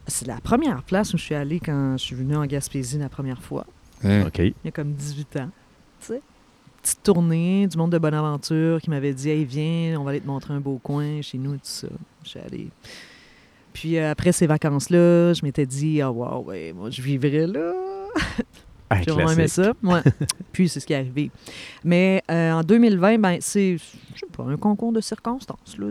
[0.07, 3.09] c'est la première place où je suis allée quand je suis venue en Gaspésie la
[3.09, 3.65] première fois.
[4.03, 4.25] Hein?
[4.27, 4.37] OK.
[4.39, 5.49] il y a comme 18 ans.
[6.01, 6.21] Tu sais?
[6.85, 10.27] Petite tournée du monde de Bonaventure qui m'avait dit Hey, viens, on va aller te
[10.27, 11.87] montrer un beau coin chez nous, tout ça.
[12.23, 12.67] Je suis allée.
[13.73, 17.73] Puis euh, après ces vacances-là, je m'étais dit Ah, wow, ouais, moi, je vivrais là.
[18.91, 19.73] Un J'ai vraiment aimé ça.
[19.81, 20.01] Ouais.
[20.51, 21.31] Puis c'est ce qui est arrivé.
[21.83, 23.77] Mais euh, en 2020, ben, c'est,
[24.13, 25.79] je sais pas, un concours de circonstances.
[25.79, 25.87] Là,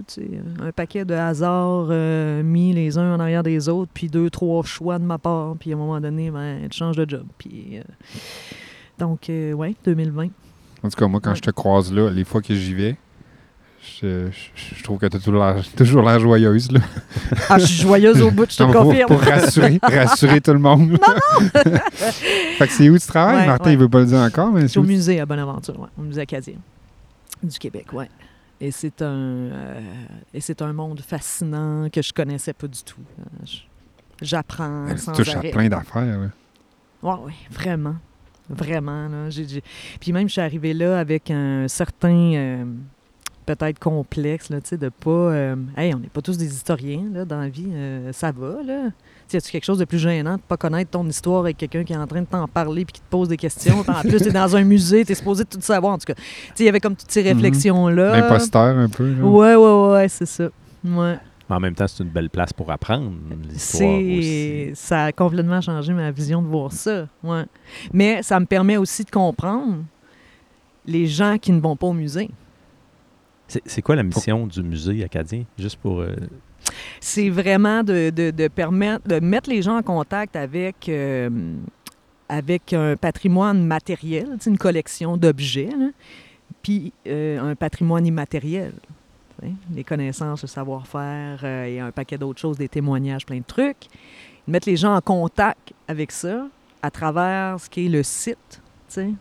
[0.63, 4.63] un paquet de hasards euh, mis les uns en arrière des autres, puis deux, trois
[4.63, 5.57] choix de ma part.
[5.59, 7.27] Puis à un moment donné, ben, tu changes de job.
[7.37, 7.83] Puis, euh,
[8.97, 10.29] donc, ouais, 2020.
[10.85, 11.37] En tout cas, moi, quand Ouais.
[11.37, 12.97] je te croise là, les fois que j'y vais,
[14.01, 16.71] je, je- je trouve que tu as toujours l'air, joyeuse.
[16.71, 16.81] Là.
[17.49, 19.09] Ah, je suis joyeuse au bout, je te Non, le pour, confirme.
[19.09, 20.91] pour rassurer, rassurer tout le monde.
[20.91, 21.73] Non, non!
[21.95, 23.41] fait que c'est où tu travailles?
[23.41, 23.73] Ouais, Martin, ouais.
[23.73, 25.89] il veut pas le dire encore, mais Je c'est suis au musée à Bonaventure, ouais,
[25.99, 26.55] au musée acadien
[27.43, 28.09] du Québec, ouais.
[28.61, 29.81] Et c'est un euh,
[30.33, 33.01] et c'est un monde fascinant que je connaissais pas du tout.
[33.21, 33.47] Euh,
[34.23, 36.19] J'apprends tu sans touches à plein d'affaires.
[37.03, 37.97] Ouais, ouais, vraiment.
[38.49, 39.09] Vraiment.
[39.09, 39.63] Là, J'ai- j'ai-
[40.01, 42.65] Puis même, je suis arrivée là avec un certain, euh,
[43.47, 45.11] peut-être complexe, là, tu sais, de pas...
[45.11, 47.69] euh, hey, on n'est pas tous des historiens, là, dans la vie.
[47.73, 48.91] euh, ça va, là.
[49.29, 51.95] Tu as-tu quelque chose de plus gênant de pas connaître ton histoire avec quelqu'un qui
[51.95, 53.81] est en train de t'en parler puis qui te pose des questions?
[53.89, 56.15] En plus, tu es dans un musée, tu es supposé tout savoir, en tout cas.
[56.15, 57.29] Tu sais, il y avait comme toutes ces Mhm.
[57.29, 58.21] réflexions-là.
[58.21, 59.11] L'imposteur, un peu.
[59.15, 59.25] là.
[59.25, 60.49] Ouais, ouais, ouais, c'est ça.
[60.85, 61.17] Ouais.
[61.49, 63.13] Mais en même temps, c'est une belle place pour apprendre
[63.49, 64.71] l'histoire aussi.
[64.75, 67.07] Ça a complètement changé ma vision de voir ça.
[67.23, 67.45] Ouais.
[67.93, 69.85] Mais ça me permet aussi de comprendre
[70.87, 72.31] les gens qui ne vont pas au musée.
[73.47, 75.45] C'est quoi la mission du musée acadien?
[75.59, 76.01] Juste pour...
[76.01, 76.17] euh,
[76.99, 81.29] C'est vraiment de, de- de permettre de mettre les gens en contact avec, euh,
[82.29, 85.69] avec un patrimoine matériel, une collection d'objets,
[86.63, 88.73] puis euh, un patrimoine immatériel.
[89.73, 93.89] Les connaissances, le savoir-faire euh, et un paquet d'autres choses, des témoignages, plein de trucs.
[94.47, 96.47] Mettre les gens en contact avec ça
[96.83, 98.61] à travers ce qui est le site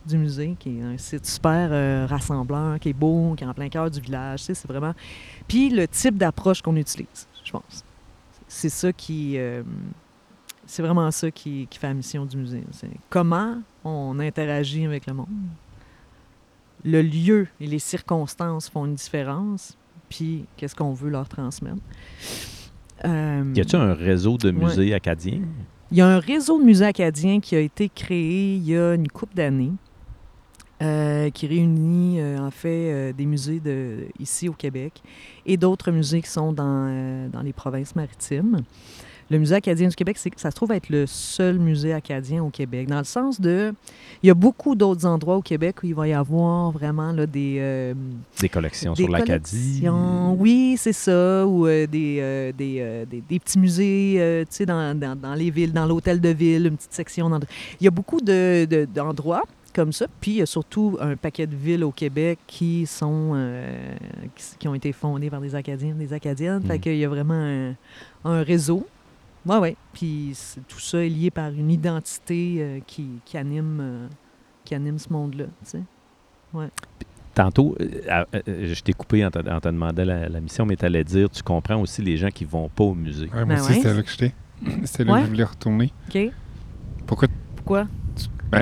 [0.06, 3.54] du musée, qui est un site super euh, rassembleur, qui est beau, qui est en
[3.54, 4.40] plein cœur du village.
[4.40, 4.94] C'est vraiment.
[5.48, 7.84] Puis le type d'approche qu'on utilise, je pense.
[8.46, 9.34] C'est ça qui.
[9.36, 9.62] euh,
[10.66, 12.64] c'est vraiment ça qui, fait la mission du musée.
[13.10, 15.28] Comment on interagit avec le monde.
[16.84, 19.76] Le lieu et les circonstances font une différence,
[20.14, 21.78] puis qu'est-ce qu'on veut leur transmettre.
[23.04, 24.52] Euh, Y a-t-il un réseau de Ouais.
[24.64, 25.40] musées acadiens?
[25.90, 28.94] il y a un réseau de musées acadiens qui a été créé il y a
[28.94, 29.72] une couple d'années,
[30.82, 35.02] euh, qui réunit euh, en fait euh, des musées de, ici au Québec
[35.46, 38.62] et d'autres musées qui sont dans, euh, dans les provinces maritimes.
[39.30, 42.88] Le musée acadien du Québec, ça se trouve être le seul musée acadien au Québec.
[42.88, 43.72] Dans le sens de,
[44.22, 47.26] il y a beaucoup d'autres endroits au Québec où il va y avoir vraiment là,
[47.26, 47.94] des, euh,
[48.40, 49.82] Des collections des sur l'Acadie.
[50.38, 51.46] Oui, c'est ça.
[51.46, 55.50] Ou euh, des, euh, des, des- des petits musées, tu sais, dans, dans- dans les
[55.50, 57.30] villes, dans l'hôtel de ville, une petite section.
[57.30, 57.40] dans-
[57.80, 59.44] Il y a beaucoup de- de- d'endroits
[59.74, 60.06] comme ça.
[60.20, 63.94] Puis il y a surtout un paquet de villes au Québec qui sont euh,
[64.36, 66.62] qui, qui ont été fondées par des Acadiens, des Acadiennes.
[66.62, 66.80] Fait Mhm.
[66.80, 67.74] qu'il y a vraiment un,
[68.24, 68.86] un réseau.
[69.46, 69.76] Oui, oui.
[69.92, 74.08] Puis c'est- tout ça est lié par une identité euh, qui, qui anime, euh,
[74.64, 75.44] qui anime ce monde-là.
[75.64, 75.82] tu sais.
[77.34, 80.84] Tantôt, euh, je t'ai coupé en te, en te demandant la, la mission, mais tu
[80.84, 83.26] allais dire, tu comprends aussi les gens qui vont pas au musée.
[83.26, 83.74] Ouais, moi Ben aussi, ouais.
[83.78, 84.34] c'était là que j'étais.
[84.84, 85.18] C'était là Ouais.
[85.20, 85.92] que je voulais retourner.
[86.08, 86.18] OK?
[87.06, 87.86] Pourquoi, Pourquoi?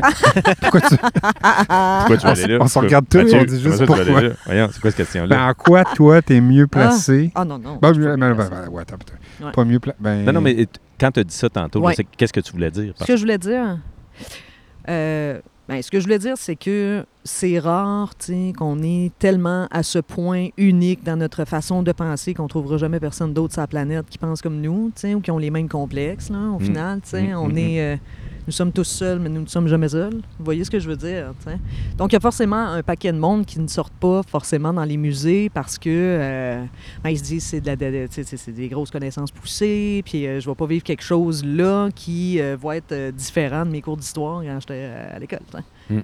[0.61, 0.97] pourquoi tu.
[0.97, 2.59] Pourquoi tu vas On aller là?
[2.61, 4.05] on se regarde tous, Mathieu, on dit juste pourquoi.
[4.47, 5.27] Voyons, c'est quoi cette question-là?
[5.37, 7.31] Ben, en quoi, toi, t'es mieux placé?
[7.35, 7.79] Ah non, non.
[7.81, 8.97] Ben, je suis ben, pas ben, ben, ouais, attends.
[9.43, 9.53] Ouais.
[9.53, 9.99] Pas mieux placé.
[10.01, 10.67] Ben, non, non, mais
[10.99, 11.95] quand tu as dit ça tantôt, Ouais.
[12.17, 12.95] qu'est-ce que tu voulais dire?
[12.99, 13.79] Ce que je voulais dire,
[14.89, 18.13] euh, ben, ce que je voulais dire, c'est que c'est rare,
[18.59, 22.99] qu'on est tellement à ce point unique dans notre façon de penser qu'on trouvera jamais
[23.01, 26.31] personne d'autre sur la planète qui pense comme nous, ou qui ont les mêmes complexes,
[26.31, 26.65] là, au Mm.
[26.65, 26.99] final.
[27.13, 27.81] Mm, On mm, est...
[27.81, 27.97] euh,
[28.49, 30.15] nous sommes tous seuls, mais nous ne sommes jamais seuls.
[30.39, 31.33] Vous voyez ce que je veux dire?
[31.97, 34.85] Donc, il y a forcément un paquet de monde qui ne sortent pas forcément dans
[34.85, 36.65] les musées parce que euh,
[37.05, 40.67] ben, ils se disent c'est de des grosses connaissances poussées, puis euh, je vais pas
[40.67, 45.19] vivre quelque chose là qui va être différent de mes cours d'histoire quand j'étais à
[45.21, 45.39] l'école.
[45.89, 46.01] Mm.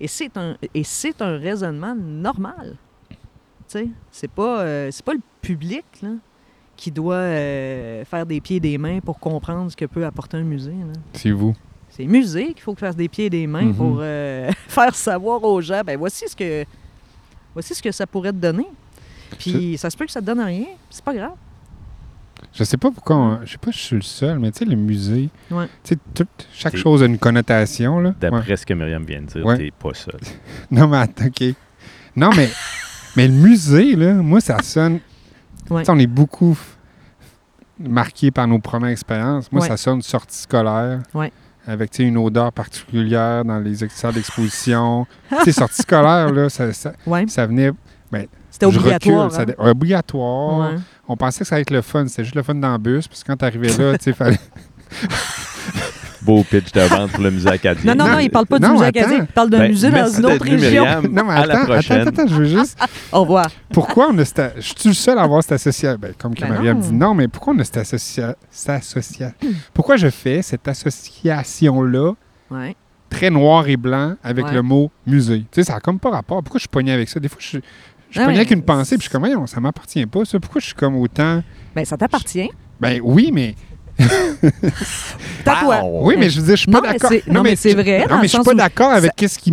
[0.00, 2.76] Et c'est un, et c'est un raisonnement normal.
[3.68, 6.08] Sais, c'est pas, euh, c'est pas le public là,
[6.76, 10.38] qui doit euh, faire des pieds et des mains pour comprendre ce que peut apporter
[10.38, 10.70] un musée.
[10.72, 10.92] là.
[11.12, 11.54] C'est vous.
[11.90, 13.74] C'est le musée qu'il faut faire des pieds et des mains Mhm.
[13.74, 16.64] pour euh, faire savoir aux gens, ben voici ce que
[17.52, 18.66] voici ce que ça pourrait te donner.
[19.38, 21.34] Puis ça se peut que ça te donne rien, c'est pas grave.
[22.52, 23.16] Je sais pas pourquoi.
[23.16, 25.28] on- Je sais pas si je suis le seul, mais tu sais, le musée.
[25.50, 25.66] Ouais.
[25.84, 28.14] Tu sais, tout- chaque chose a une connotation, là.
[28.20, 28.56] D'après Ouais.
[28.56, 29.56] ce que Myriam vient de dire, Ouais.
[29.56, 30.18] t'es pas seul.
[30.70, 31.54] Non, mais attends, OK.
[32.16, 32.50] Non, mais,
[33.16, 34.98] mais le musée, là, moi, ça sonne.
[35.70, 35.82] Ouais.
[35.82, 36.58] Tu sais, on est beaucoup
[37.78, 39.50] marqués par nos premières expériences.
[39.52, 39.68] Moi, Ouais.
[39.68, 41.00] ça sonne sortie scolaire.
[41.14, 41.32] Ouais.
[41.66, 45.06] Avec tu sais, une odeur particulière dans les salles d'exposition.
[45.38, 47.70] tu sais, sortie scolaire, là, ça, ça, Ouais, ça venait.
[48.50, 49.30] c'était je obligatoire.
[49.30, 49.70] recule, hein.
[49.70, 50.72] obligatoire.
[50.72, 50.76] Ouais.
[51.12, 52.06] On pensait que ça allait être le fun.
[52.06, 53.08] C'était juste le fun dans le bus.
[53.08, 54.38] Parce que quand t'arrivais là, tu sais, fallait.
[56.22, 57.94] Beau pitch de vente pour le musée acadien.
[57.94, 59.90] Non, non, non, il parle pas du Non, musée acadien, il parle d'un Ben, musée
[59.90, 60.58] dans une autre région.
[60.84, 61.06] Myriam.
[61.10, 62.00] Non, mais À la attends, prochaine.
[62.06, 62.78] attends, attends, je veux juste.
[63.12, 63.46] Au revoir.
[63.72, 64.54] Pourquoi on a cette...
[64.56, 65.98] Je suis le seul à avoir cette association.
[65.98, 66.74] Ben, comme Ben non.
[66.78, 68.34] dit non, mais pourquoi on a cette association.
[69.72, 72.12] Pourquoi je fais cette association-là
[72.50, 72.76] Ouais.
[73.08, 74.52] très noir et blanc avec Ouais.
[74.54, 75.40] le mot musée?
[75.40, 76.42] Tu sais, ça n'a comme pas rapport.
[76.42, 77.18] Pourquoi je suis pogné avec ça?
[77.18, 77.62] Des fois, je, suis-
[78.10, 78.40] je suis Ah pogné ouais.
[78.40, 80.38] avec une pensée, puis je suis comme, voyons, ça m'appartient pas, ça.
[80.38, 81.42] Pourquoi je suis comme autant.
[81.74, 82.50] Ben, ça t'appartient.
[82.80, 83.54] Ben oui, mais.
[85.44, 85.80] T'as toi.
[85.84, 87.10] Oui, mais je veux dire, je suis pas Non, d'accord.
[87.28, 89.52] non, mais c'est vrai, Non, mais je suis pas d'accord avec ça- qu'est-ce qui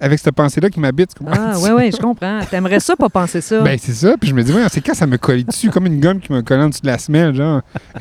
[0.00, 1.10] Avec cette pensée-là qui m'habite.
[1.14, 1.52] Tu comprends?
[1.54, 2.40] Ah, ouais, ouais, je comprends.
[2.50, 3.60] T'aimerais ça, pas penser ça?
[3.60, 4.16] Ben, c'est ça.
[4.18, 6.32] Puis je me dis, ouais, c'est quand ça me colle dessus, comme une gomme qui
[6.32, 7.60] me colle en dessous de la semelle, genre.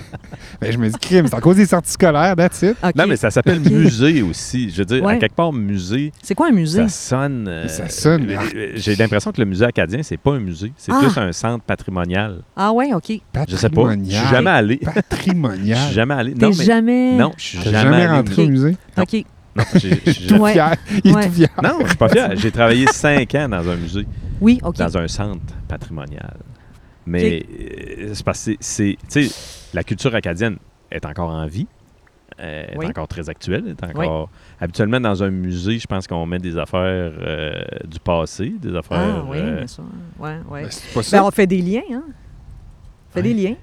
[0.61, 2.77] ben, je me dis, crime, c'est à cause des sorties scolaires, that's it.
[2.95, 4.69] Non, mais ça s'appelle musée aussi.
[4.69, 6.83] Je veux dire, à quelque part, musée, C'est quoi un musée?
[6.87, 7.45] ça sonne.
[7.47, 10.71] euh, Ça sonne, euh, J'ai l'impression que le musée acadien, c'est pas un musée.
[10.77, 10.99] C'est Ah.
[11.01, 12.41] plus un centre patrimonial.
[12.55, 13.11] Ah, ouais, OK.
[13.47, 13.93] Je sais pas.
[13.93, 14.79] Je suis jamais allé.
[14.81, 15.77] Je Patrimonial.
[15.77, 16.33] suis jamais allé.
[16.33, 16.63] T'es Non, mais.
[16.63, 17.15] jamais.
[17.17, 18.77] Non, je suis jamais, rentré au musée?
[18.97, 19.25] OK.
[19.55, 20.53] Non, j'ai- j'ai- Ouais.
[20.53, 20.75] fier.
[21.03, 21.23] Il Ouais.
[21.23, 21.49] est tout fier.
[21.63, 22.35] non, je suis pas fier.
[22.35, 24.05] J'ai travaillé cinq ans dans un musée,
[24.41, 24.77] Oui, OK.
[24.77, 26.37] dans un centre patrimonial.
[27.05, 28.97] Mais euh, c'est parce que c'est.
[29.11, 29.35] Tu sais,
[29.73, 30.57] la culture acadienne
[30.91, 31.67] est encore en vie.
[32.41, 32.85] euh, est Oui.
[32.85, 33.65] encore très actuelle.
[33.67, 34.29] Est encore...
[34.61, 37.53] Habituellement, dans un musée, je pense qu'on met des affaires euh,
[37.85, 38.97] du passé, des affaires.
[38.97, 39.83] Ah, oui, euh, bien sûr.
[40.17, 40.61] Ouais, ouais.
[40.63, 42.03] Ben, c'est pas Ben, on fait des liens, hein?
[42.07, 43.23] On fait Ouais.
[43.23, 43.55] des liens.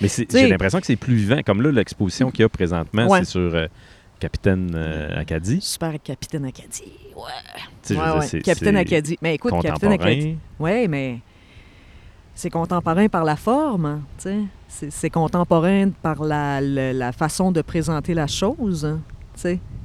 [0.00, 1.40] Mais c'est- j'ai l'impression que c'est plus vivant.
[1.44, 3.20] Comme là, l'exposition qu'il y a présentement, Ouais.
[3.20, 3.66] c'est sur euh,
[4.20, 5.60] Capitaine euh, Acadie.
[5.60, 6.92] Super Capitaine Acadie.
[7.16, 7.22] Ouais.
[7.86, 9.18] Dire, Capitaine Acadie.
[9.20, 10.36] Mais écoute, Capitaine Acadie.
[10.58, 11.18] Oui, mais
[12.34, 14.00] c'est contemporain par la forme, hein.
[14.68, 19.00] C'est- C'est contemporain par la, la- la façon de présenter la chose, hein.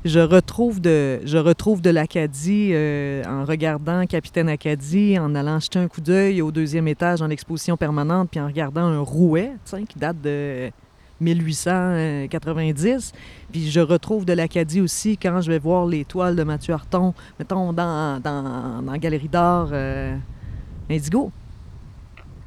[0.05, 5.79] Je retrouve de, je retrouve de l'Acadie euh, en regardant Capitaine Acadie, en allant jeter
[5.79, 9.51] un coup d'œil au deuxième étage dans l'exposition permanente, puis en regardant un rouet,
[9.87, 10.71] qui date de
[11.21, 13.13] 1890.
[13.51, 17.13] Puis je retrouve de l'Acadie aussi quand je vais voir les toiles de Mathieu Harton,
[17.37, 20.15] mettons, dans, dans, dans Galerie d'art euh,
[20.89, 21.31] Indigo.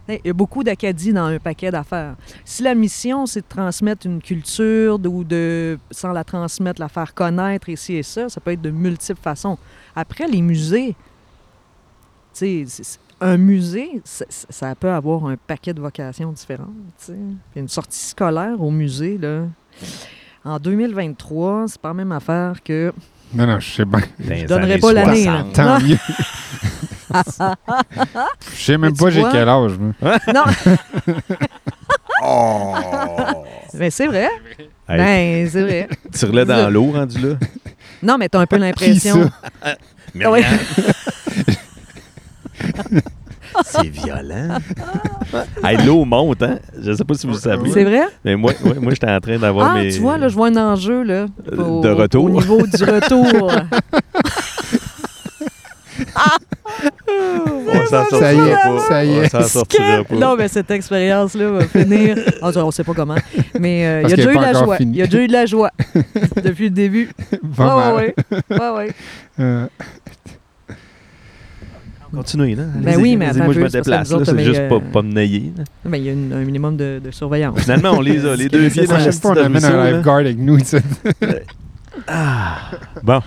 [0.09, 2.17] Il y a beaucoup d'Acadie dans un paquet d'affaires.
[2.45, 7.15] Si la mission, c'est de transmettre une culture ou de, sans la transmettre, la faire
[7.15, 9.59] connaître ici et ça, ça peut être de multiples façons.
[9.95, 10.97] Après, les musées,
[13.23, 16.69] tu un musée, ça, ça peut avoir un paquet de vocations différentes.
[17.05, 17.13] tu
[17.57, 19.43] Une sortie scolaire au musée, là,
[20.45, 22.93] en 2023, c'est pas la même affaire que.
[23.35, 24.01] Non, non, je sais bien.
[24.19, 25.45] Les donnerai pas l'année, là.
[25.53, 25.53] 60.
[25.55, 25.87] Tant Non.
[25.87, 25.99] mieux.
[28.57, 29.73] Je sais même Mais pas tu j'ai quel âge.
[29.79, 29.93] moi.
[30.33, 30.45] Non,
[32.25, 32.75] Oh!
[33.75, 34.29] mais c'est vrai.
[34.89, 34.97] Hey,
[35.45, 35.89] Ben, c'est vrai.
[36.13, 37.35] Tire-le dans l'eau, rendu là?
[38.03, 39.31] Non, mais t'as un peu Qui l'impression.
[39.63, 39.77] ça?
[40.15, 40.43] Mais Ah ouais.
[43.65, 44.57] C'est violent.
[45.63, 46.59] hey, l'eau monte, hein?
[46.83, 47.71] Je sais pas si vous le savez.
[47.71, 48.05] C'est vrai?
[48.25, 49.91] Mais moi, ouais, moi j'étais en train d'avoir Ah, mes.
[49.93, 51.27] tu vois, là, je vois un enjeu, là.
[51.53, 52.25] Euh, au- de retour.
[52.25, 53.51] Au niveau du retour.
[57.75, 58.89] On s'en Ça y est, sortira pas.
[58.89, 59.29] ça y On est.
[59.29, 60.15] s'en sortira pas.
[60.17, 62.17] non, mais cette expérience-là va finir.
[62.41, 63.17] Ah, on sait pas comment.
[63.59, 64.77] Mais euh, il y a déjà eu de la joie.
[64.81, 65.71] Il y a déjà eu de la joie
[66.43, 67.11] depuis le début.
[67.57, 67.95] Pas mal.
[67.97, 68.91] ouais, ouais, ouais, ouais.
[69.41, 69.67] Euh,
[72.15, 72.65] Continuez, là.
[72.77, 74.09] Ben oui, mais Moi, un je me déplace.
[74.25, 75.53] C'est juste euh, pas, pas me nailler.
[75.57, 75.65] là.
[75.85, 77.61] Ben, il y a une- un minimum de, de surveillance.
[77.61, 78.99] Finalement, on les a, les deux pieds dans nécessaire.
[78.99, 80.77] le Je sais pas, on amène un lifeguard avec nous ici.
[82.07, 82.71] Ah.
[83.03, 83.21] Bon.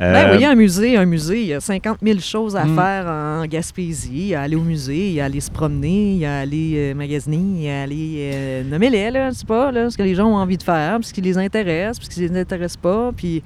[0.00, 2.74] Ben Euh, oui, un musée, un musée, il y a 50 000 choses à Mm.
[2.74, 4.10] faire en Gaspésie.
[4.14, 6.38] Il y a aller au musée, il y a aller se promener, il y a
[6.38, 8.30] aller euh, magasiner, il y a aller...
[8.32, 11.08] Euh, Nommez-les, là, sais pas, là, ce que les gens ont envie de faire, puis
[11.08, 13.10] ce qui les intéresse, puis ce qui les intéresse pas.
[13.14, 13.42] Puis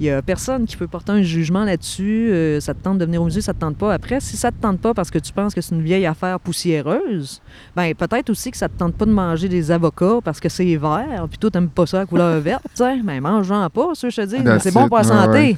[0.00, 2.30] il y a personne qui peut porter un jugement là-dessus.
[2.32, 3.94] Euh, ça te tente de venir au musée, ça te tente pas.
[3.94, 6.40] Après, si ça te tente pas parce que tu penses que c'est une vieille affaire
[6.40, 7.40] poussiéreuse,
[7.76, 10.76] ben peut-être aussi que ça te tente pas de manger des avocats parce que c'est
[10.76, 12.96] vert, puis toi, t'aimes pas ça à couleur verte, tu sais.
[13.04, 14.36] Ben mange-en pas, ça, je te dis.
[14.60, 15.38] C'est bon pour la santé.
[15.38, 15.56] ouais.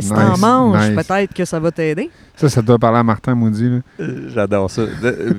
[0.00, 1.06] Si t'en Nice, manges, nice.
[1.06, 2.10] peut-être que ça va t'aider.
[2.36, 3.68] Ça, ça doit parler à Martin Maudit.
[3.68, 3.78] Là.
[4.00, 4.82] Euh, J'adore ça.
[4.82, 5.32] De- euh,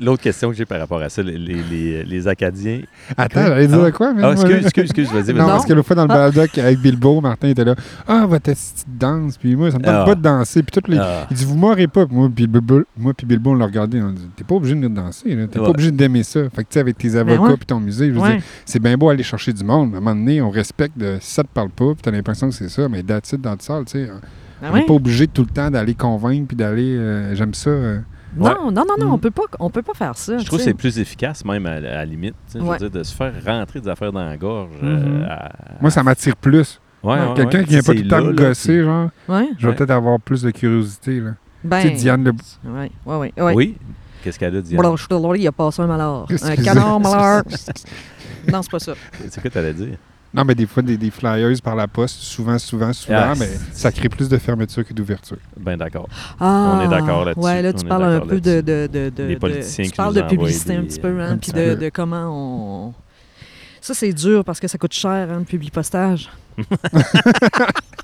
[0.00, 2.80] L'autre question que j'ai par rapport à ça, les, les, les- les Acadiens.
[3.16, 3.90] Attends, j'allais dire Ah.
[3.92, 4.12] quoi?
[4.20, 5.32] Ah, excuse, excuse, excuse, vas-y.
[5.34, 5.48] Non, Non.
[5.50, 6.30] parce que l'autre fois dans le Ah.
[6.30, 7.74] balado avec Bilbo, Martin était là.
[8.08, 9.38] Ah, votre petite danse.
[9.38, 10.04] Puis moi, ça me tente Ah.
[10.04, 10.62] pas de danser.
[10.62, 10.98] Puis toutes les.
[10.98, 11.26] Ah.
[11.30, 12.06] Il dit, vous m'aurez pas.
[12.06, 14.02] Puis moi, puis Bilbo, moi, puis Bilbo, on l'a regardé.
[14.02, 15.22] On dit, t'es pas obligé de venir danser.
[15.24, 15.64] T'es Ouais.
[15.64, 16.40] pas obligé d'aimer ça.
[16.50, 17.56] Fait que, tu sais, avec tes avocats Ben ouais.
[17.56, 18.34] puis ton musée, je veux Ouais.
[18.36, 19.90] dire, c'est bien beau aller chercher du monde.
[19.90, 21.92] mais À un moment donné, on respecte de, si ça te parle pas.
[21.94, 22.88] Puis t'as l'impression que c'est ça.
[22.88, 24.06] Mais that's it dans le salle, tu sais.
[24.06, 24.86] Ben on n'est ouais?
[24.86, 26.96] pas obligé tout le temps d'aller convaincre puis d'aller.
[26.96, 27.70] euh, J'aime ça.
[27.70, 27.98] euh.
[28.36, 29.12] Non, non, non, non, Mm.
[29.12, 30.38] on peut pas, on peut pas faire ça.
[30.38, 32.34] Je trouve que c'est plus efficace, même à, à la limite.
[32.52, 32.78] je veux Ouais.
[32.78, 34.70] dire, de se faire rentrer des affaires dans la gorge.
[34.82, 35.24] euh, Mhm.
[35.28, 36.80] à- Moi, ça m'attire plus.
[37.02, 37.64] Ouais, ouais, Quelqu'un ouais.
[37.64, 39.10] qui vient pas tout le temps là, me là, gosser, genre.
[39.28, 39.48] Ouais.
[39.58, 39.76] Je vais Ouais.
[39.76, 41.30] peut-être avoir plus de curiosité, là.
[41.62, 42.32] Ben, Tu sais, Diane le.
[42.64, 43.32] Ouais, ouais, ouais.
[43.36, 43.54] puis- ouais.
[43.54, 43.76] Oui.
[44.22, 44.74] Qu'est-ce qu'elle a dit?
[44.74, 46.26] Bon, je suis désolé, il a passé un malheur.
[46.42, 47.42] Un canard malheur.
[48.50, 48.94] non, c'est pas ça.
[49.28, 49.96] C'est quoi t'allais dire?
[50.34, 53.48] Non, mais des fois, des, des flyers par la poste, souvent, souvent, souvent, Ah, mais
[53.72, 55.36] ça crée plus de fermeture que d'ouverture.
[55.58, 56.08] Ben d'accord.
[56.40, 57.40] Ah, est d'accord là-dessus.
[57.46, 58.88] Ouais, là, On tu est parles un d'accord peu de, là-dessus.
[58.88, 61.52] de, de, politiciens Tu qui parles nous de publicité un petit peu, un hein, puis
[61.52, 61.80] petit de, peu.
[61.84, 62.94] de comment on.
[63.80, 66.28] Ça, c'est dur parce que ça coûte cher, hein, le publipostage.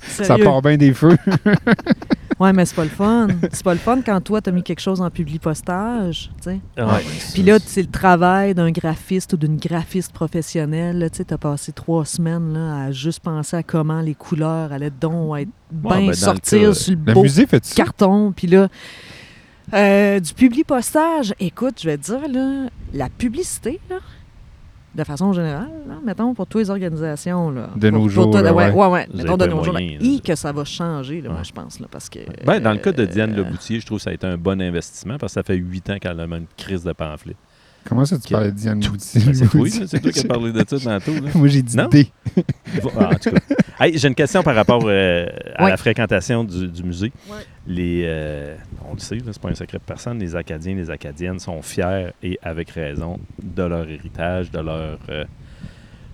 [0.03, 0.43] Ça Sérieux.
[0.45, 1.17] part bien des feux.
[2.41, 3.27] Ouais, mais c'est pas le fun.
[3.51, 6.59] C'est pas le fun quand toi, t'as mis quelque chose en publipostage, tu sais.
[6.77, 7.03] Ouais.
[7.33, 10.97] Puis là, c'est le travail d'un graphiste ou d'une graphiste professionnelle.
[10.99, 14.71] là, Tu sais, t'as passé trois semaines là, à juste penser à comment les couleurs
[14.73, 17.75] allaient donc être Ouais, ben, bien le sortir cas- sur le beau musée fait ça.
[17.75, 18.31] carton.
[18.35, 18.67] Puis là,
[19.73, 23.97] euh, du publipostage, écoute, je vais te dire, là, la publicité, là,
[24.93, 27.49] de façon générale, là, mettons, pour toutes les organisations.
[27.51, 28.75] Là, De pour- nos pour jours, toi, là, ouais, ouais.
[28.75, 29.73] ouais, ouais, Vous mettons de nos jours.
[29.73, 29.79] là.
[30.23, 32.19] que ça va changer, là, moi, je pense, là, parce que...
[32.45, 34.37] Ben, dans le cas de Diane euh, Leboutier, je trouve que ça a été un
[34.37, 37.35] bon investissement parce que ça fait huit ans qu'elle a même une crise de pamphlet.
[37.87, 39.21] Comment ça, tu parlais de Diane Moutier?
[39.25, 41.13] Ben, c'est toi, là, c'est toi qui as parlé de ça tantôt.
[41.19, 41.29] là.
[41.35, 41.87] Moi, j'ai dit Non?
[41.87, 42.07] D.
[42.97, 43.39] Ah, en tout cas.
[43.79, 45.25] Hey, J'ai une question par rapport euh,
[45.55, 45.69] à Ouais.
[45.71, 47.11] la fréquentation du, du musée.
[47.27, 47.37] Ouais.
[47.65, 48.55] Les, euh,
[48.87, 52.09] on le sait, c'est pas un secret de personne, les Acadiens les Acadiennes sont fiers
[52.21, 55.25] et avec raison de leur héritage, de leur euh,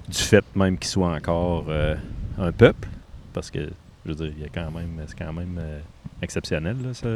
[0.08, 1.96] du fait même qu'ils soient encore euh,
[2.40, 2.88] un peuple,
[3.34, 3.60] parce que
[4.06, 5.80] je veux dire, il y a quand même, c'est quand même euh,
[6.22, 7.10] exceptionnel là, ça,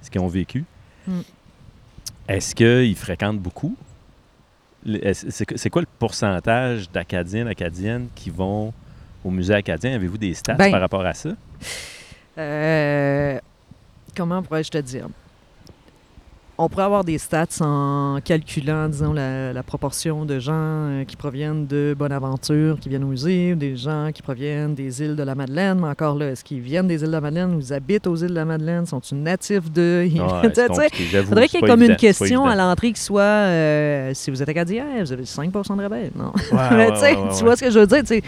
[0.00, 0.64] ce qu'ils ont vécu.
[1.08, 1.12] Mm.
[2.28, 3.76] Est-ce qu'ils fréquentent beaucoup?
[5.12, 8.72] C'est quoi le pourcentage d'Acadiens, d'Acadiennes qui vont
[9.24, 9.94] au musée acadien?
[9.94, 11.30] Avez-vous des stats Ben, par rapport à ça?
[12.38, 13.38] Euh,
[14.16, 15.08] comment pourrais-je te dire?
[16.64, 21.16] On pourrait avoir des stats en calculant, disons, la, la proportion de gens euh, qui
[21.16, 25.24] proviennent de Bonaventure, qui viennent au musée, ou des gens qui proviennent des îles de
[25.24, 25.80] la Madeleine.
[25.80, 28.14] Mais encore là, est-ce qu'ils viennent des îles de la Madeleine ou ils habitent aux
[28.14, 28.86] îles de la Madeleine?
[28.86, 30.06] Sont-ils natifs de...
[30.06, 34.12] Ouais, Il faudrait qu'il y ait comme évident, une question à l'entrée qui soit euh,
[34.14, 36.12] si vous êtes acadien, vous avez 5% de rabais.
[36.14, 36.32] Non.
[36.52, 38.20] Ouais, Mais ouais, tu vois ce que je veux dire?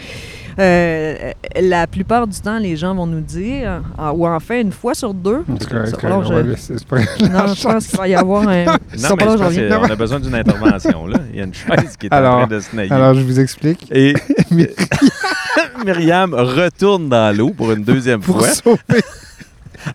[0.57, 4.93] Euh, la plupart du temps, les gens vont nous dire, ah, ou enfin une fois
[4.93, 7.29] sur deux, correct, je- on va laisser- c'est pas grave.
[7.47, 8.65] non, je pense qu'il va y avoir un.
[8.65, 8.73] Non,
[9.19, 9.79] mais viens.
[9.79, 11.07] qu'on a besoin d'une intervention.
[11.07, 11.19] Là.
[11.31, 12.91] Il y a une chaise qui est en train de se nailler.
[12.91, 13.85] Alors, je vous explique.
[13.91, 14.13] Et
[15.85, 18.47] Myriam retourne dans l'eau pour une deuxième Pour fois.
[18.49, 19.03] sauver,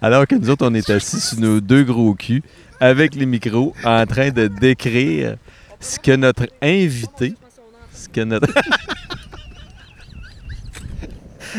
[0.02, 2.42] Alors que nous autres, on est assis sur nos deux gros culs
[2.80, 5.36] avec les micros en train de décrire
[5.80, 7.34] ce que notre invité,
[7.94, 8.48] ce que notre.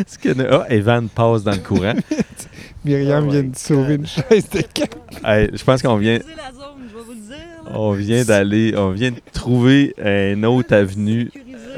[0.08, 1.94] Ce que Ah, Evan passe dans le courant.
[2.86, 4.89] Myriam Oh vient de sauver une chaise de camp.
[5.24, 7.72] Hey, je pense qu'on vient, la zone, je vais vous le dire.
[7.76, 11.30] on vient d'aller, on vient de trouver une autre avenue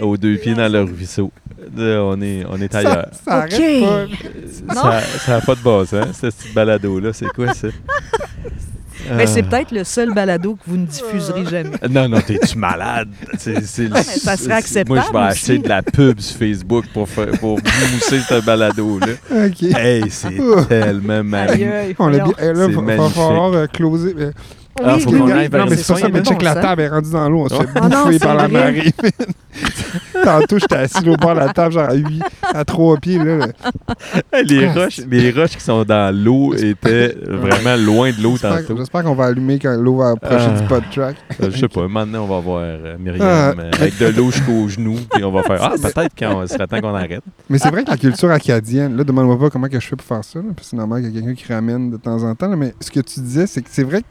[0.01, 1.32] aux deux pieds dans le ruisseau.
[1.78, 3.07] On est, on est ailleurs.
[3.11, 4.68] Ça, ça arrête Ok.
[4.68, 4.74] pas.
[4.76, 7.14] Ça, ça n'a pas de base, hein, ce petit balado-là.
[7.14, 7.68] C'est quoi ça?
[9.15, 11.71] Mais c'est peut-être le seul balado que vous ne diffuserez jamais.
[11.89, 13.09] Non, non, t'es-tu malade?
[13.37, 16.19] C'est, c'est le- mais ça serait c'est- Moi, je vais acceptable acheter de la pub
[16.19, 19.13] sur Facebook pour, faire, pour mousser ce balado-là.
[19.47, 19.63] OK.
[19.63, 20.37] Hey, c'est
[20.69, 21.95] tellement magnifique.
[21.99, 22.33] On l'a bien.
[22.39, 23.15] eh, là, C'est va, va magnifique.
[23.15, 24.15] falloir euh, closer.
[24.84, 26.09] Ah, faut qu'on non, mais c'est pas ça.
[26.09, 27.41] Mais check la table est rendue dans l'eau.
[27.45, 28.91] On se fait Ah bouffer par la marée.
[30.24, 33.17] Tantôt, j'étais assis au bord de la table, genre à, huit- à trois pieds.
[33.19, 33.47] Là, là.
[34.43, 38.61] Les Ah, roches, les roches qui sont dans l'eau étaient vraiment loin de l'eau J'espère
[38.61, 38.78] tantôt.
[38.78, 40.59] j'espère qu'on va allumer quand l'eau va approcher Ah.
[40.61, 41.15] du pod track.
[41.41, 43.53] Euh, Je sais pas, maintenant on va voir euh, Myriam Ah.
[43.59, 46.80] euh, avec de l'eau jusqu'aux genoux, puis on va faire Ah, peut-être qu'il serait temps
[46.82, 47.21] qu'on arrête.
[47.49, 50.05] Mais c'est vrai que la culture acadienne, là, demande-moi pas comment que je fais pour
[50.07, 52.24] faire ça, là, parce que c'est normal qu'il y a quelqu'un qui ramène de temps
[52.24, 54.07] en temps, là, mais ce que tu disais, c'est que c'est vrai que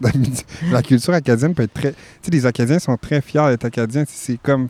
[0.70, 1.92] la, culture acadienne peut être très...
[1.92, 4.68] Tu sais, les Acadiens sont très fiers d'être Acadiens, c'est comme...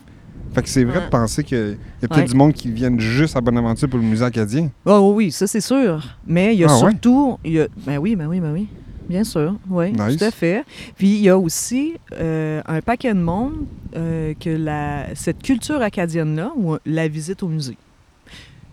[0.55, 1.05] Fait que c'est vrai Ouais.
[1.07, 1.61] de penser qu'il y
[2.05, 2.25] a peut-être Ouais.
[2.25, 4.71] du monde qui viennent juste à Bonaventure pour le musée acadien.
[4.85, 6.05] Ah oui, oui, ça c'est sûr.
[6.27, 7.39] Mais il y a Ah surtout.
[7.45, 8.69] y a- ben oui, ben oui, ben oui.
[9.09, 10.17] Bien sûr, oui, Nice.
[10.19, 10.65] tout à fait.
[10.97, 13.65] Puis il y a aussi euh, un paquet de monde
[13.97, 17.77] euh, que la, cette culture acadienne-là, ou la visite au musée.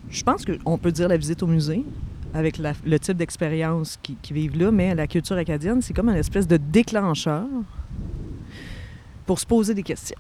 [0.10, 1.84] Je pense qu'on peut dire la visite au musée
[2.34, 6.10] avec la- le type d'expérience qui, qui vivent là, mais la culture acadienne, c'est comme
[6.10, 7.46] une espèce de déclencheur
[9.26, 10.18] pour se poser des questions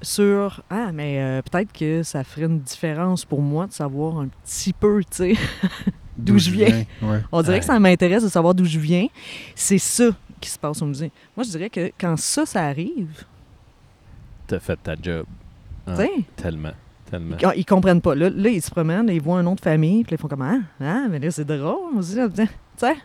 [0.00, 4.28] sur ah mais euh, peut-être que ça ferait une différence pour moi de savoir un
[4.28, 5.34] petit peu tu sais
[6.16, 6.84] D'où je viens.
[7.02, 7.20] Ouais.
[7.32, 7.60] on dirait Ouais.
[7.60, 9.08] que ça m'intéresse de savoir d'où je viens
[9.56, 10.10] c'est ça
[10.40, 13.24] qui se passe au musée moi je dirais que quand ça ça arrive
[14.46, 15.26] T'as fait ta job.
[15.96, 16.72] Sais Tellement,
[17.10, 17.36] tellement.
[17.40, 20.04] ils, ils comprennent pas là, là ils se promènent ils voient un nom de famille
[20.04, 22.46] puis là, ils font comme ah, ah mais là c'est drôle tu
[22.76, 22.96] sais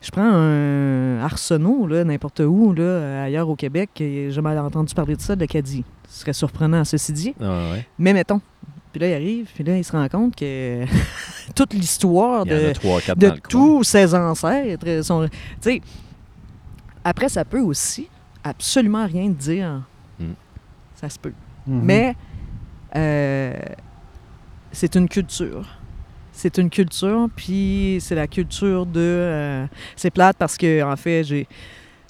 [0.00, 4.94] je prends un Arsenault, là, n'importe où, là, ailleurs au Québec, et j'ai jamais entendu
[4.94, 5.84] parler de ça, de l'Acadie.
[6.08, 7.34] Ce serait surprenant, ceci dit.
[7.40, 7.86] Ah, ouais.
[7.98, 8.40] Mais mettons.
[8.92, 10.84] Puis là, il arrive, puis là, il se rend compte que
[11.54, 12.72] toute l'histoire de,
[13.14, 15.28] de tous ses ancêtres sont.
[15.28, 15.30] Tu
[15.60, 15.82] sais,
[17.04, 18.08] après, ça peut aussi
[18.42, 19.82] absolument rien dire.
[20.18, 20.32] Mm.
[20.94, 21.32] Ça se peut.
[21.66, 21.80] Mhm.
[21.84, 22.16] Mais
[22.96, 23.54] euh,
[24.72, 25.66] c'est une culture.
[26.32, 29.00] C'est une culture, puis c'est la culture de.
[29.00, 29.66] euh,
[29.96, 31.46] c'est plate parce que, en fait, j'ai.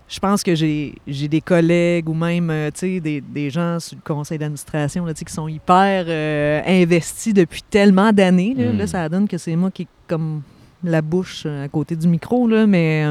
[0.08, 4.38] Je pense que j'ai des collègues ou même euh, des, des gens sur le conseil
[4.38, 8.54] d'administration qui sont hyper euh, investis depuis tellement d'années.
[8.56, 8.72] Là.
[8.72, 8.78] Mm.
[8.78, 10.42] Là, ça donne que c'est moi qui comme
[10.82, 13.06] la bouche à côté du micro, là, mais.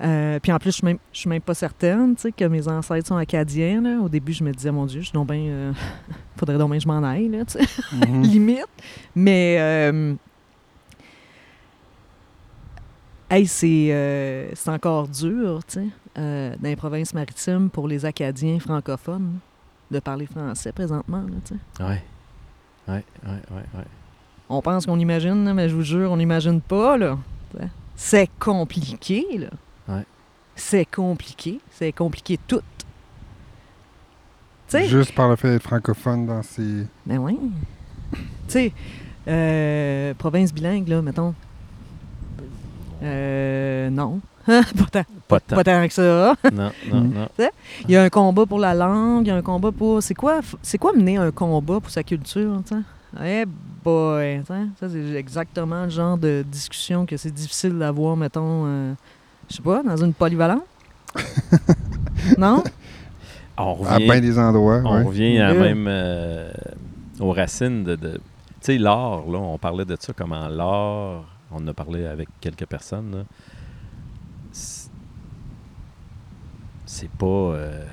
[0.00, 2.44] Euh, puis en plus, je suis même, je suis même pas certaine tu sais, que
[2.44, 3.80] mes ancêtres sont acadiens.
[3.82, 3.98] là.
[4.00, 5.72] Au début, je me disais, mon Dieu, je donc euh,
[6.36, 7.66] faudrait donc bien que je m'en aille, là, tu sais,
[8.06, 8.22] Mhm.
[8.22, 8.66] limite.
[9.14, 9.56] Mais.
[9.58, 10.14] euh,
[13.30, 15.86] hey, c'est c'est encore dur, tu sais,
[16.16, 19.38] dans les provinces maritimes pour les Acadiens francophones
[19.90, 21.24] de parler français présentement.
[21.80, 22.02] Ouais,
[22.88, 23.32] ouais, ouais,
[23.74, 23.84] ouais.
[24.50, 27.18] On pense qu'on imagine, mais je vous jure, on n'imagine pas, là.
[27.50, 27.68] Tu sais.
[27.96, 29.48] C'est compliqué, là.
[29.88, 30.04] Ouais.
[30.54, 31.60] C'est compliqué.
[31.70, 32.62] C'est compliqué tout.
[34.68, 36.86] Tu sais, Juste par le fait d'être francophone dans ces...
[37.06, 37.38] ben oui.
[38.12, 38.72] Tu sais,
[39.26, 41.34] euh, province bilingue, là, mettons.
[43.02, 44.20] Euh, non.
[44.46, 45.56] pas, tant, Pas tant.
[45.56, 46.34] pas tant que ça.
[46.52, 47.28] Non, non, non.
[47.84, 50.02] Il y a un combat pour la langue, il y a un combat pour.
[50.02, 52.82] C'est quoi, c'est quoi mener un combat pour sa culture, tu sais?
[53.24, 53.44] Eh
[53.84, 58.64] boy, tu sais, ça c'est exactement le genre de discussion que c'est difficile d'avoir, mettons,
[58.66, 58.94] euh,
[59.48, 60.64] je sais pas, dans une polyvalente?
[62.38, 62.62] non?
[63.56, 65.02] On À revient, bien des endroits, on ouais.
[65.02, 66.50] revient à même euh,
[67.20, 67.96] aux racines de.
[67.96, 68.20] de-
[68.60, 72.28] tu sais, l'art, là, on parlait de ça, comment l'art, on en a parlé avec
[72.40, 73.24] quelques personnes, là.
[76.86, 77.26] C'est pas.
[77.26, 77.84] euh,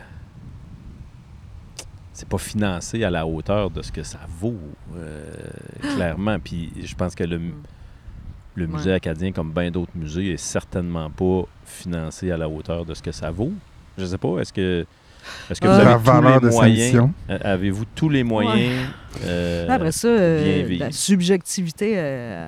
[2.13, 4.55] c'est pas financé à la hauteur de ce que ça vaut,
[4.95, 5.25] euh,
[5.81, 6.39] clairement.
[6.39, 7.41] Puis je pense que le,
[8.55, 8.95] le musée Ouais.
[8.95, 13.11] acadien, comme bien d'autres musées, est certainement pas financé à la hauteur de ce que
[13.11, 13.51] ça vaut.
[13.97, 14.85] Je sais pas, est-ce que,
[15.49, 16.17] est-ce que vous Ah.
[16.17, 17.09] avez tous les moyens?
[17.29, 18.87] euh, Avez-vous tous les moyens?
[19.23, 22.47] euh, Après ça, euh, la subjectivité, euh,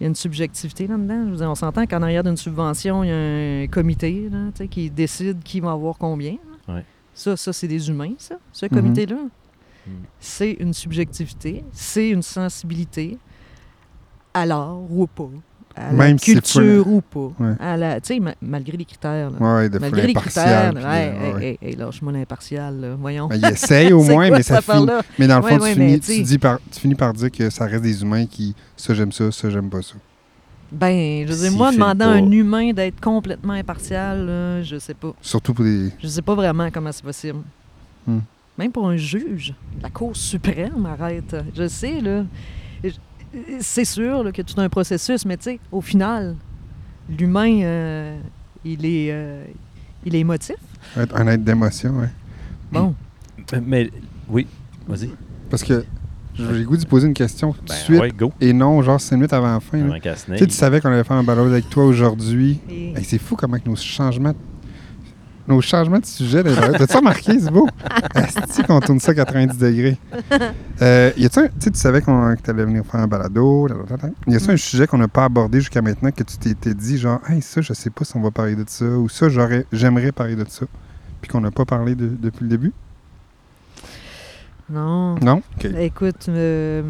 [0.00, 1.24] il y a une subjectivité là-dedans.
[1.26, 4.66] Je veux dire, on s'entend qu'en arrière d'une subvention, il y a un comité là,
[4.66, 6.36] qui décide qui va avoir combien.
[6.68, 6.84] Ouais.
[7.14, 8.70] Ça, ça c'est des humains, ça, ce Mhm.
[8.70, 9.16] comité-là.
[9.86, 9.90] Mm.
[10.18, 13.18] C'est une subjectivité, c'est une sensibilité,
[14.34, 15.28] alors ou pas.
[15.76, 17.32] à la si culture ou pas.
[17.40, 17.54] Ouais.
[17.58, 19.30] À la, tu sais, ma- malgré les critères.
[19.30, 19.36] là.
[19.56, 20.72] Ouais, de malgré les critères.
[20.74, 21.58] puis, Ouais, hey, ouais.
[21.62, 22.94] hey, hey, lâche-moi l'impartial, là.
[23.00, 23.26] voyons.
[23.28, 24.86] Ben, il essaye au moins, quoi mais ça finit.
[25.18, 27.64] Mais dans le fond, tu, finis, tu dis par, tu finis par dire que ça
[27.66, 28.54] reste des humains qui.
[28.76, 29.94] Ça, j'aime ça, ça, j'aime pas ça.
[30.70, 31.90] Ben, je veux dire, moi, pas.
[32.04, 35.12] à un humain d'être complètement impartial, là, je sais pas.
[35.20, 35.90] Surtout pour des.
[36.02, 37.38] Je sais pas vraiment comment c'est possible.
[38.06, 38.18] Hmm.
[38.58, 41.34] Même pour un juge, la Cour suprême, arrête.
[41.56, 42.24] Je sais, là.
[43.60, 46.36] C'est sûr là, que tout un processus, mais tu sais, au final,
[47.08, 48.16] l'humain, euh,
[48.64, 49.44] il, est, euh,
[50.04, 50.56] il est émotif.
[50.96, 52.08] être un être d'émotion, ouais.
[52.72, 52.94] Bon.
[53.66, 53.90] Mais
[54.28, 54.46] oui,
[54.88, 55.10] vas-y.
[55.50, 55.84] Parce que
[56.34, 58.32] j'ai le goût d'y poser une question tout de Ben, suite ouais, go.
[58.40, 59.78] et non, genre 5 minutes avant la fin.
[59.78, 59.98] là.
[60.00, 62.58] Tu sais, tu savais qu'on allait faire un balado avec toi aujourd'hui.
[62.68, 64.34] Et- Hey, c'est fou comment que nos changements.
[65.46, 66.42] Nos changements de sujet.
[66.42, 67.68] T'as-tu remarqué, c'est beau?
[68.14, 69.98] Est-ce qu'on tourne ça à 90 degrés?
[70.80, 71.28] Euh, y un.
[71.28, 73.68] Tu sais, tu savais qu'on, que t'allais venir faire un balado.
[74.26, 76.96] Y a-tu un sujet qu'on n'a pas abordé jusqu'à maintenant que tu t'es, t'es dit,
[76.96, 79.66] genre, hey, ça, je sais pas si on va parler de ça, ou ça, j'aurais,
[79.70, 80.64] j'aimerais parler de ça,
[81.20, 82.72] puis qu'on n'a pas parlé de- depuis le début?
[84.70, 85.16] Non.
[85.16, 85.42] Non?
[85.78, 86.82] Écoute, euh,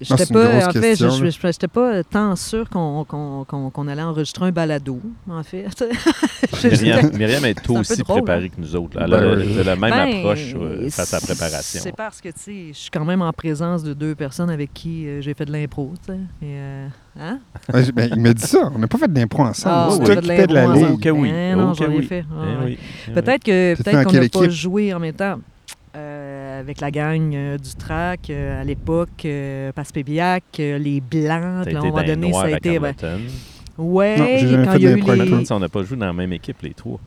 [0.00, 4.02] j'étais pas, en fait, question, je- j'étais pas tant sûr qu'on qu'on- qu'on- qu'on allait
[4.02, 5.66] enregistrer un balado, en fait.
[6.64, 8.98] Myriam, Myriam est aussi drôle, préparée que nous autres.
[9.00, 11.80] Elle Ben a, a la même Ben, approche euh, face à la préparation.
[11.82, 14.72] C'est parce que, tu sais, je suis quand même en présence de deux personnes avec
[14.72, 16.18] qui euh, j'ai fait de l'impro, tu sais.
[16.42, 16.88] Et, euh,
[17.20, 17.38] hein?
[17.94, 18.70] Ben, il m'a dit ça.
[18.74, 19.74] On n'a pas fait de l'impro ensemble.
[19.76, 21.10] Ah, c'est on toi a fait de l'impro ensemble.
[21.12, 21.32] Oui.
[21.34, 22.04] Eh non, Ok, j'en ai oui.
[22.06, 22.24] fait.
[22.28, 22.78] Eh Ah, eh oui.
[23.14, 25.38] Peut-être qu'on n'a pas joué en même temps.
[26.58, 31.76] Avec la gang euh, du track euh, à l'époque, euh, Passe-Pébiac, euh, les Blancs, puis
[31.76, 32.78] à un moment donné, noirs ça a été.
[32.80, 32.94] ben,
[33.78, 35.02] ouais, Non, quand il y a eu les.
[35.02, 36.98] Maintenant, on n'a pas joué dans la même équipe, les trois.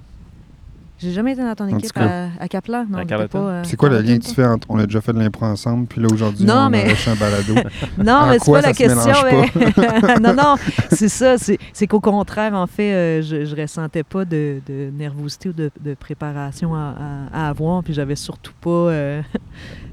[1.01, 2.47] J'ai jamais été dans ton équipe à, à.
[2.89, 5.13] Non, pas, euh, C'est quoi le lien que tu fais entre on a déjà fait
[5.13, 7.55] de l'impro ensemble, puis là aujourd'hui Non, on mais- a un balado?
[7.97, 9.13] Non, En mais c'est quoi pas la question.
[9.23, 10.55] mais- non, non,
[10.91, 11.35] c'est ça.
[11.37, 15.71] C'est qu'au contraire, en fait, euh, je, je ressentais pas de, de nervosité ou de,
[15.83, 16.95] de préparation à,
[17.33, 17.83] à- à avoir.
[17.83, 19.21] Puis j'avais surtout pas euh,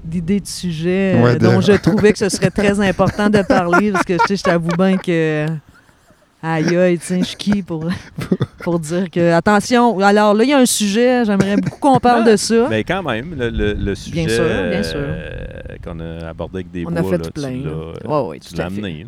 [0.04, 3.92] d'idée de sujet euh, Ouais, dont je trouvais que ce serait très important de parler.
[3.92, 5.46] Parce que tu sais, je t'avoue bien que.
[6.40, 7.88] Aïe, aïe, tiens, je suis qui pour,
[8.62, 9.32] pour dire que.
[9.32, 12.68] Attention, alors là, il y a un sujet, j'aimerais beaucoup qu'on parle de ça.
[12.70, 14.98] Mais quand même, le, le- le sujet sûr, bien sûr.
[15.00, 17.70] euh, qu'on a abordé avec des On a fait là, tu plein, l'as-
[18.04, 18.22] là.
[18.22, 18.78] Ouais, ouais, tu tout l'as à fait.
[18.78, 19.04] amené.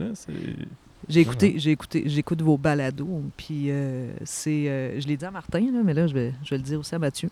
[1.09, 5.31] J'ai écouté, j'ai écouté, j'écoute vos balados, puis euh, c'est, euh, je l'ai dit à
[5.31, 7.31] Martin, là, mais là, je vais, je vais le dire aussi à Mathieu.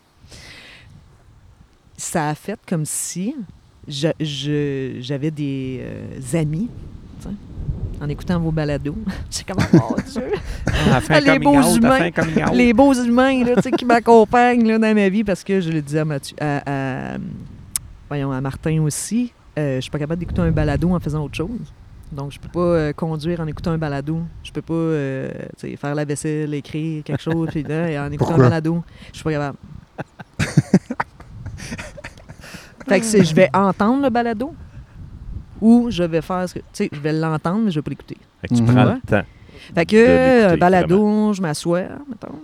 [1.97, 3.35] Ça a fait comme si
[3.89, 6.69] je- je- j'avais des euh, amis,
[7.21, 7.35] tu sais,
[8.01, 8.97] en écoutant vos balados.
[9.31, 10.23] J'ai comme, oh Dieu,
[10.67, 12.11] Ah, Les beaux humains.
[12.53, 15.71] les beaux humains là, tu sais, qui m'accompagnent là, dans ma vie, parce que je
[15.71, 17.17] l'ai dit à Mathieu, à, à-
[18.09, 21.35] voyons, à Martin aussi, euh, je suis pas capable d'écouter un balado en faisant autre
[21.37, 21.73] chose.
[22.13, 24.21] Donc, je peux pas euh, conduire en écoutant un balado.
[24.43, 25.31] Je peux pas euh,
[25.77, 28.47] faire la vaisselle, écrire quelque chose, puis là, et en écoutant Pourquoi?
[28.47, 28.83] un balado.
[29.13, 29.59] Je suis pas capable.
[32.89, 34.55] fait que c'est, je vais entendre le balado
[35.61, 36.59] ou je vais faire ce que.
[36.61, 38.17] Tu sais, je vais l'entendre, mais je vais pas l'écouter.
[38.41, 38.75] Fait que tu Mhm.
[38.75, 38.95] prends Ouais.
[38.95, 39.27] le temps.
[39.75, 42.35] Fait que, un balado, je m'assois, mettons,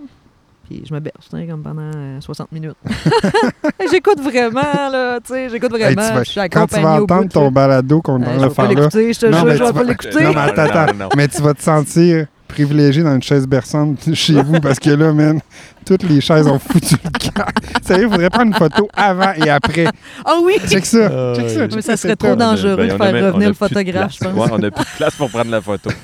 [0.67, 2.75] puis je me berce, sais, comme pendant euh, 60 minutes.
[3.91, 4.61] j'écoute vraiment,
[4.91, 6.13] là, tu sais, j'écoute Hey, tu vraiment.
[6.15, 8.47] vas- je suis quand tu vas entendre ton balado qu'on Euh, va je le vais
[8.49, 10.23] pas faire là, l'écouter, je te Non, jure, mais je tu vais vas- pas l'écouter.
[10.23, 10.93] Non, mais attends, attends.
[10.95, 11.09] non.
[11.15, 15.11] mais tu vas te sentir privilégié dans une chaise berçante chez vous parce que là,
[15.13, 15.39] man,
[15.85, 17.45] toutes les chaises ont foutu le camp.
[17.83, 19.85] Sérieux, il faudrait prendre une photo avant et après.
[20.23, 20.53] Ah oui!
[20.67, 21.09] Check ça.
[21.11, 21.59] Ah, check ça.
[21.67, 22.39] check Mais ça serait trop top.
[22.39, 24.15] dangereux Ben, de on faire même- revenir le plus de photographe, place.
[24.15, 24.33] je pense.
[24.47, 25.89] Ouais, on n'a plus de place pour prendre la photo.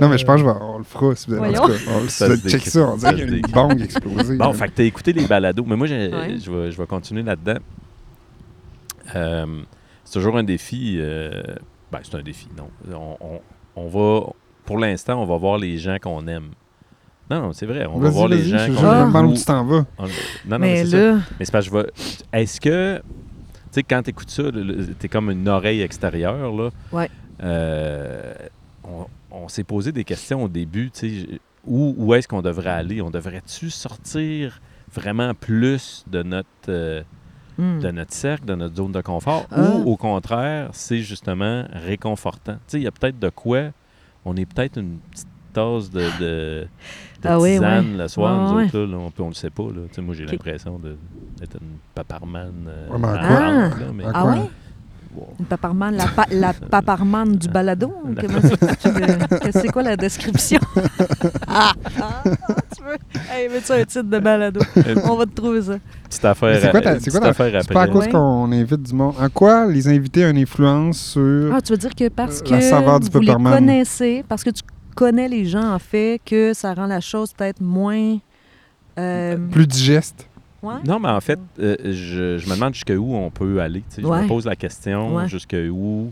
[0.00, 1.14] Non, mais je pense qu'on le fera.
[1.14, 2.80] si vous- en tout cas, on- Ça se check ça.
[2.80, 4.36] On dirait qu'il y a une bombe explosée.
[4.36, 4.52] Bon, là.
[4.54, 5.64] fait que t'as écouté les balados.
[5.66, 6.10] Mais moi, Ouais.
[6.42, 7.58] je, vais, je vais continuer là-dedans.
[9.14, 9.46] Euh,
[10.04, 10.96] c'est toujours un défi.
[10.98, 11.42] euh,
[11.90, 12.68] ben, c'est un défi, non.
[12.90, 13.40] On, on-
[13.76, 14.26] on va,
[14.64, 16.50] pour l'instant, on va voir les gens qu'on aime.
[17.30, 17.86] Non, non, c'est vrai.
[17.86, 19.86] On va voir les gens qu'on me demande où tu t'en vas.
[19.98, 20.08] on- Non,
[20.46, 20.96] non, mais Mais c'est ça.
[20.96, 21.90] là, Mais c'est parce que je vais.
[22.32, 22.98] Est-ce que.
[22.98, 24.42] Tu sais, quand tu écoutes ça,
[24.98, 26.68] t'es comme une oreille extérieure, là.
[26.92, 27.08] Ouais.
[27.42, 28.34] Euh,
[28.84, 31.40] on on s'est posé des questions au début, tu sais.
[31.66, 33.00] Où, où est-ce qu'on devrait aller?
[33.00, 34.60] On devrait-tu sortir
[34.92, 37.02] vraiment plus de notre, euh,
[37.56, 37.78] hmm.
[37.78, 39.46] de notre cercle, de notre zone de confort?
[39.50, 39.60] Ah.
[39.60, 42.54] Ou au contraire, c'est justement réconfortant?
[42.54, 43.70] Tu sais, il y a peut-être de quoi.
[44.24, 46.66] On est peut-être une petite tasse de, de,
[47.22, 47.98] de Ah oui, tisane ouais.
[48.02, 48.64] le soir, Ouais, nous ouais.
[48.66, 49.64] autres, là, on, peut- on le sait pas.
[49.64, 50.02] Là.
[50.02, 50.32] Moi, j'ai Ok.
[50.32, 52.52] l'impression d'être une paparman.
[52.68, 53.40] euh, Ouais, mais quoi?
[53.40, 54.38] langue, là, mais- Ah ouais?
[55.14, 55.28] Wow.
[55.40, 57.92] Une paparman, la, pa- la paparman du balado?
[58.18, 58.40] Comment
[59.52, 60.58] c'est- quoi la description?
[61.46, 62.22] ah, ah,
[62.74, 62.96] tu veux?
[63.30, 64.60] Hey, mets-tu un titre de balado?
[65.04, 65.74] On va te trouver ça.
[66.08, 67.92] Petite affaire, C'est quoi à- ta- quoi petite ta- affaire C'est pas à après.
[67.92, 68.10] cause Ouais.
[68.10, 69.14] qu'on invite du monde.
[69.20, 71.52] En quoi les invités ont une influence sur.
[71.54, 74.50] Ah, tu veux dire que parce Euh, que la du vous les connaissez, parce que
[74.50, 74.62] tu
[74.94, 78.16] connais les gens, en fait, que ça rend la chose peut-être moins.
[78.98, 80.26] euh, Plus digeste?
[80.62, 80.74] Ouais?
[80.86, 83.80] Non, mais en fait, euh, je, je me demande jusqu'où on peut aller.
[83.90, 84.02] tu sais.
[84.02, 85.28] Je me pose la question Ouais.
[85.28, 86.10] jusqu'où.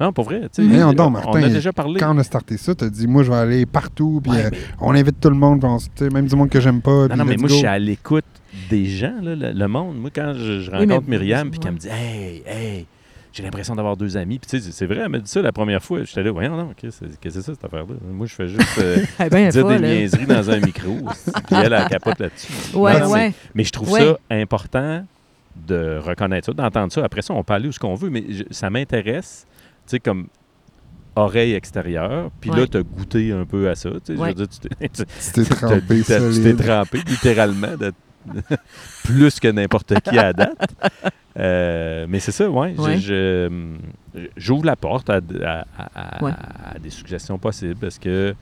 [0.00, 0.48] Non, pour vrai.
[0.52, 2.00] tu donc, on Martin, a déjà parlé.
[2.00, 4.48] Quand on a starté ça, t'as dit, moi, je vais aller partout, puis Ouais, euh,
[4.50, 7.06] mais- on invite tout le monde, on tu même du monde que j'aime pas.
[7.08, 7.54] Non, non, mais moi, go.
[7.54, 8.24] je suis à l'écoute
[8.70, 9.96] des gens, là, le, le monde.
[9.98, 11.62] Moi, quand je, je Oui, rencontre mais- Myriam, puis ouais.
[11.62, 12.86] qu'elle me dit Hey, hey,
[13.34, 14.38] j'ai l'impression d'avoir deux amis.
[14.38, 16.04] Puis, tu sais, c'est vrai, elle m'a dit ça la première fois.
[16.04, 17.94] J'étais là, voyons, non, qu'est-ce que c'est ça, cette affaire-là?
[18.12, 19.78] Moi, je fais juste euh, Eh ben, dire des hein.
[19.80, 20.90] niaiseries dans un micro.
[21.46, 22.52] puis elle, elle capote là-dessus.
[22.76, 23.32] Ouais, Non, ouais.
[23.54, 24.00] Mais je trouve Ouais.
[24.00, 25.04] ça important
[25.66, 27.04] de reconnaître ça, d'entendre ça.
[27.04, 29.46] Après ça, on peut aller où ce qu'on veut, mais je- ça m'intéresse,
[29.86, 30.26] tu sais, comme
[31.16, 32.30] oreille extérieure.
[32.40, 32.66] Puis là, Ouais.
[32.68, 33.90] tu as goûté un peu à ça.
[33.90, 37.92] tu sais, Je veux dire, tu t'es- trempé, tu t'es trempé littéralement de-
[39.04, 40.74] plus que n'importe qui à date.
[41.38, 42.74] Euh, mais c'est ça, ouais.
[42.76, 42.98] je- Ouais.
[42.98, 43.76] je-
[44.36, 46.30] J'ouvre la porte à, à- à- à- Ouais.
[46.74, 48.32] à des suggestions possibles parce que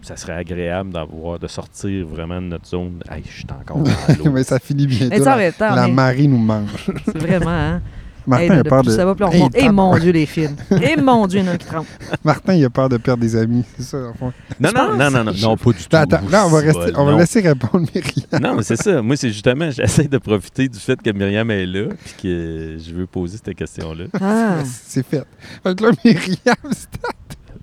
[0.00, 3.02] ça serait agréable d'avoir de sortir vraiment de notre zone.
[3.10, 3.90] Hey, je suis encore dans
[4.24, 4.30] l'eau.
[4.32, 5.10] mais ça finit bientôt.
[5.10, 6.86] Mais La, temps, la mais marée nous mange.
[7.04, 7.82] c'est vraiment, hein?
[8.26, 8.90] Martin, Hey, a peur de...
[8.90, 9.52] ça va, puis on Hey, remonte.
[9.56, 10.56] Eh mon Dieu, les films.
[10.82, 11.86] Eh mon Dieu, il y en a qui trempe.
[12.24, 13.64] Martin, il a peur de perdre des amis.
[13.76, 14.32] C'est ça, en fond.
[14.60, 15.96] Non, non, non, non, non, non, pas du tout.
[15.96, 18.42] Attends, là, on va, rester, on va laisser répondre Myriam.
[18.42, 19.00] Non, mais c'est ça.
[19.02, 22.94] Moi, c'est justement, j'essaie de profiter du fait que Myriam est là puis que je
[22.94, 24.04] veux poser cette question-là.
[24.20, 24.56] Ah.
[24.64, 25.24] C'est fait.
[25.64, 26.88] Que là, Myriam, c'est-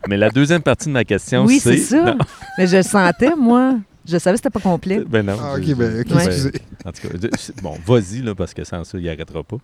[0.08, 1.78] Mais la deuxième partie de ma question, Oui, c'est...
[1.78, 2.04] c'est ça.
[2.06, 2.18] Non,
[2.58, 3.76] Mais je le sentais, moi.
[4.06, 5.02] Je savais que c'était pas complet.
[5.08, 5.38] ben non.
[5.42, 6.52] Ah, je- ok, ben, ok, excusez.
[6.86, 7.28] En tout cas,
[7.62, 9.56] bon, vas-y, là, parce que sans ça, il n'arrêtera pas.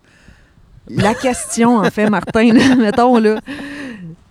[0.96, 3.40] La question, en fait, Martin, là, mettons, là,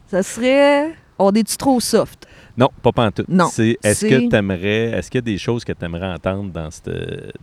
[0.10, 0.94] ça serait...
[1.18, 2.26] On est-tu trop soft?
[2.58, 3.28] Non, pas pantoute.
[3.28, 6.08] Non, C'est est-ce c'est- que t'aimerais, est-ce qu'il y a des choses que tu aimerais
[6.14, 6.90] entendre dans cette,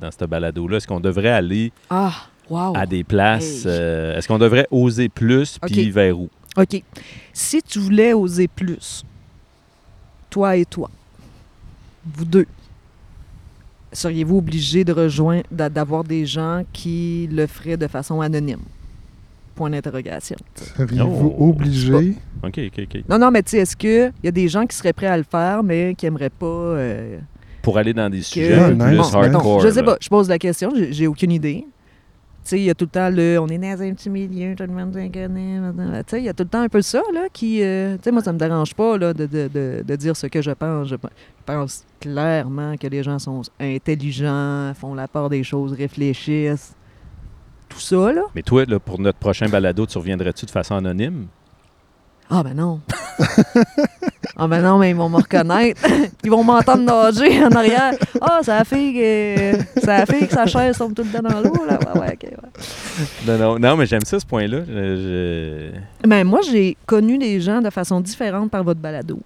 [0.00, 0.78] dans cette balado-là?
[0.78, 2.12] Est-ce qu'on devrait aller Ah,
[2.48, 2.74] wow.
[2.74, 3.64] à des places?
[3.66, 3.72] Hey.
[3.72, 5.92] euh, est-ce qu'on devrait oser plus, puis Ok.
[5.94, 6.28] vers où?
[6.56, 6.82] OK.
[7.34, 9.04] Si tu voulais oser plus,
[10.30, 10.90] toi et toi,
[12.14, 12.46] vous deux,
[13.92, 18.60] seriez-vous obligés de rejoindre, d'a- d'avoir des gens qui le feraient de façon anonyme?
[19.56, 20.36] Point d'interrogation.
[20.76, 21.48] Seriez-vous Oh.
[21.48, 22.14] obligé?
[22.44, 23.02] OK, OK, OK.
[23.08, 25.16] Non, non, mais tu sais, est-ce qu'il y a des gens qui seraient prêts à
[25.16, 26.46] le faire, mais qui n'aimeraient pas.
[26.46, 27.18] euh,
[27.62, 29.60] Pour aller dans des que- sujets Ah, plus hardcore.
[29.60, 31.64] je sais pas, je pose la question, j'ai aucune idée.
[32.44, 34.54] Tu sais, il y a tout le temps le on est dans un petit milieu,
[34.54, 36.02] tout le monde se connaît.
[36.04, 37.60] Tu sais, il y a tout le temps un peu ça, là, qui.
[37.62, 40.28] euh, tu sais, moi, ça me dérange pas, là, de, de, de, de dire ce
[40.28, 40.86] que je pense.
[40.88, 45.72] Je pe- je pense clairement que les gens sont intelligents, font la part des choses,
[45.72, 46.74] réfléchissent.
[47.76, 48.22] Tout ça, là.
[48.34, 51.26] Mais toi, là, pour notre prochain balado, tu reviendrais-tu de façon anonyme?
[52.30, 52.80] Ah, ben non.
[54.36, 55.82] ah, ben non, mais ils vont me reconnaître.
[56.24, 57.92] ils vont m'entendre nager en arrière.
[58.18, 58.94] Ah, ça a fait
[59.74, 59.80] que.
[59.84, 61.78] Ça a fait que sa chaise tombe tout le temps dans l'eau, là.
[61.94, 62.64] Ouais, ouais, ok, ouais.
[63.26, 64.60] Non, non, non mais j'aime ça, ce point-là.
[64.66, 65.70] Je-
[66.08, 69.20] Ben, moi, j'ai connu des gens de façon différente par votre balado.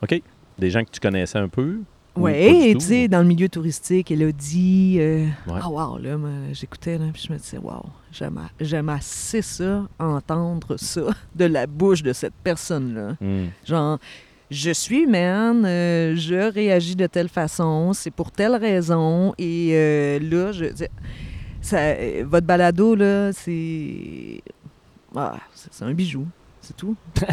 [0.00, 0.22] OK.
[0.60, 1.80] Des gens que tu connaissais un peu?
[2.16, 4.96] Oui, du tu sais, dans le milieu touristique, Elodie.
[5.00, 5.60] euh, Ouais.
[5.62, 7.84] Ah, wow, là, moi, j'écoutais, là, puis je me disais, wow,
[8.60, 11.02] j'aime assez ça, entendre ça
[11.34, 13.16] de la bouche de cette personne-là.
[13.20, 13.46] Hmm.
[13.64, 13.98] Genre,
[14.50, 20.18] je suis humaine, euh, je réagis de telle façon, c'est pour telle raison, et euh,
[20.20, 20.66] là, je.
[21.60, 24.42] Ça, euh, votre balado, là, c'est.
[25.16, 26.26] Ah, c'est c'est un bijou,
[26.60, 26.94] c'est tout.
[27.14, 27.24] tu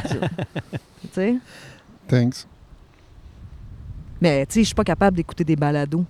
[1.11, 1.35] sais?
[2.07, 2.47] Thanks.
[4.21, 6.05] Mais, tu sais, je suis pas capable d'écouter des balados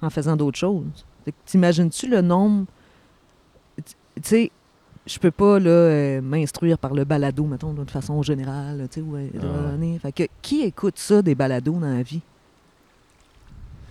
[0.00, 1.04] en faisant d'autres choses.
[1.24, 2.64] Fait que T'imagines-tu le nombre?
[3.76, 3.92] Tu
[4.22, 4.50] sais,
[5.06, 8.86] je peux pas là, euh, m'instruire par le balado, mettons, d'une façon générale.
[8.90, 9.70] Tu sais, euh, Ah.
[9.72, 9.98] donné.
[9.98, 12.22] Fait que qui écoute ça, des balados dans la vie?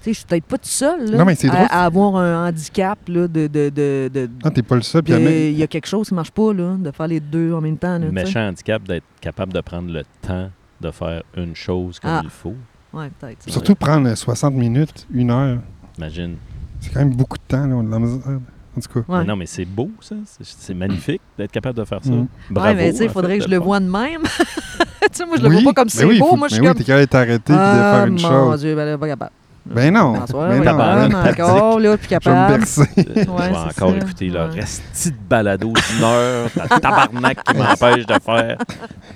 [0.02, 2.48] Tu sais, je suis peut-être pas tout seul là, Non, mais c'est à, avoir un
[2.50, 3.48] handicap là, de.
[3.48, 5.02] de, de, de- Non, t'es pas le seul.
[5.08, 7.20] Il y a- il y a quelque chose qui marche pas, là, de faire les
[7.22, 7.98] deux en même temps.
[8.00, 8.10] Là.
[8.12, 10.50] Méchant handicap d'être capable de prendre le temps
[10.82, 12.22] de faire une chose comme Ah.
[12.24, 12.56] il faut.
[12.94, 13.44] Ouais, peut-être.
[13.44, 13.52] ça.
[13.52, 15.58] Surtout prendre 60 minutes, une heure.
[15.98, 16.36] Imagine.
[16.80, 17.66] C'est quand même beaucoup de temps.
[17.66, 18.40] Là, on a de la misère.
[18.76, 19.12] En tout cas.
[19.14, 19.20] Ouais.
[19.20, 20.16] Mais non, mais c'est beau, ça.
[20.42, 22.10] C'est- magnifique d'être capable de faire ça.
[22.12, 22.28] Mm.
[22.50, 22.68] Bravo.
[22.70, 24.22] ouais, mais tu sais, il faudrait fait, que je le vois de même.
[24.24, 26.30] tu sais, moi, je le Oui, vois pas comme c'est oui, beau.
[26.30, 26.78] faut- moi, je suis oui, comme.
[26.78, 28.62] t'es capable de t'arrêter et de Ah, faire une mon chose.
[28.62, 29.32] Dieu, ben là, pas capable.
[29.66, 30.14] Ben non.
[30.14, 31.20] Ben non.
[31.20, 32.58] Encore, là, puis Je vais me capable.
[32.58, 32.90] bercer.
[32.98, 34.50] Je vais encore écouter le Ouais.
[34.60, 38.58] resti de balado d'une heure, la tabarnak qui m'empêche de faire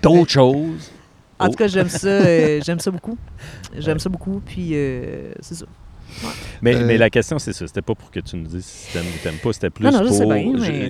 [0.02, 0.92] d'autres choses.
[1.40, 3.18] En tout cas, j'aime ça, euh, j'aime ça beaucoup.
[3.78, 5.66] J'aime ça beaucoup, puis euh, c'est ça.
[6.62, 7.68] Mais, Euh, mais la question, c'est ça.
[7.68, 9.54] C'était pas pour que tu nous dises si t'aimes ou t'aimes pas.
[9.54, 10.10] C'était plus Non, non, pour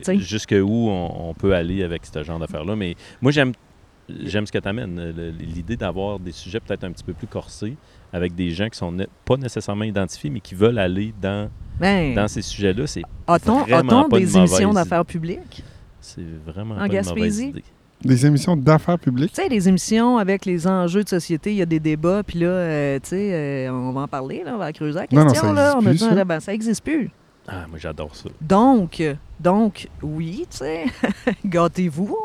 [0.01, 2.75] tu jusqu'où on, on peut aller avec ce genre d'affaires-là.
[2.75, 3.51] Mais moi, j'aime
[4.23, 5.33] j'aime ce que tu amènes.
[5.39, 7.75] L'idée d'avoir des sujets peut-être un petit peu plus corsés
[8.13, 12.15] avec des gens qui sont ne- pas nécessairement identifiés, mais qui veulent aller dans, Ben,
[12.15, 12.87] dans ces sujets-là.
[12.87, 15.63] C'est a-t-on vraiment pas des émissions d'affaires publiques?
[15.99, 17.47] c'est vraiment En pas une mauvaise Gaspésie?
[17.49, 17.63] idée.
[18.03, 19.33] Des émissions d'affaires publiques.
[19.33, 22.39] Tu sais, les émissions avec les enjeux de société, il y a des débats, puis
[22.39, 25.23] là, euh, tu sais, euh, on va en parler, là, on va creuser la Non,
[25.25, 25.47] non, question.
[25.49, 25.75] ça là.
[25.81, 26.09] On a dit, ça.
[26.17, 27.09] ah, ben, ça existe plus.
[27.47, 28.29] Ah, moi, j'adore ça.
[28.41, 29.01] Donc,
[29.39, 30.85] donc, oui, tu sais,
[31.45, 32.15] gâtez-vous.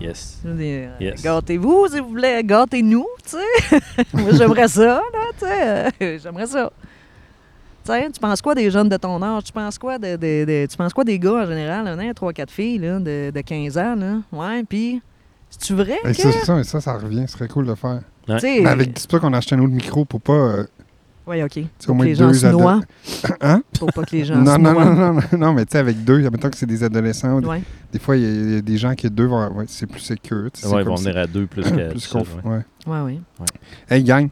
[0.00, 0.40] Yes.
[0.46, 1.22] Euh, Yes.
[1.22, 4.04] Gâtez-vous, s'il vous plaît, gâtez-nous, tu sais.
[4.14, 5.00] Moi, j'aimerais ça, là,
[5.38, 6.04] tu sais.
[6.04, 6.72] euh, j'aimerais ça.
[7.84, 9.44] Tu penses quoi des jeunes de ton âge?
[9.44, 12.12] Tu penses quoi de, de- de- tu penses quoi des gars en général, là, hein,
[12.12, 14.16] 3-4 filles là, de, de 15 ans, là?
[14.32, 15.00] Ouais, puis,
[15.50, 16.22] c'est-tu vrai Et que...
[16.22, 17.24] ça, ça, ça, ça revient.
[17.26, 18.00] Ce serait cool de le faire.
[18.28, 18.38] Ouais.
[18.42, 20.32] Mais avec, c'est pour ça qu'on a acheté un autre micro pour pas.
[20.32, 20.64] euh,
[21.26, 21.50] Oui, OK.
[21.50, 22.80] tu sais, au Pour moins que les gens se noient.
[23.40, 23.62] Hein?
[23.78, 24.84] Pour pas que les gens Non, se non, noient.
[24.84, 27.40] non, non, non, non, mais tu sais, avec deux, admettons que c'est des adolescents.
[27.40, 27.62] des- Ouais.
[27.92, 30.00] Des fois, il y, a- y a des gens qui, deux, vont, ouais, c'est plus
[30.00, 30.44] sécure.
[30.64, 32.50] Ouais, ils vont venir à deux plus qu'à plus seul, ouais.
[32.52, 32.60] ouais.
[32.86, 33.20] Ouais, oui.
[33.90, 34.28] Hey, gang,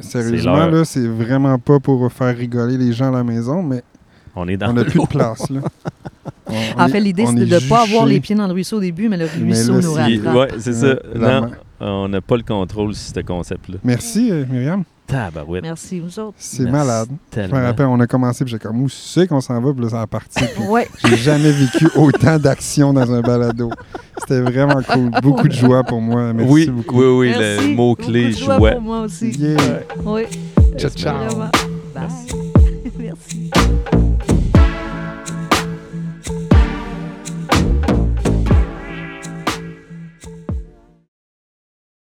[0.00, 3.82] sérieusement, là, c'est vraiment pas pour faire rigoler les gens à la maison, mais
[4.36, 5.04] On est dans on n'a plus l'eau.
[5.04, 5.60] de place, là.
[6.46, 8.52] On- on En fait, l'idée, c'est est de ne pas avoir les pieds dans le
[8.52, 10.36] ruisseau au début, mais le Mais ruisseau là, nous rattrape.
[10.52, 10.96] Ouais, c'est ça.
[11.14, 13.76] Non, on n'a pas le contrôle sur ce concept-là.
[13.84, 14.84] Merci, euh, Myriam.
[15.10, 15.62] Tabarouette.
[15.62, 16.34] Merci, vous autres.
[16.38, 17.08] C'est Merci malade.
[17.08, 17.66] Je me Tellement.
[17.66, 20.02] rappelle, on a commencé, puis j'ai comme, où c'est qu'on s'en va, puis là, ça
[20.02, 20.44] a parti.
[20.54, 20.88] puis Ouais.
[21.04, 23.70] J'ai jamais vécu autant d'action dans un balado.
[24.20, 25.10] C'était vraiment cool.
[25.22, 26.32] Beaucoup de joie pour moi.
[26.32, 26.98] Merci oui, beaucoup.
[27.00, 27.68] oui, oui, Merci.
[27.70, 28.70] le mot-clé Beaucoup de joie joie.
[28.72, 29.30] pour moi aussi.
[29.30, 29.56] Yeah.
[30.04, 30.22] Oui.
[30.78, 31.36] Ciao, ciao.
[31.36, 31.50] Bye.
[31.94, 32.34] Merci.
[32.98, 33.50] Merci.